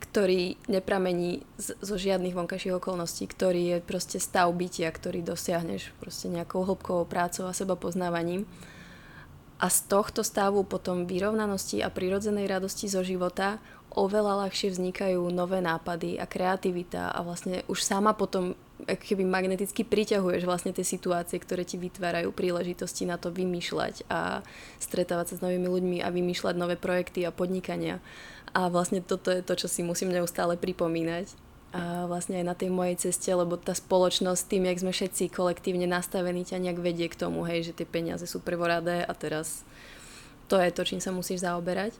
ktorý 0.00 0.56
nepramení 0.70 1.44
z, 1.60 1.76
zo 1.76 1.96
žiadnych 2.00 2.32
vonkajších 2.32 2.76
okolností, 2.80 3.28
ktorý 3.28 3.76
je 3.76 3.78
proste 3.84 4.16
stav 4.16 4.48
bytia, 4.54 4.88
ktorý 4.88 5.20
dosiahneš 5.20 5.92
proste 6.00 6.32
nejakou 6.32 6.64
hĺbkovou 6.64 7.04
prácou 7.04 7.50
a 7.50 7.56
seba 7.56 7.76
poznávaním. 7.76 8.48
A 9.56 9.72
z 9.72 9.88
tohto 9.88 10.20
stavu 10.20 10.68
potom 10.68 11.08
vyrovnanosti 11.08 11.80
a 11.80 11.88
prirodzenej 11.88 12.44
radosti 12.44 12.92
zo 12.92 13.00
života 13.00 13.56
oveľa 13.96 14.44
ľahšie 14.44 14.76
vznikajú 14.76 15.24
nové 15.32 15.64
nápady 15.64 16.20
a 16.20 16.28
kreativita 16.28 17.16
a 17.16 17.18
vlastne 17.24 17.64
už 17.64 17.80
sama 17.80 18.12
potom 18.12 18.52
keby 18.84 19.24
magneticky 19.24 19.88
priťahuješ 19.88 20.44
vlastne 20.44 20.76
tie 20.76 20.84
situácie, 20.84 21.40
ktoré 21.40 21.64
ti 21.64 21.80
vytvárajú 21.80 22.28
príležitosti 22.36 23.08
na 23.08 23.16
to 23.16 23.32
vymýšľať 23.32 24.04
a 24.12 24.44
stretávať 24.76 25.32
sa 25.32 25.34
s 25.40 25.44
novými 25.48 25.64
ľuďmi 25.64 25.98
a 26.04 26.12
vymýšľať 26.12 26.54
nové 26.60 26.76
projekty 26.76 27.24
a 27.24 27.32
podnikania. 27.32 28.04
A 28.52 28.68
vlastne 28.68 29.00
toto 29.00 29.32
je 29.32 29.40
to, 29.40 29.56
čo 29.56 29.68
si 29.72 29.80
musím 29.80 30.12
neustále 30.12 30.60
pripomínať. 30.60 31.45
A 31.76 32.08
vlastne 32.08 32.40
aj 32.40 32.46
na 32.48 32.56
tej 32.56 32.72
mojej 32.72 32.96
ceste, 32.96 33.28
lebo 33.28 33.60
tá 33.60 33.76
spoločnosť 33.76 34.42
tým, 34.48 34.64
jak 34.64 34.80
sme 34.80 34.92
všetci 34.96 35.28
kolektívne 35.28 35.84
nastavení, 35.84 36.48
ťa 36.48 36.62
nejak 36.62 36.80
vedie 36.80 37.12
k 37.12 37.20
tomu, 37.20 37.44
hej, 37.44 37.68
že 37.68 37.76
tie 37.76 37.84
peniaze 37.84 38.24
sú 38.24 38.40
prvoradé 38.40 39.04
a 39.04 39.12
teraz 39.12 39.60
to 40.48 40.56
je 40.56 40.72
to, 40.72 40.82
čím 40.88 41.04
sa 41.04 41.12
musíš 41.12 41.44
zaoberať 41.44 41.92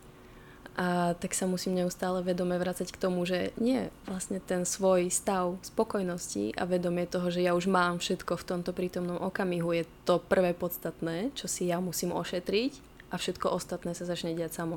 a 0.76 1.16
tak 1.16 1.32
sa 1.32 1.48
musím 1.48 1.80
neustále 1.80 2.20
vedome 2.20 2.52
vracať 2.60 2.92
k 2.92 3.00
tomu, 3.00 3.24
že 3.24 3.56
nie, 3.56 3.88
vlastne 4.04 4.44
ten 4.44 4.68
svoj 4.68 5.08
stav 5.08 5.56
spokojnosti 5.64 6.52
a 6.52 6.68
vedomie 6.68 7.08
toho, 7.08 7.32
že 7.32 7.40
ja 7.40 7.56
už 7.56 7.64
mám 7.64 7.96
všetko 7.96 8.36
v 8.36 8.44
tomto 8.44 8.76
prítomnom 8.76 9.16
okamihu 9.16 9.72
je 9.72 9.84
to 10.04 10.20
prvé 10.20 10.52
podstatné, 10.52 11.32
čo 11.32 11.48
si 11.48 11.72
ja 11.72 11.80
musím 11.80 12.12
ošetriť 12.12 12.76
a 13.08 13.16
všetko 13.16 13.56
ostatné 13.56 13.96
sa 13.96 14.04
začne 14.04 14.36
diať 14.36 14.52
samo. 14.60 14.76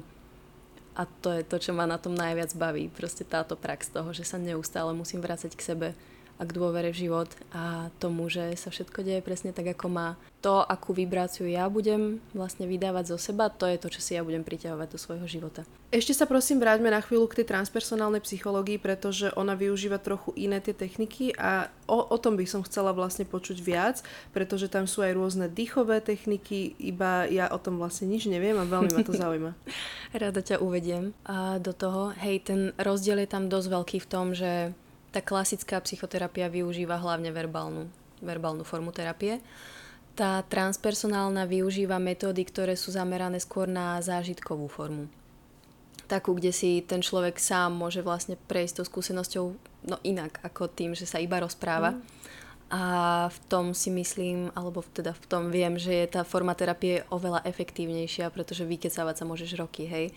A 0.97 1.05
to 1.05 1.31
je 1.33 1.43
to, 1.45 1.57
čo 1.61 1.71
ma 1.71 1.85
na 1.85 2.01
tom 2.01 2.13
najviac 2.17 2.53
baví, 2.57 2.89
proste 2.91 3.23
táto 3.23 3.55
prax 3.55 3.93
toho, 3.93 4.09
že 4.13 4.25
sa 4.25 4.41
neustále 4.41 4.91
musím 4.91 5.21
vrácať 5.21 5.53
k 5.55 5.65
sebe 5.65 5.87
a 6.39 6.47
k 6.47 6.55
dôvere 6.55 6.95
v 6.95 7.05
život 7.05 7.27
a 7.51 7.91
tomu, 7.99 8.31
že 8.31 8.55
sa 8.55 8.71
všetko 8.71 9.03
deje 9.03 9.19
presne 9.19 9.51
tak, 9.51 9.75
ako 9.75 9.91
má. 9.91 10.09
To, 10.39 10.63
akú 10.63 10.95
vibráciu 10.95 11.43
ja 11.51 11.67
budem 11.67 12.23
vlastne 12.31 12.63
vydávať 12.63 13.11
zo 13.11 13.19
seba, 13.19 13.51
to 13.51 13.67
je 13.67 13.75
to, 13.75 13.91
čo 13.91 13.99
si 13.99 14.15
ja 14.15 14.23
budem 14.23 14.47
priťahovať 14.47 14.87
do 14.87 14.95
svojho 14.95 15.27
života. 15.27 15.67
Ešte 15.91 16.15
sa 16.15 16.23
prosím 16.23 16.63
vráťme 16.63 16.87
na 16.87 17.03
chvíľu 17.03 17.27
k 17.27 17.43
tej 17.43 17.51
transpersonálnej 17.51 18.23
psychológii, 18.23 18.79
pretože 18.79 19.35
ona 19.35 19.59
využíva 19.59 19.99
trochu 19.99 20.31
iné 20.39 20.63
tie 20.63 20.71
techniky 20.71 21.35
a 21.35 21.67
o, 21.91 22.07
o 22.07 22.17
tom 22.21 22.39
by 22.39 22.47
som 22.47 22.63
chcela 22.63 22.95
vlastne 22.95 23.27
počuť 23.27 23.59
viac, 23.59 23.99
pretože 24.31 24.71
tam 24.71 24.87
sú 24.87 25.03
aj 25.03 25.11
rôzne 25.11 25.51
dýchové 25.51 25.99
techniky, 25.99 26.71
iba 26.79 27.27
ja 27.27 27.51
o 27.51 27.59
tom 27.59 27.75
vlastne 27.75 28.07
nič 28.07 28.31
neviem 28.31 28.55
a 28.55 28.63
veľmi 28.63 28.95
ma 28.95 29.03
to 29.03 29.11
zaujíma. 29.19 29.51
Rada 30.15 30.39
ťa 30.39 30.63
uvediem 30.63 31.11
a 31.27 31.59
do 31.59 31.75
toho. 31.75 32.15
Hej, 32.15 32.47
ten 32.47 32.59
rozdiel 32.79 33.27
je 33.27 33.27
tam 33.27 33.51
dosť 33.51 33.67
veľký 33.67 33.97
v 33.99 34.07
tom, 34.07 34.31
že 34.31 34.71
tá 35.09 35.25
klasická 35.25 35.81
psychoterapia 35.81 36.49
využíva 36.49 37.01
hlavne 37.01 37.33
verbálnu, 37.33 37.89
verbálnu 38.21 38.61
formu 38.61 38.93
terapie. 38.93 39.41
Tá 40.13 40.43
transpersonálna 40.45 41.47
využíva 41.49 41.97
metódy, 41.97 42.43
ktoré 42.45 42.75
sú 42.75 42.93
zamerané 42.93 43.39
skôr 43.41 43.65
na 43.65 43.97
zážitkovú 44.03 44.67
formu. 44.69 45.07
Takú, 46.09 46.33
kde 46.33 46.49
si 46.49 46.81
ten 46.81 47.05
človek 47.05 47.37
sám 47.37 47.77
môže 47.77 48.01
vlastne 48.01 48.33
prejsť 48.35 48.81
tou 48.81 48.85
skúsenosťou 48.85 49.45
no 49.85 49.97
inak, 50.01 50.41
ako 50.41 50.65
tým, 50.69 50.97
že 50.97 51.05
sa 51.05 51.21
iba 51.21 51.37
rozpráva. 51.37 51.93
Mm. 51.95 52.01
A 52.69 52.83
v 53.33 53.37
tom 53.49 53.73
si 53.73 53.89
myslím, 53.89 54.53
alebo 54.53 54.85
teda 54.85 55.13
v 55.13 55.25
tom 55.25 55.49
viem, 55.49 55.77
že 55.81 56.05
je 56.05 56.05
tá 56.05 56.21
forma 56.21 56.53
terapie 56.53 57.01
oveľa 57.09 57.41
efektívnejšia, 57.45 58.29
pretože 58.29 58.65
vykecávať 58.65 59.15
sa 59.21 59.25
môžeš 59.25 59.57
roky, 59.57 59.89
hej 59.89 60.13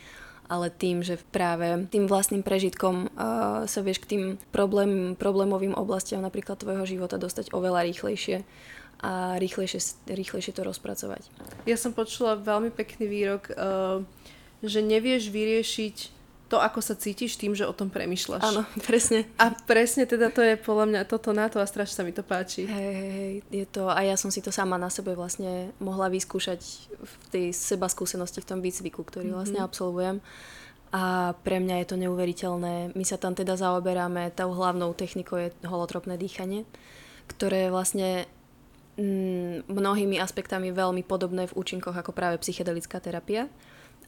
ale 0.52 0.68
tým, 0.68 1.00
že 1.00 1.16
práve 1.32 1.88
tým 1.88 2.04
vlastným 2.04 2.44
prežitkom 2.44 3.08
uh, 3.08 3.64
sa 3.64 3.80
vieš 3.80 4.04
k 4.04 4.08
tým 4.12 4.22
problém, 4.52 5.16
problémovým 5.16 5.72
oblastiam 5.72 6.20
napríklad 6.20 6.60
tvojho 6.60 6.84
života 6.84 7.16
dostať 7.16 7.56
oveľa 7.56 7.88
rýchlejšie 7.88 8.44
a 9.00 9.40
rýchlejšie, 9.40 10.12
rýchlejšie 10.12 10.52
to 10.52 10.62
rozpracovať. 10.62 11.24
Ja 11.64 11.80
som 11.80 11.96
počula 11.96 12.36
veľmi 12.36 12.68
pekný 12.68 13.08
výrok, 13.08 13.48
uh, 13.56 14.04
že 14.60 14.84
nevieš 14.84 15.32
vyriešiť 15.32 15.96
to, 16.52 16.60
ako 16.60 16.84
sa 16.84 16.92
cítiš 16.92 17.40
tým, 17.40 17.56
že 17.56 17.64
o 17.64 17.72
tom 17.72 17.88
premyšľaš. 17.88 18.44
Áno, 18.44 18.68
presne. 18.84 19.24
A 19.40 19.56
presne 19.64 20.04
teda 20.04 20.28
to 20.28 20.44
je 20.44 20.60
podľa 20.60 20.86
mňa 20.92 21.00
toto 21.08 21.32
na 21.32 21.48
to 21.48 21.56
a 21.56 21.64
strašne 21.64 21.96
sa 21.96 22.04
mi 22.04 22.12
to 22.12 22.20
páči. 22.20 22.68
Hej, 22.68 22.92
hej, 22.92 23.32
je 23.48 23.64
to, 23.64 23.88
a 23.88 24.04
ja 24.04 24.20
som 24.20 24.28
si 24.28 24.44
to 24.44 24.52
sama 24.52 24.76
na 24.76 24.92
sebe 24.92 25.16
vlastne 25.16 25.72
mohla 25.80 26.12
vyskúšať 26.12 26.60
v 27.00 27.14
tej 27.32 27.44
seba 27.56 27.88
skúsenosti 27.88 28.44
v 28.44 28.48
tom 28.52 28.60
výcviku, 28.60 29.00
ktorý 29.00 29.32
mm-hmm. 29.32 29.38
vlastne 29.40 29.60
absolvujem. 29.64 30.16
A 30.92 31.32
pre 31.40 31.56
mňa 31.56 31.80
je 31.80 31.86
to 31.88 31.96
neuveriteľné. 31.96 32.92
My 32.92 33.04
sa 33.08 33.16
tam 33.16 33.32
teda 33.32 33.56
zaoberáme, 33.56 34.28
tou 34.36 34.52
hlavnou 34.52 34.92
technikou 34.92 35.40
je 35.40 35.56
holotropné 35.64 36.20
dýchanie, 36.20 36.68
ktoré 37.32 37.64
je 37.64 37.70
vlastne 37.72 38.08
mm, 39.00 39.72
mnohými 39.72 40.20
aspektami 40.20 40.68
veľmi 40.68 41.00
podobné 41.00 41.48
v 41.48 41.56
účinkoch 41.56 41.96
ako 41.96 42.12
práve 42.12 42.36
psychedelická 42.44 43.00
terapia 43.00 43.48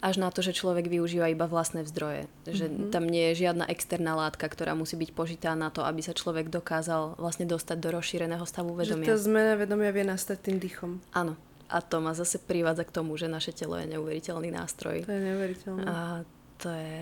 až 0.00 0.18
na 0.18 0.30
to, 0.30 0.42
že 0.42 0.56
človek 0.56 0.90
využíva 0.90 1.30
iba 1.30 1.46
vlastné 1.46 1.86
zdroje. 1.86 2.26
Že 2.48 2.66
mm-hmm. 2.70 2.90
tam 2.90 3.04
nie 3.06 3.32
je 3.32 3.46
žiadna 3.46 3.68
externá 3.68 4.14
látka, 4.18 4.46
ktorá 4.46 4.72
musí 4.72 4.94
byť 4.98 5.10
požitá 5.12 5.52
na 5.54 5.68
to, 5.68 5.82
aby 5.86 6.00
sa 6.02 6.16
človek 6.16 6.50
dokázal 6.50 7.18
vlastne 7.18 7.44
dostať 7.44 7.76
do 7.78 7.88
rozšíreného 7.94 8.44
stavu 8.48 8.74
vedomia. 8.74 9.06
Že 9.06 9.12
tá 9.12 9.18
zmena 9.20 9.54
vedomia 9.58 9.90
vie 9.94 10.04
nastať 10.06 10.38
tým 10.40 10.56
dýchom. 10.58 11.02
Áno. 11.12 11.34
A 11.68 11.80
to 11.80 11.98
ma 11.98 12.12
zase 12.12 12.38
privádza 12.38 12.84
k 12.84 12.94
tomu, 12.94 13.16
že 13.16 13.26
naše 13.26 13.50
telo 13.56 13.74
je 13.80 13.88
neuveriteľný 13.88 14.52
nástroj. 14.52 15.08
To 15.08 15.12
je 15.12 15.22
neuveriteľné. 15.22 15.82
A 15.88 16.22
to 16.60 16.68
je... 16.68 16.98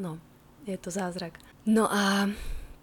No, 0.00 0.16
je 0.64 0.76
to 0.80 0.88
zázrak. 0.88 1.36
No 1.68 1.84
a 1.86 2.32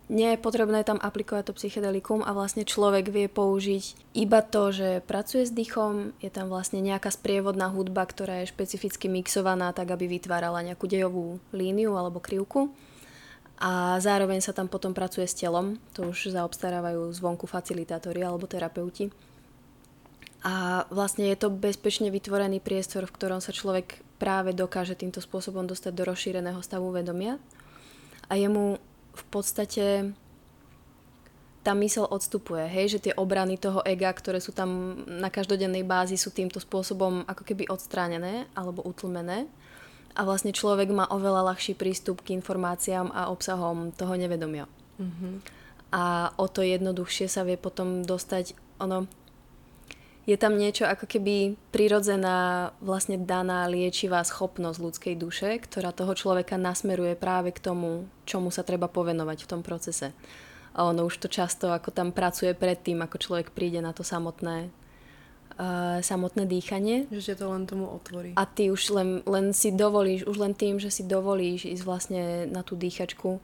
nie 0.05 0.37
je 0.37 0.43
potrebné 0.43 0.85
tam 0.85 1.01
aplikovať 1.01 1.49
to 1.49 1.57
psychedelikum 1.57 2.21
a 2.21 2.29
vlastne 2.37 2.61
človek 2.61 3.09
vie 3.09 3.25
použiť 3.25 4.13
iba 4.13 4.45
to, 4.45 4.69
že 4.69 5.01
pracuje 5.01 5.49
s 5.49 5.51
dýchom, 5.53 6.13
je 6.21 6.29
tam 6.29 6.45
vlastne 6.53 6.77
nejaká 6.85 7.09
sprievodná 7.09 7.73
hudba, 7.73 8.05
ktorá 8.05 8.45
je 8.45 8.53
špecificky 8.53 9.09
mixovaná 9.09 9.73
tak, 9.73 9.89
aby 9.89 10.05
vytvárala 10.05 10.61
nejakú 10.61 10.85
dejovú 10.85 11.41
líniu 11.49 11.97
alebo 11.97 12.21
krivku 12.21 12.69
A 13.57 13.97
zároveň 13.97 14.45
sa 14.45 14.53
tam 14.53 14.69
potom 14.69 14.93
pracuje 14.93 15.25
s 15.25 15.33
telom, 15.33 15.81
to 15.97 16.13
už 16.13 16.37
zaobstarávajú 16.37 17.09
zvonku 17.15 17.49
facilitátori 17.49 18.21
alebo 18.21 18.45
terapeuti. 18.45 19.09
A 20.45 20.85
vlastne 20.93 21.25
je 21.33 21.41
to 21.41 21.49
bezpečne 21.49 22.13
vytvorený 22.13 22.61
priestor, 22.61 23.09
v 23.09 23.15
ktorom 23.17 23.41
sa 23.41 23.49
človek 23.49 24.05
práve 24.21 24.53
dokáže 24.53 24.93
týmto 24.93 25.17
spôsobom 25.17 25.65
dostať 25.65 25.91
do 25.97 26.03
rozšíreného 26.05 26.61
stavu 26.61 26.93
vedomia. 26.93 27.41
A 28.29 28.37
jemu 28.37 28.77
v 29.15 29.25
podstate 29.31 30.13
tá 31.65 31.73
mysel 31.73 32.05
odstupuje, 32.05 32.69
hej, 32.69 32.97
že 32.97 33.09
tie 33.09 33.13
obrany 33.17 33.57
toho 33.57 33.81
ega, 33.81 34.13
ktoré 34.13 34.37
sú 34.37 34.53
tam 34.53 35.01
na 35.09 35.33
každodennej 35.33 35.81
bázi, 35.81 36.13
sú 36.13 36.29
týmto 36.29 36.61
spôsobom 36.61 37.25
ako 37.25 37.41
keby 37.41 37.65
odstránené 37.73 38.45
alebo 38.53 38.85
utlmené 38.85 39.49
a 40.13 40.21
vlastne 40.23 40.53
človek 40.53 40.93
má 40.93 41.09
oveľa 41.09 41.51
ľahší 41.51 41.73
prístup 41.73 42.21
k 42.21 42.37
informáciám 42.37 43.09
a 43.11 43.33
obsahom 43.33 43.89
toho 43.91 44.13
nevedomia. 44.13 44.69
Mm-hmm. 45.01 45.33
A 45.91 46.29
o 46.37 46.45
to 46.47 46.61
jednoduchšie 46.61 47.27
sa 47.27 47.41
vie 47.41 47.59
potom 47.59 48.05
dostať, 48.05 48.53
ono, 48.79 49.09
je 50.25 50.37
tam 50.41 50.57
niečo 50.57 50.89
ako 50.89 51.05
keby 51.05 51.53
prirodzená, 51.69 52.73
vlastne 52.81 53.21
daná 53.21 53.69
liečivá 53.69 54.25
schopnosť 54.25 54.77
ľudskej 54.81 55.15
duše, 55.17 55.61
ktorá 55.61 55.93
toho 55.93 56.17
človeka 56.17 56.57
nasmeruje 56.57 57.13
práve 57.13 57.53
k 57.53 57.61
tomu, 57.61 58.09
čomu 58.25 58.49
sa 58.49 58.65
treba 58.65 58.89
povenovať 58.89 59.45
v 59.45 59.49
tom 59.49 59.61
procese 59.61 60.17
a 60.75 60.83
ono 60.83 61.07
už 61.07 61.23
to 61.23 61.27
často 61.31 61.71
ako 61.71 61.95
tam 61.95 62.11
pracuje 62.11 62.51
predtým, 62.51 62.99
ako 62.99 63.15
človek 63.15 63.55
príde 63.55 63.79
na 63.79 63.95
to 63.95 64.03
samotné 64.03 64.67
uh, 65.55 66.03
samotné 66.03 66.43
dýchanie. 66.43 67.07
Že 67.07 67.39
to 67.39 67.45
len 67.47 67.63
tomu 67.63 67.87
otvorí. 67.87 68.35
A 68.35 68.43
ty 68.43 68.67
už 68.67 68.91
len, 68.91 69.09
len 69.23 69.55
si 69.55 69.71
dovolíš, 69.71 70.27
už 70.27 70.35
len 70.35 70.51
tým, 70.51 70.75
že 70.77 70.91
si 70.91 71.07
dovolíš 71.07 71.63
ísť 71.63 71.83
vlastne 71.87 72.23
na 72.51 72.59
tú 72.59 72.75
dýchačku 72.75 73.39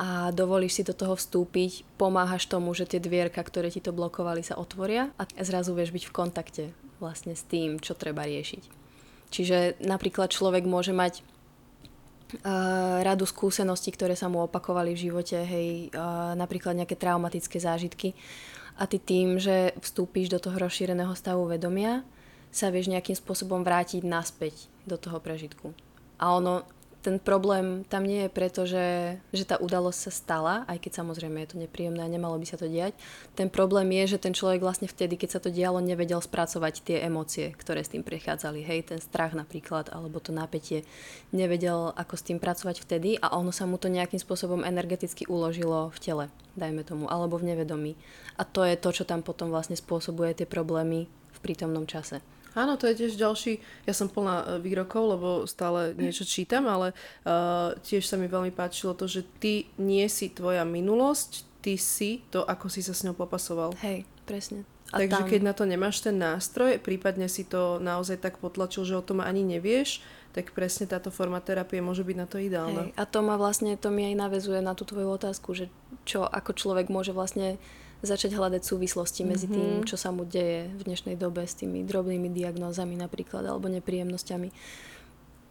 a 0.00 0.32
dovolíš 0.32 0.80
si 0.80 0.82
do 0.88 0.96
toho 0.96 1.12
vstúpiť, 1.12 1.84
pomáhaš 2.00 2.48
tomu, 2.48 2.72
že 2.72 2.88
tie 2.88 2.96
dvierka, 2.96 3.44
ktoré 3.44 3.68
ti 3.68 3.84
to 3.84 3.92
blokovali, 3.92 4.40
sa 4.40 4.56
otvoria 4.56 5.12
a 5.20 5.28
zrazu 5.44 5.76
vieš 5.76 5.92
byť 5.92 6.04
v 6.08 6.16
kontakte 6.16 6.64
vlastne 6.96 7.36
s 7.36 7.44
tým, 7.44 7.76
čo 7.76 7.92
treba 7.92 8.24
riešiť. 8.24 8.64
Čiže 9.28 9.84
napríklad 9.84 10.32
človek 10.32 10.64
môže 10.64 10.96
mať 10.96 11.20
uh, 11.20 13.04
radu 13.04 13.28
skúseností, 13.28 13.92
ktoré 13.92 14.16
sa 14.16 14.32
mu 14.32 14.48
opakovali 14.48 14.96
v 14.96 15.12
živote, 15.12 15.36
hej, 15.36 15.92
uh, 15.92 16.32
napríklad 16.32 16.80
nejaké 16.80 16.96
traumatické 16.96 17.60
zážitky. 17.60 18.16
A 18.80 18.88
ty 18.88 18.96
tým, 18.96 19.36
že 19.36 19.76
vstúpiš 19.84 20.32
do 20.32 20.40
toho 20.40 20.56
rozšíreného 20.56 21.12
stavu 21.12 21.44
vedomia, 21.44 22.00
sa 22.48 22.72
vieš 22.72 22.88
nejakým 22.88 23.20
spôsobom 23.20 23.60
vrátiť 23.60 24.00
naspäť 24.00 24.72
do 24.88 24.96
toho 24.96 25.20
prežitku. 25.20 25.76
A 26.16 26.32
ono 26.40 26.64
ten 27.00 27.16
problém 27.16 27.80
tam 27.88 28.04
nie 28.04 28.28
je 28.28 28.30
preto, 28.30 28.68
že, 28.68 29.16
že 29.32 29.48
tá 29.48 29.56
udalosť 29.56 30.00
sa 30.08 30.12
stala, 30.12 30.54
aj 30.68 30.84
keď 30.84 31.00
samozrejme 31.00 31.40
je 31.40 31.50
to 31.56 31.60
nepríjemné 31.60 32.04
a 32.04 32.12
nemalo 32.12 32.36
by 32.36 32.44
sa 32.44 32.60
to 32.60 32.68
diať. 32.68 32.92
Ten 33.32 33.48
problém 33.48 33.88
je, 34.04 34.16
že 34.16 34.18
ten 34.20 34.36
človek 34.36 34.60
vlastne 34.60 34.84
vtedy, 34.84 35.16
keď 35.16 35.28
sa 35.32 35.40
to 35.40 35.48
dialo, 35.48 35.80
nevedel 35.80 36.20
spracovať 36.20 36.84
tie 36.84 37.00
emócie, 37.00 37.56
ktoré 37.56 37.80
s 37.80 37.92
tým 37.96 38.04
prechádzali. 38.04 38.60
Hej, 38.60 38.92
ten 38.92 39.00
strach 39.00 39.32
napríklad, 39.32 39.88
alebo 39.88 40.20
to 40.20 40.36
napätie. 40.36 40.84
Nevedel, 41.32 41.96
ako 41.96 42.14
s 42.20 42.26
tým 42.28 42.36
pracovať 42.36 42.84
vtedy 42.84 43.16
a 43.16 43.32
ono 43.32 43.48
sa 43.48 43.64
mu 43.64 43.80
to 43.80 43.88
nejakým 43.88 44.20
spôsobom 44.20 44.60
energeticky 44.60 45.24
uložilo 45.24 45.88
v 45.96 45.98
tele, 46.04 46.24
dajme 46.60 46.84
tomu, 46.84 47.08
alebo 47.08 47.40
v 47.40 47.56
nevedomí. 47.56 47.96
A 48.36 48.44
to 48.44 48.60
je 48.60 48.76
to, 48.76 48.92
čo 48.92 49.08
tam 49.08 49.24
potom 49.24 49.48
vlastne 49.48 49.74
spôsobuje 49.74 50.36
tie 50.36 50.44
problémy 50.44 51.08
v 51.08 51.38
prítomnom 51.40 51.88
čase. 51.88 52.20
Áno, 52.54 52.74
to 52.74 52.90
je 52.90 53.06
tiež 53.06 53.14
ďalší, 53.14 53.62
ja 53.86 53.94
som 53.94 54.10
plná 54.10 54.36
e, 54.36 54.44
výrokov, 54.58 55.02
lebo 55.16 55.28
stále 55.46 55.94
niečo 55.94 56.26
čítam, 56.26 56.66
ale 56.66 56.90
uh, 57.22 57.74
tiež 57.86 58.02
sa 58.06 58.18
mi 58.18 58.26
veľmi 58.26 58.50
páčilo 58.50 58.94
to, 58.94 59.06
že 59.06 59.22
ty 59.38 59.70
nie 59.78 60.06
si 60.10 60.34
tvoja 60.34 60.66
minulosť, 60.66 61.46
ty 61.62 61.78
si 61.78 62.26
to, 62.32 62.42
ako 62.42 62.66
si 62.66 62.82
sa 62.82 62.96
s 62.96 63.06
ňou 63.06 63.14
popasoval. 63.14 63.76
Hej, 63.84 64.08
presne. 64.26 64.66
A 64.90 65.06
Takže 65.06 65.22
tam... 65.22 65.30
keď 65.30 65.40
na 65.46 65.54
to 65.54 65.64
nemáš 65.70 66.02
ten 66.02 66.18
nástroj, 66.18 66.82
prípadne 66.82 67.30
si 67.30 67.46
to 67.46 67.78
naozaj 67.78 68.18
tak 68.18 68.42
potlačil, 68.42 68.82
že 68.82 68.98
o 68.98 69.06
tom 69.06 69.22
ani 69.22 69.46
nevieš, 69.46 70.02
tak 70.34 70.50
presne 70.50 70.86
táto 70.90 71.14
forma 71.14 71.38
terapie 71.38 71.78
môže 71.78 72.02
byť 72.02 72.16
na 72.18 72.26
to 72.26 72.42
ideálna. 72.42 72.90
Hej, 72.90 72.98
a 72.98 73.02
to 73.06 73.18
ma 73.22 73.38
vlastne, 73.38 73.78
to 73.78 73.94
mi 73.94 74.10
aj 74.10 74.14
navezuje 74.18 74.58
na 74.58 74.74
tú 74.74 74.82
tvoju 74.82 75.14
otázku, 75.14 75.54
že 75.54 75.70
čo 76.02 76.26
ako 76.26 76.54
človek 76.54 76.90
môže 76.90 77.14
vlastne 77.14 77.58
začať 78.00 78.32
hľadať 78.32 78.62
súvislosti 78.64 79.28
medzi 79.28 79.46
tým, 79.46 79.84
mhm. 79.84 79.86
čo 79.88 80.00
sa 80.00 80.08
mu 80.08 80.24
deje 80.24 80.72
v 80.72 80.80
dnešnej 80.88 81.16
dobe 81.20 81.44
s 81.44 81.56
tými 81.56 81.84
drobnými 81.84 82.32
diagnózami 82.32 82.96
napríklad 82.96 83.44
alebo 83.44 83.68
nepríjemnosťami. 83.68 84.48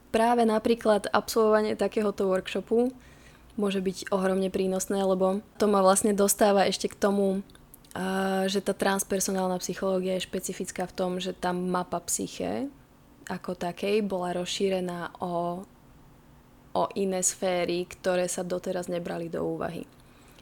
Práve 0.09 0.41
napríklad 0.41 1.05
absolvovanie 1.13 1.77
takéhoto 1.77 2.25
workshopu 2.25 2.89
môže 3.53 3.77
byť 3.77 4.09
ohromne 4.09 4.49
prínosné, 4.49 5.05
lebo 5.05 5.45
to 5.61 5.69
ma 5.69 5.85
vlastne 5.85 6.17
dostáva 6.17 6.65
ešte 6.65 6.89
k 6.89 6.97
tomu, 6.97 7.45
že 8.49 8.65
tá 8.65 8.73
transpersonálna 8.73 9.61
psychológia 9.61 10.17
je 10.17 10.25
špecifická 10.25 10.89
v 10.89 10.95
tom, 10.95 11.11
že 11.21 11.37
tá 11.37 11.53
mapa 11.53 12.01
psyche 12.09 12.69
ako 13.29 13.53
takej 13.53 14.01
bola 14.01 14.33
rozšírená 14.33 15.21
o, 15.21 15.61
o 16.73 16.83
iné 16.97 17.21
sféry, 17.21 17.85
ktoré 17.85 18.25
sa 18.25 18.41
doteraz 18.41 18.89
nebrali 18.89 19.29
do 19.29 19.45
úvahy 19.45 19.85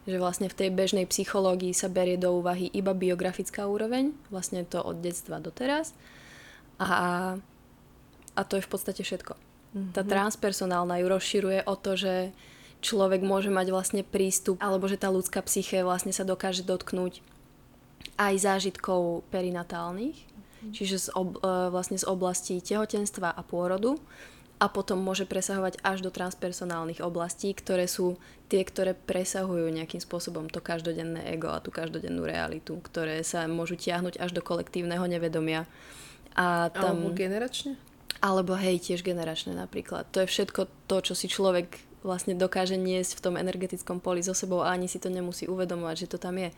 že 0.07 0.17
vlastne 0.17 0.47
v 0.47 0.55
tej 0.55 0.69
bežnej 0.71 1.03
psychológii 1.03 1.75
sa 1.75 1.91
berie 1.91 2.15
do 2.15 2.31
úvahy 2.39 2.71
iba 2.71 2.95
biografická 2.95 3.67
úroveň, 3.67 4.15
vlastne 4.31 4.63
to 4.63 4.79
od 4.79 5.03
detstva 5.03 5.43
do 5.43 5.51
teraz. 5.51 5.91
A, 6.79 7.35
a 8.33 8.41
to 8.47 8.55
je 8.55 8.63
v 8.63 8.71
podstate 8.71 9.03
všetko. 9.03 9.35
Mm-hmm. 9.35 9.91
Tá 9.91 10.07
transpersonálna 10.07 11.03
ju 11.03 11.05
rozširuje 11.11 11.59
o 11.67 11.75
to, 11.75 11.99
že 11.99 12.31
človek 12.79 13.19
môže 13.19 13.51
mať 13.51 13.67
vlastne 13.67 14.01
prístup, 14.07 14.55
alebo 14.63 14.87
že 14.87 14.95
tá 14.95 15.11
ľudská 15.11 15.43
psyché 15.43 15.83
vlastne 15.83 16.15
sa 16.15 16.23
dokáže 16.23 16.63
dotknúť 16.63 17.19
aj 18.15 18.33
zážitkov 18.39 19.27
perinatálnych, 19.27 20.15
mm-hmm. 20.15 20.71
čiže 20.71 20.95
z, 21.03 21.07
ob, 21.19 21.35
e, 21.43 21.67
vlastne 21.67 21.99
z 21.99 22.07
oblasti 22.07 22.63
tehotenstva 22.63 23.35
a 23.35 23.41
pôrodu 23.43 23.99
a 24.57 24.65
potom 24.65 24.97
môže 24.97 25.29
presahovať 25.29 25.77
až 25.85 26.01
do 26.01 26.09
transpersonálnych 26.09 27.05
oblastí, 27.05 27.53
ktoré 27.53 27.85
sú 27.85 28.17
tie, 28.49 28.65
ktoré 28.65 28.97
presahujú 28.97 29.69
nejakým 29.69 30.01
spôsobom 30.01 30.49
to 30.49 30.65
každodenné 30.65 31.29
ego 31.29 31.53
a 31.53 31.61
tú 31.61 31.69
každodennú 31.69 32.25
realitu, 32.25 32.81
ktoré 32.81 33.21
sa 33.21 33.45
môžu 33.45 33.77
tiahnuť 33.77 34.17
až 34.17 34.33
do 34.33 34.41
kolektívneho 34.41 35.05
nevedomia. 35.05 35.69
A 36.33 36.73
tam... 36.73 37.05
Alebo 37.05 37.13
generačne? 37.13 37.77
Alebo 38.17 38.57
hej, 38.57 38.81
tiež 38.81 39.05
generačné 39.05 39.53
napríklad. 39.53 40.09
To 40.09 40.25
je 40.25 40.31
všetko 40.31 40.89
to, 40.89 40.97
čo 41.05 41.13
si 41.13 41.29
človek 41.29 41.77
vlastne 42.01 42.33
dokáže 42.33 42.77
niesť 42.79 43.21
v 43.21 43.23
tom 43.29 43.35
energetickom 43.37 44.01
poli 44.01 44.25
so 44.25 44.33
sebou 44.33 44.65
a 44.65 44.73
ani 44.73 44.89
si 44.89 44.97
to 44.97 45.13
nemusí 45.13 45.45
uvedomovať, 45.45 45.95
že 46.07 46.11
to 46.13 46.17
tam 46.17 46.41
je. 46.41 46.49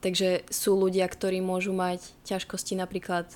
Takže 0.00 0.48
sú 0.48 0.76
ľudia, 0.76 1.08
ktorí 1.08 1.40
môžu 1.44 1.72
mať 1.72 2.04
ťažkosti 2.24 2.76
napríklad 2.76 3.28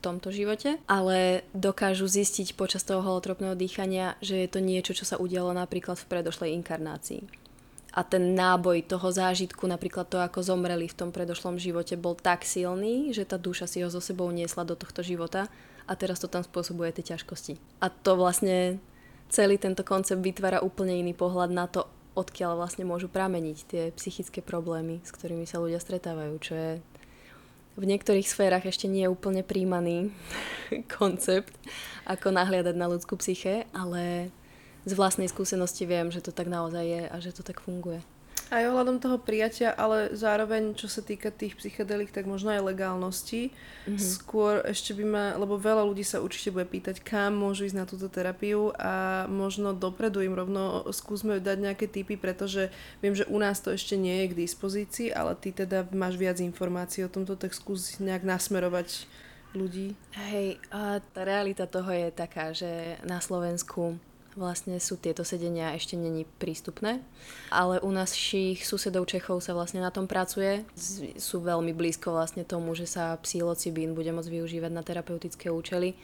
tomto 0.00 0.32
živote, 0.32 0.80
ale 0.88 1.44
dokážu 1.52 2.08
zistiť 2.08 2.56
počas 2.56 2.82
toho 2.82 3.04
holotropného 3.04 3.54
dýchania, 3.54 4.16
že 4.24 4.40
je 4.40 4.48
to 4.48 4.64
niečo, 4.64 4.96
čo 4.96 5.04
sa 5.04 5.20
udialo 5.20 5.52
napríklad 5.52 6.00
v 6.00 6.08
predošlej 6.08 6.56
inkarnácii. 6.56 7.22
A 7.90 8.06
ten 8.06 8.38
náboj 8.38 8.86
toho 8.86 9.10
zážitku, 9.10 9.66
napríklad 9.66 10.06
to, 10.06 10.22
ako 10.22 10.46
zomreli 10.46 10.86
v 10.86 10.94
tom 10.94 11.10
predošlom 11.10 11.58
živote, 11.58 11.98
bol 11.98 12.14
tak 12.14 12.46
silný, 12.46 13.10
že 13.10 13.26
tá 13.26 13.34
duša 13.34 13.66
si 13.66 13.82
ho 13.82 13.90
so 13.90 13.98
sebou 13.98 14.30
niesla 14.30 14.62
do 14.62 14.78
tohto 14.78 15.02
života 15.02 15.50
a 15.90 15.92
teraz 15.98 16.22
to 16.22 16.30
tam 16.30 16.46
spôsobuje 16.46 16.94
tie 16.94 17.14
ťažkosti. 17.14 17.58
A 17.82 17.90
to 17.90 18.14
vlastne 18.14 18.78
celý 19.26 19.58
tento 19.58 19.82
koncept 19.82 20.22
vytvára 20.22 20.62
úplne 20.62 21.02
iný 21.02 21.18
pohľad 21.18 21.50
na 21.50 21.66
to, 21.66 21.90
odkiaľ 22.14 22.62
vlastne 22.62 22.86
môžu 22.86 23.10
prameniť 23.10 23.58
tie 23.66 23.82
psychické 23.98 24.38
problémy, 24.38 25.02
s 25.02 25.10
ktorými 25.10 25.46
sa 25.46 25.58
ľudia 25.58 25.82
stretávajú, 25.82 26.34
čo 26.38 26.52
je 26.54 26.70
v 27.78 27.84
niektorých 27.86 28.26
sférach 28.26 28.66
ešte 28.66 28.90
nie 28.90 29.06
je 29.06 29.12
úplne 29.12 29.46
príjmaný 29.46 30.10
koncept, 30.98 31.54
ako 32.06 32.34
nahliadať 32.34 32.74
na 32.74 32.90
ľudskú 32.90 33.14
psyche, 33.20 33.68
ale 33.70 34.32
z 34.88 34.92
vlastnej 34.96 35.28
skúsenosti 35.28 35.84
viem, 35.84 36.08
že 36.08 36.24
to 36.24 36.32
tak 36.32 36.48
naozaj 36.48 36.84
je 36.84 37.02
a 37.06 37.16
že 37.20 37.30
to 37.36 37.44
tak 37.44 37.60
funguje. 37.60 38.00
Aj 38.50 38.66
ohľadom 38.66 38.98
toho 38.98 39.14
prijatia, 39.22 39.70
ale 39.70 40.10
zároveň, 40.10 40.74
čo 40.74 40.90
sa 40.90 41.06
týka 41.06 41.30
tých 41.30 41.54
psychedelik, 41.54 42.10
tak 42.10 42.26
možno 42.26 42.50
aj 42.50 42.66
legálnosti. 42.66 43.54
Mm-hmm. 43.86 44.02
Skôr 44.02 44.66
ešte 44.66 44.90
by 44.98 45.04
ma, 45.06 45.24
lebo 45.38 45.54
veľa 45.54 45.86
ľudí 45.86 46.02
sa 46.02 46.18
určite 46.18 46.50
bude 46.50 46.66
pýtať, 46.66 46.98
kam 46.98 47.38
môžu 47.38 47.70
ísť 47.70 47.78
na 47.78 47.86
túto 47.86 48.10
terapiu 48.10 48.74
a 48.74 49.24
možno 49.30 49.70
dopredu 49.70 50.26
im 50.26 50.34
rovno 50.34 50.82
skúsme 50.90 51.38
dať 51.38 51.58
nejaké 51.62 51.86
tipy, 51.86 52.18
pretože 52.18 52.74
viem, 52.98 53.14
že 53.14 53.22
u 53.30 53.38
nás 53.38 53.62
to 53.62 53.70
ešte 53.70 53.94
nie 53.94 54.26
je 54.26 54.34
k 54.34 54.38
dispozícii, 54.42 55.14
ale 55.14 55.38
ty 55.38 55.54
teda 55.54 55.86
máš 55.94 56.18
viac 56.18 56.42
informácií 56.42 57.06
o 57.06 57.12
tomto, 57.12 57.38
tak 57.38 57.54
skús 57.54 58.02
nejak 58.02 58.26
nasmerovať 58.26 59.06
ľudí. 59.54 59.94
Hej, 60.14 60.58
a 60.74 60.98
tá 60.98 61.22
realita 61.22 61.70
toho 61.70 61.90
je 61.90 62.10
taká, 62.10 62.50
že 62.50 62.98
na 63.06 63.22
Slovensku 63.22 63.98
vlastne 64.38 64.78
sú 64.78 64.98
tieto 64.98 65.26
sedenia 65.26 65.74
ešte 65.74 65.98
není 65.98 66.26
prístupné. 66.38 67.02
Ale 67.50 67.82
u 67.82 67.90
našich 67.90 68.62
susedov 68.62 69.10
Čechov 69.10 69.42
sa 69.42 69.56
vlastne 69.56 69.82
na 69.82 69.90
tom 69.90 70.06
pracuje. 70.06 70.62
Sú 71.18 71.42
veľmi 71.42 71.74
blízko 71.74 72.14
vlastne 72.14 72.46
tomu, 72.46 72.74
že 72.78 72.86
sa 72.86 73.18
psilocibín 73.22 73.94
bude 73.94 74.10
môcť 74.14 74.30
využívať 74.30 74.72
na 74.72 74.82
terapeutické 74.86 75.50
účely. 75.50 75.98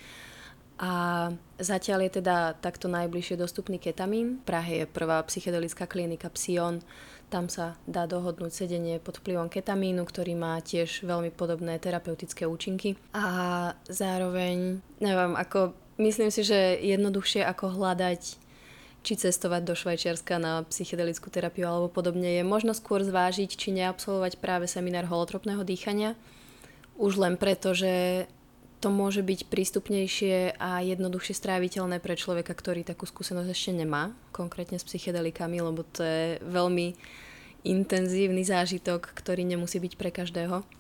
A 0.77 1.33
zatiaľ 1.57 2.05
je 2.05 2.21
teda 2.21 2.53
takto 2.61 2.85
najbližšie 2.93 3.41
dostupný 3.41 3.81
ketamín. 3.81 4.45
V 4.45 4.45
Prahe 4.45 4.73
je 4.85 4.87
prvá 4.87 5.25
psychedelická 5.25 5.89
klinika 5.89 6.29
Psion. 6.29 6.85
Tam 7.33 7.49
sa 7.49 7.81
dá 7.89 8.05
dohodnúť 8.05 8.53
sedenie 8.53 9.01
pod 9.01 9.19
vplyvom 9.19 9.49
ketamínu, 9.49 10.05
ktorý 10.05 10.37
má 10.37 10.61
tiež 10.61 11.03
veľmi 11.03 11.33
podobné 11.33 11.81
terapeutické 11.81 12.45
účinky. 12.45 12.95
A 13.17 13.73
zároveň, 13.89 14.79
neviem, 15.01 15.33
ako 15.35 15.86
myslím 15.97 16.31
si, 16.33 16.43
že 16.45 16.79
jednoduchšie 16.81 17.45
ako 17.45 17.77
hľadať 17.77 18.23
či 19.07 19.15
cestovať 19.15 19.63
do 19.63 19.79
Švajčiarska 19.79 20.43
na 20.43 20.67
psychedelickú 20.67 21.31
terapiu 21.31 21.71
alebo 21.71 21.87
podobne, 21.87 22.43
je 22.43 22.43
možno 22.43 22.75
skôr 22.75 23.07
zvážiť, 23.07 23.55
či 23.55 23.71
neabsolvovať 23.71 24.43
práve 24.43 24.67
seminár 24.67 25.07
holotropného 25.07 25.63
dýchania. 25.63 26.19
Už 26.99 27.15
len 27.23 27.39
preto, 27.39 27.71
že 27.71 28.27
to 28.83 28.91
môže 28.91 29.23
byť 29.23 29.47
prístupnejšie 29.47 30.59
a 30.59 30.83
jednoduchšie 30.83 31.39
stráviteľné 31.39 32.03
pre 32.03 32.19
človeka, 32.19 32.53
ktorý 32.53 32.83
takú 32.83 33.07
skúsenosť 33.07 33.49
ešte 33.49 33.73
nemá, 33.73 34.11
konkrétne 34.35 34.77
s 34.77 34.85
psychedelikami, 34.85 35.63
lebo 35.63 35.87
to 35.87 36.03
je 36.03 36.43
veľmi 36.43 36.99
intenzívny 37.63 38.43
zážitok, 38.43 39.07
ktorý 39.17 39.47
nemusí 39.47 39.79
byť 39.79 39.93
pre 39.95 40.11
každého. 40.11 40.76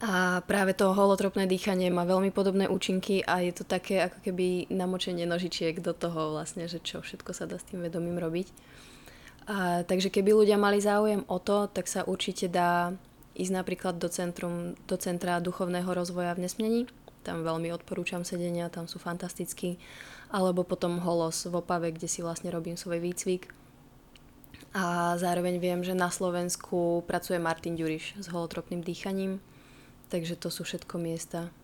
A 0.00 0.40
práve 0.48 0.72
to 0.72 0.96
holotropné 0.96 1.44
dýchanie 1.44 1.92
má 1.92 2.08
veľmi 2.08 2.32
podobné 2.32 2.64
účinky 2.64 3.20
a 3.20 3.44
je 3.44 3.52
to 3.52 3.68
také 3.68 4.08
ako 4.08 4.24
keby 4.24 4.64
namočenie 4.72 5.28
nožičiek 5.28 5.76
do 5.76 5.92
toho 5.92 6.32
vlastne, 6.32 6.64
že 6.64 6.80
čo 6.80 7.04
všetko 7.04 7.36
sa 7.36 7.44
dá 7.44 7.60
s 7.60 7.68
tým 7.68 7.84
vedomím 7.84 8.16
robiť. 8.16 8.48
A, 9.44 9.84
takže 9.84 10.08
keby 10.08 10.32
ľudia 10.32 10.56
mali 10.56 10.80
záujem 10.80 11.20
o 11.28 11.36
to, 11.36 11.68
tak 11.68 11.84
sa 11.84 12.08
určite 12.08 12.48
dá 12.48 12.96
ísť 13.36 13.52
napríklad 13.52 14.00
do, 14.00 14.08
centrum, 14.08 14.72
do 14.88 14.96
Centra 14.96 15.36
duchovného 15.36 15.92
rozvoja 15.92 16.32
v 16.32 16.48
Nesmení. 16.48 16.80
Tam 17.20 17.44
veľmi 17.44 17.68
odporúčam 17.68 18.24
sedenia, 18.24 18.72
tam 18.72 18.88
sú 18.88 18.96
fantastickí. 18.96 19.76
Alebo 20.32 20.64
potom 20.64 20.96
Holos 21.04 21.44
v 21.44 21.60
Opave, 21.60 21.92
kde 21.92 22.08
si 22.08 22.24
vlastne 22.24 22.48
robím 22.48 22.80
svoj 22.80 23.04
výcvik. 23.04 23.52
A 24.72 25.12
zároveň 25.20 25.60
viem, 25.60 25.84
že 25.84 25.92
na 25.92 26.08
Slovensku 26.08 27.04
pracuje 27.04 27.36
Martin 27.36 27.76
Ďuriš 27.76 28.24
s 28.24 28.26
holotropným 28.32 28.80
dýchaním 28.80 29.44
Takže 30.10 30.34
to 30.34 30.50
sú 30.50 30.66
všetko 30.66 30.98
miesta, 30.98 31.54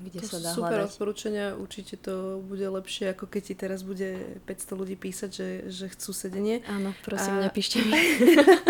kde 0.00 0.20
to 0.24 0.28
sa 0.28 0.38
dá 0.40 0.50
super 0.52 0.80
hľadať. 0.80 0.88
odporúčania, 0.92 1.46
určite 1.56 2.00
to 2.00 2.40
bude 2.40 2.64
lepšie, 2.64 3.12
ako 3.12 3.28
keď 3.28 3.42
ti 3.44 3.54
teraz 3.56 3.80
bude 3.84 4.40
500 4.48 4.80
ľudí 4.80 4.96
písať, 4.96 5.30
že, 5.32 5.48
že 5.68 5.86
chcú 5.92 6.12
sedenie. 6.12 6.64
Áno, 6.64 6.96
prosím, 7.04 7.40
a... 7.40 7.48
nepíšte 7.48 7.84
mi. 7.84 7.92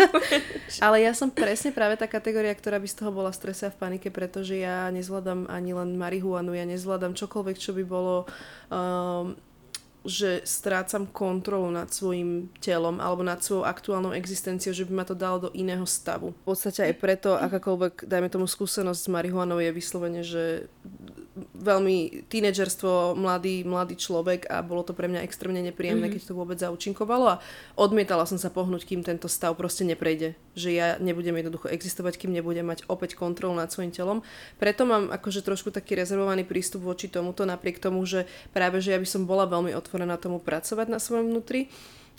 Ale 0.85 1.03
ja 1.03 1.15
som 1.15 1.31
presne 1.31 1.71
práve 1.71 1.95
tá 1.95 2.07
kategória, 2.07 2.51
ktorá 2.51 2.79
by 2.79 2.87
z 2.87 2.95
toho 3.03 3.11
bola 3.15 3.31
v 3.31 3.39
strese 3.39 3.67
a 3.67 3.73
v 3.73 3.79
panike, 3.79 4.11
pretože 4.11 4.59
ja 4.59 4.91
nezvládam 4.91 5.47
ani 5.47 5.71
len 5.71 5.95
marihuanu, 5.95 6.51
ja 6.51 6.67
nezvládam 6.67 7.15
čokoľvek, 7.15 7.57
čo 7.59 7.71
by 7.75 7.83
bolo 7.87 8.27
um, 8.67 9.35
že 10.01 10.41
strácam 10.49 11.05
kontrolu 11.05 11.69
nad 11.69 11.93
svojim 11.93 12.49
telom 12.57 12.97
alebo 12.97 13.21
nad 13.21 13.37
svojou 13.37 13.69
aktuálnou 13.69 14.17
existenciou, 14.17 14.73
že 14.73 14.85
by 14.89 14.93
ma 14.97 15.05
to 15.05 15.13
dalo 15.13 15.47
do 15.47 15.49
iného 15.53 15.85
stavu. 15.85 16.33
V 16.41 16.45
podstate 16.53 16.89
aj 16.89 16.93
preto, 16.97 17.37
akákoľvek, 17.37 18.09
dajme 18.09 18.29
tomu, 18.33 18.49
skúsenosť 18.49 19.01
s 19.05 19.11
marihuanou 19.13 19.61
je 19.61 19.69
vyslovene, 19.69 20.21
že 20.25 20.65
veľmi 21.37 22.27
tínedžerstvo, 22.27 23.15
mladý, 23.15 23.63
mladý 23.63 23.95
človek 23.95 24.51
a 24.51 24.59
bolo 24.59 24.83
to 24.83 24.91
pre 24.91 25.07
mňa 25.07 25.23
extrémne 25.23 25.63
nepríjemné, 25.63 26.11
mm-hmm. 26.11 26.19
keď 26.19 26.27
to 26.27 26.35
vôbec 26.35 26.59
zaučinkovalo 26.59 27.25
a 27.37 27.41
odmietala 27.79 28.27
som 28.27 28.35
sa 28.35 28.51
pohnúť, 28.51 28.83
kým 28.83 28.99
tento 28.99 29.31
stav 29.31 29.55
proste 29.55 29.87
neprejde. 29.87 30.35
Že 30.59 30.69
ja 30.75 30.87
nebudem 30.99 31.39
jednoducho 31.39 31.71
existovať, 31.71 32.19
kým 32.19 32.35
nebudem 32.35 32.67
mať 32.67 32.83
opäť 32.91 33.15
kontrolu 33.15 33.55
nad 33.55 33.71
svojim 33.71 33.95
telom. 33.95 34.19
Preto 34.59 34.83
mám 34.83 35.07
akože 35.07 35.39
trošku 35.39 35.71
taký 35.71 35.95
rezervovaný 35.95 36.43
prístup 36.43 36.83
voči 36.83 37.07
tomuto, 37.07 37.47
napriek 37.47 37.79
tomu, 37.79 38.03
že 38.03 38.27
práve, 38.51 38.83
že 38.83 38.91
ja 38.91 38.99
by 38.99 39.07
som 39.07 39.23
bola 39.23 39.47
veľmi 39.47 39.71
otvorená 39.71 40.19
tomu 40.19 40.43
pracovať 40.43 40.87
na 40.91 40.99
svojom 40.99 41.31
vnútri 41.31 41.71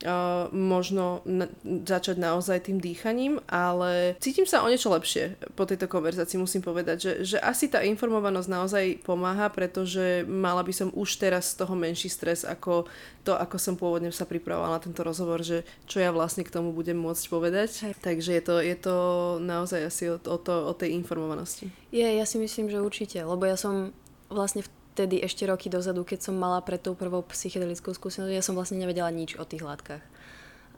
uh, 0.05 0.47
možno 0.53 1.25
na, 1.25 1.49
začať 1.65 2.19
naozaj 2.19 2.69
tým 2.71 2.79
dýchaním, 2.79 3.39
ale 3.51 4.19
cítim 4.19 4.47
sa 4.47 4.63
o 4.63 4.71
niečo 4.71 4.93
lepšie 4.93 5.39
po 5.59 5.65
tejto 5.65 5.87
konverzácii, 5.89 6.39
musím 6.39 6.63
povedať, 6.63 6.97
že, 6.99 7.13
že 7.35 7.39
asi 7.41 7.67
tá 7.71 7.83
informovanosť 7.83 8.49
naozaj 8.49 8.85
pomáha, 9.07 9.49
pretože 9.51 10.27
mala 10.29 10.63
by 10.63 10.73
som 10.75 10.89
už 10.95 11.19
teraz 11.19 11.55
z 11.55 11.65
toho 11.65 11.75
menší 11.75 12.13
stres 12.13 12.43
ako 12.43 12.87
to, 13.23 13.33
ako 13.39 13.57
som 13.59 13.75
pôvodne 13.79 14.11
sa 14.11 14.27
pripravovala 14.27 14.79
na 14.79 14.85
tento 14.85 15.03
rozhovor, 15.07 15.41
že 15.47 15.63
čo 15.87 16.03
ja 16.03 16.11
vlastne 16.11 16.43
k 16.43 16.53
tomu 16.55 16.75
budem 16.75 16.99
môcť 16.99 17.25
povedať. 17.31 17.71
Takže 18.03 18.31
je 18.35 18.43
to, 18.43 18.55
je 18.59 18.77
to 18.77 18.97
naozaj 19.39 19.87
asi 19.87 20.11
o, 20.11 20.19
o, 20.19 20.37
to, 20.39 20.55
o 20.69 20.73
tej 20.75 20.95
informovanosti. 20.99 21.71
Je, 21.95 22.03
ja 22.03 22.27
si 22.27 22.37
myslím, 22.43 22.69
že 22.69 22.83
určite, 22.83 23.23
lebo 23.23 23.47
ja 23.47 23.55
som 23.55 23.95
vlastne 24.27 24.67
v 24.67 24.71
vtedy 24.93 25.25
ešte 25.25 25.49
roky 25.49 25.73
dozadu, 25.73 26.05
keď 26.05 26.29
som 26.29 26.37
mala 26.37 26.61
pred 26.61 26.79
tou 26.79 26.93
prvou 26.93 27.25
psychedelickou 27.25 27.97
skúsenosť, 27.97 28.33
ja 28.33 28.45
som 28.45 28.53
vlastne 28.53 28.77
nevedela 28.77 29.09
nič 29.09 29.41
o 29.41 29.45
tých 29.49 29.65
látkach. 29.65 30.05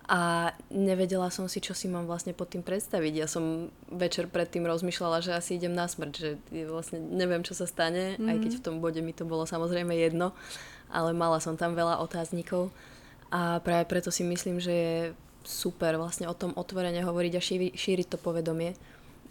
A 0.04 0.52
nevedela 0.68 1.32
som 1.32 1.48
si, 1.48 1.64
čo 1.64 1.72
si 1.72 1.88
mám 1.88 2.04
vlastne 2.04 2.36
pod 2.36 2.52
tým 2.52 2.60
predstaviť. 2.60 3.12
Ja 3.16 3.24
som 3.24 3.72
večer 3.88 4.28
predtým 4.28 4.68
rozmýšľala, 4.68 5.24
že 5.24 5.32
asi 5.32 5.56
idem 5.56 5.72
na 5.72 5.88
smrť, 5.88 6.12
že 6.12 6.30
vlastne 6.68 7.00
neviem, 7.00 7.40
čo 7.40 7.56
sa 7.56 7.64
stane, 7.64 8.14
mm-hmm. 8.14 8.28
aj 8.28 8.36
keď 8.36 8.52
v 8.60 8.64
tom 8.68 8.76
bode 8.84 9.00
mi 9.00 9.16
to 9.16 9.24
bolo 9.24 9.48
samozrejme 9.48 9.96
jedno, 9.96 10.36
ale 10.92 11.16
mala 11.16 11.40
som 11.40 11.56
tam 11.56 11.72
veľa 11.72 12.04
otáznikov 12.04 12.68
a 13.32 13.64
práve 13.64 13.88
preto 13.88 14.12
si 14.12 14.22
myslím, 14.22 14.60
že 14.60 14.72
je 14.72 14.98
super 15.42 15.96
vlastne 15.96 16.28
o 16.28 16.36
tom 16.36 16.52
otvorene 16.52 17.00
hovoriť 17.00 17.32
a 17.34 17.42
šíri, 17.42 17.68
šíriť 17.72 18.14
to 18.14 18.18
povedomie 18.20 18.76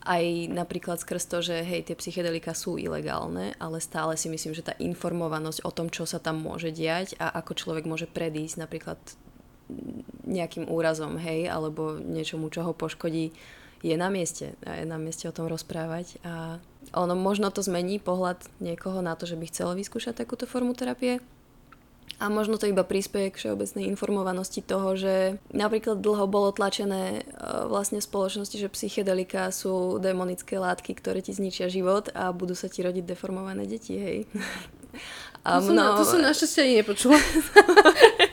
aj 0.04 0.52
napríklad 0.52 1.00
skrz 1.00 1.24
to, 1.32 1.40
že 1.40 1.64
hej, 1.64 1.88
tie 1.88 1.96
psychedelika 1.96 2.52
sú 2.52 2.76
ilegálne, 2.76 3.56
ale 3.60 3.80
stále 3.80 4.20
si 4.20 4.28
myslím, 4.28 4.52
že 4.52 4.68
tá 4.68 4.76
informovanosť 4.76 5.64
o 5.64 5.72
tom, 5.72 5.88
čo 5.88 6.04
sa 6.04 6.20
tam 6.20 6.44
môže 6.44 6.76
diať 6.76 7.16
a 7.20 7.32
ako 7.40 7.56
človek 7.56 7.88
môže 7.88 8.08
predísť 8.08 8.60
napríklad 8.60 9.00
nejakým 10.28 10.68
úrazom, 10.68 11.16
hej, 11.16 11.48
alebo 11.48 11.96
niečomu, 11.98 12.52
čo 12.52 12.68
ho 12.68 12.76
poškodí, 12.76 13.32
je 13.84 13.96
na 14.00 14.08
mieste. 14.08 14.56
A 14.64 14.84
je 14.84 14.86
na 14.88 14.96
mieste 14.96 15.28
o 15.28 15.36
tom 15.36 15.52
rozprávať. 15.52 16.20
A 16.24 16.60
ono 16.96 17.16
možno 17.16 17.52
to 17.52 17.60
zmení 17.60 18.00
pohľad 18.00 18.40
niekoho 18.64 19.04
na 19.04 19.16
to, 19.20 19.28
že 19.28 19.36
by 19.36 19.46
chcel 19.52 19.76
vyskúšať 19.76 20.24
takúto 20.24 20.48
formu 20.48 20.72
terapie, 20.76 21.20
a 22.24 22.32
možno 22.32 22.56
to 22.56 22.72
iba 22.72 22.88
prispieje 22.88 23.36
k 23.36 23.40
všeobecnej 23.44 23.84
informovanosti 23.92 24.64
toho, 24.64 24.96
že 24.96 25.44
napríklad 25.52 26.00
dlho 26.00 26.24
bolo 26.30 26.56
tlačené 26.56 27.20
e, 27.20 27.22
vlastne 27.68 28.00
v 28.00 28.08
spoločnosti, 28.08 28.56
že 28.56 28.72
psychedelika 28.72 29.52
sú 29.52 30.00
demonické 30.00 30.56
látky, 30.56 30.96
ktoré 30.96 31.20
ti 31.20 31.36
zničia 31.36 31.68
život 31.68 32.08
a 32.16 32.32
budú 32.32 32.56
sa 32.56 32.72
ti 32.72 32.80
rodiť 32.80 33.04
deformované 33.04 33.68
deti, 33.68 34.00
hej. 34.00 34.18
A 35.44 35.60
to, 35.60 35.68
som, 35.68 35.76
no, 35.76 36.00
to 36.00 36.08
som 36.08 36.24
našťastie 36.24 36.64
ani 36.64 36.74
nepočula. 36.80 37.20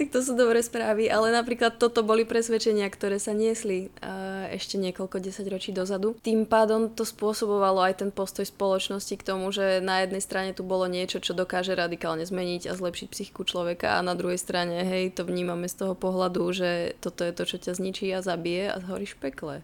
tak 0.00 0.16
to 0.16 0.24
sú 0.24 0.32
dobré 0.32 0.64
správy, 0.64 1.12
ale 1.12 1.28
napríklad 1.28 1.76
toto 1.76 2.00
boli 2.00 2.24
presvedčenia, 2.24 2.88
ktoré 2.88 3.20
sa 3.20 3.36
niesli 3.36 3.92
uh, 4.00 4.48
ešte 4.48 4.80
niekoľko 4.80 5.20
desaťročí 5.20 5.76
dozadu. 5.76 6.16
Tým 6.24 6.48
pádom 6.48 6.88
to 6.88 7.04
spôsobovalo 7.04 7.84
aj 7.84 8.00
ten 8.00 8.08
postoj 8.08 8.48
spoločnosti 8.48 9.12
k 9.20 9.26
tomu, 9.28 9.52
že 9.52 9.84
na 9.84 10.00
jednej 10.00 10.24
strane 10.24 10.56
tu 10.56 10.64
bolo 10.64 10.88
niečo, 10.88 11.20
čo 11.20 11.36
dokáže 11.36 11.76
radikálne 11.76 12.24
zmeniť 12.24 12.72
a 12.72 12.78
zlepšiť 12.80 13.12
psychiku 13.12 13.44
človeka 13.44 14.00
a 14.00 14.06
na 14.06 14.16
druhej 14.16 14.40
strane, 14.40 14.88
hej, 14.88 15.12
to 15.12 15.28
vnímame 15.28 15.68
z 15.68 15.84
toho 15.84 15.92
pohľadu, 15.92 16.48
že 16.56 16.96
toto 17.04 17.20
je 17.20 17.36
to, 17.36 17.44
čo 17.44 17.60
ťa 17.60 17.76
zničí 17.76 18.08
a 18.16 18.24
zabije 18.24 18.72
a 18.72 18.80
zhoríš 18.80 19.20
pekle. 19.20 19.60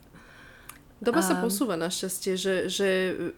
Doba 0.97 1.21
a... 1.21 1.29
sa 1.29 1.37
posúva 1.37 1.77
našťastie, 1.77 2.41
že, 2.41 2.55
že 2.73 2.89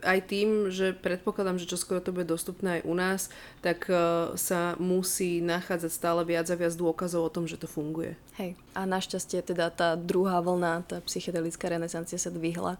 aj 0.06 0.30
tým, 0.30 0.70
že 0.70 0.94
predpokladám, 0.94 1.58
že 1.58 1.66
čoskoro 1.66 1.98
to 1.98 2.14
bude 2.14 2.30
dostupné 2.30 2.78
aj 2.78 2.82
u 2.86 2.94
nás, 2.94 3.20
tak 3.66 3.90
uh, 3.90 4.30
sa 4.38 4.78
musí 4.78 5.42
nachádzať 5.42 5.90
stále 5.90 6.22
viac 6.22 6.46
a 6.46 6.54
viac 6.54 6.78
dôkazov 6.78 7.26
o 7.26 7.34
tom, 7.34 7.50
že 7.50 7.58
to 7.58 7.66
funguje. 7.66 8.14
Hej, 8.38 8.54
a 8.78 8.86
našťastie 8.86 9.42
teda 9.42 9.74
tá 9.74 9.98
druhá 9.98 10.38
vlna, 10.38 10.86
tá 10.86 11.02
psychedelická 11.02 11.66
renesancia 11.66 12.14
sa 12.14 12.30
dvihla. 12.30 12.78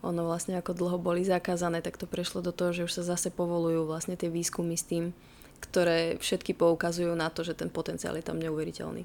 Ono 0.00 0.22
vlastne 0.24 0.56
ako 0.56 0.72
dlho 0.72 0.96
boli 0.96 1.20
zakázané, 1.20 1.84
tak 1.84 2.00
to 2.00 2.08
prešlo 2.08 2.40
do 2.40 2.56
toho, 2.56 2.72
že 2.72 2.88
už 2.88 2.92
sa 2.96 3.04
zase 3.04 3.28
povolujú 3.28 3.84
vlastne 3.84 4.16
tie 4.16 4.32
výskumy 4.32 4.80
s 4.80 4.88
tým, 4.88 5.12
ktoré 5.60 6.16
všetky 6.16 6.56
poukazujú 6.56 7.12
na 7.12 7.28
to, 7.28 7.44
že 7.44 7.52
ten 7.52 7.68
potenciál 7.68 8.16
je 8.16 8.24
tam 8.24 8.40
neuveriteľný. 8.40 9.04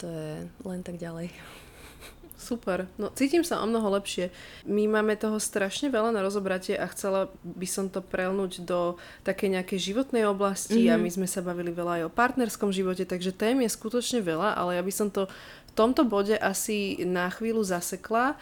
To 0.00 0.04
je 0.04 0.44
len 0.44 0.80
tak 0.84 1.00
ďalej. 1.00 1.32
Super, 2.36 2.84
no 3.00 3.08
cítim 3.16 3.40
sa 3.40 3.64
o 3.64 3.66
mnoho 3.66 3.96
lepšie. 3.96 4.28
My 4.68 4.84
máme 4.84 5.16
toho 5.16 5.40
strašne 5.40 5.88
veľa 5.88 6.12
na 6.12 6.20
rozobratie 6.20 6.76
a 6.76 6.84
chcela 6.92 7.32
by 7.42 7.64
som 7.64 7.88
to 7.88 8.04
prelnúť 8.04 8.60
do 8.60 9.00
takej 9.24 9.56
nejakej 9.56 9.78
životnej 9.80 10.28
oblasti 10.28 10.84
mm-hmm. 10.84 10.92
a 10.92 11.00
mhm. 11.00 11.02
my 11.02 11.10
sme 11.16 11.28
sa 11.28 11.40
bavili 11.40 11.72
veľa 11.72 11.92
aj 12.00 12.02
o 12.06 12.14
partnerskom 12.14 12.70
živote, 12.76 13.08
takže 13.08 13.32
tém 13.32 13.64
je 13.64 13.72
skutočne 13.72 14.20
veľa, 14.20 14.52
ale 14.52 14.76
ja 14.76 14.82
by 14.84 14.92
som 14.92 15.08
to 15.08 15.24
v 15.66 15.72
tomto 15.72 16.04
bode 16.04 16.36
asi 16.36 17.00
na 17.08 17.32
chvíľu 17.32 17.64
zasekla 17.64 18.36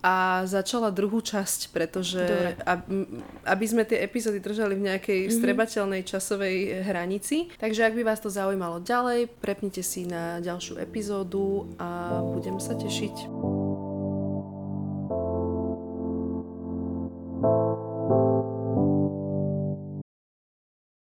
a 0.00 0.48
začala 0.48 0.88
druhú 0.88 1.20
časť, 1.20 1.76
pretože 1.76 2.56
ab, 2.64 2.88
aby 3.44 3.64
sme 3.68 3.84
tie 3.84 4.00
epizódy 4.00 4.40
držali 4.40 4.72
v 4.72 4.88
nejakej 4.88 5.20
mm-hmm. 5.28 5.38
strebateľnej 5.38 6.02
časovej 6.08 6.56
hranici. 6.88 7.52
Takže 7.60 7.84
ak 7.84 7.94
by 7.96 8.02
vás 8.08 8.20
to 8.24 8.32
zaujímalo 8.32 8.80
ďalej, 8.80 9.28
prepnite 9.44 9.84
si 9.84 10.08
na 10.08 10.40
ďalšiu 10.40 10.80
epizódu 10.80 11.68
a 11.76 12.20
budem 12.24 12.56
sa 12.56 12.72
tešiť. 12.72 13.59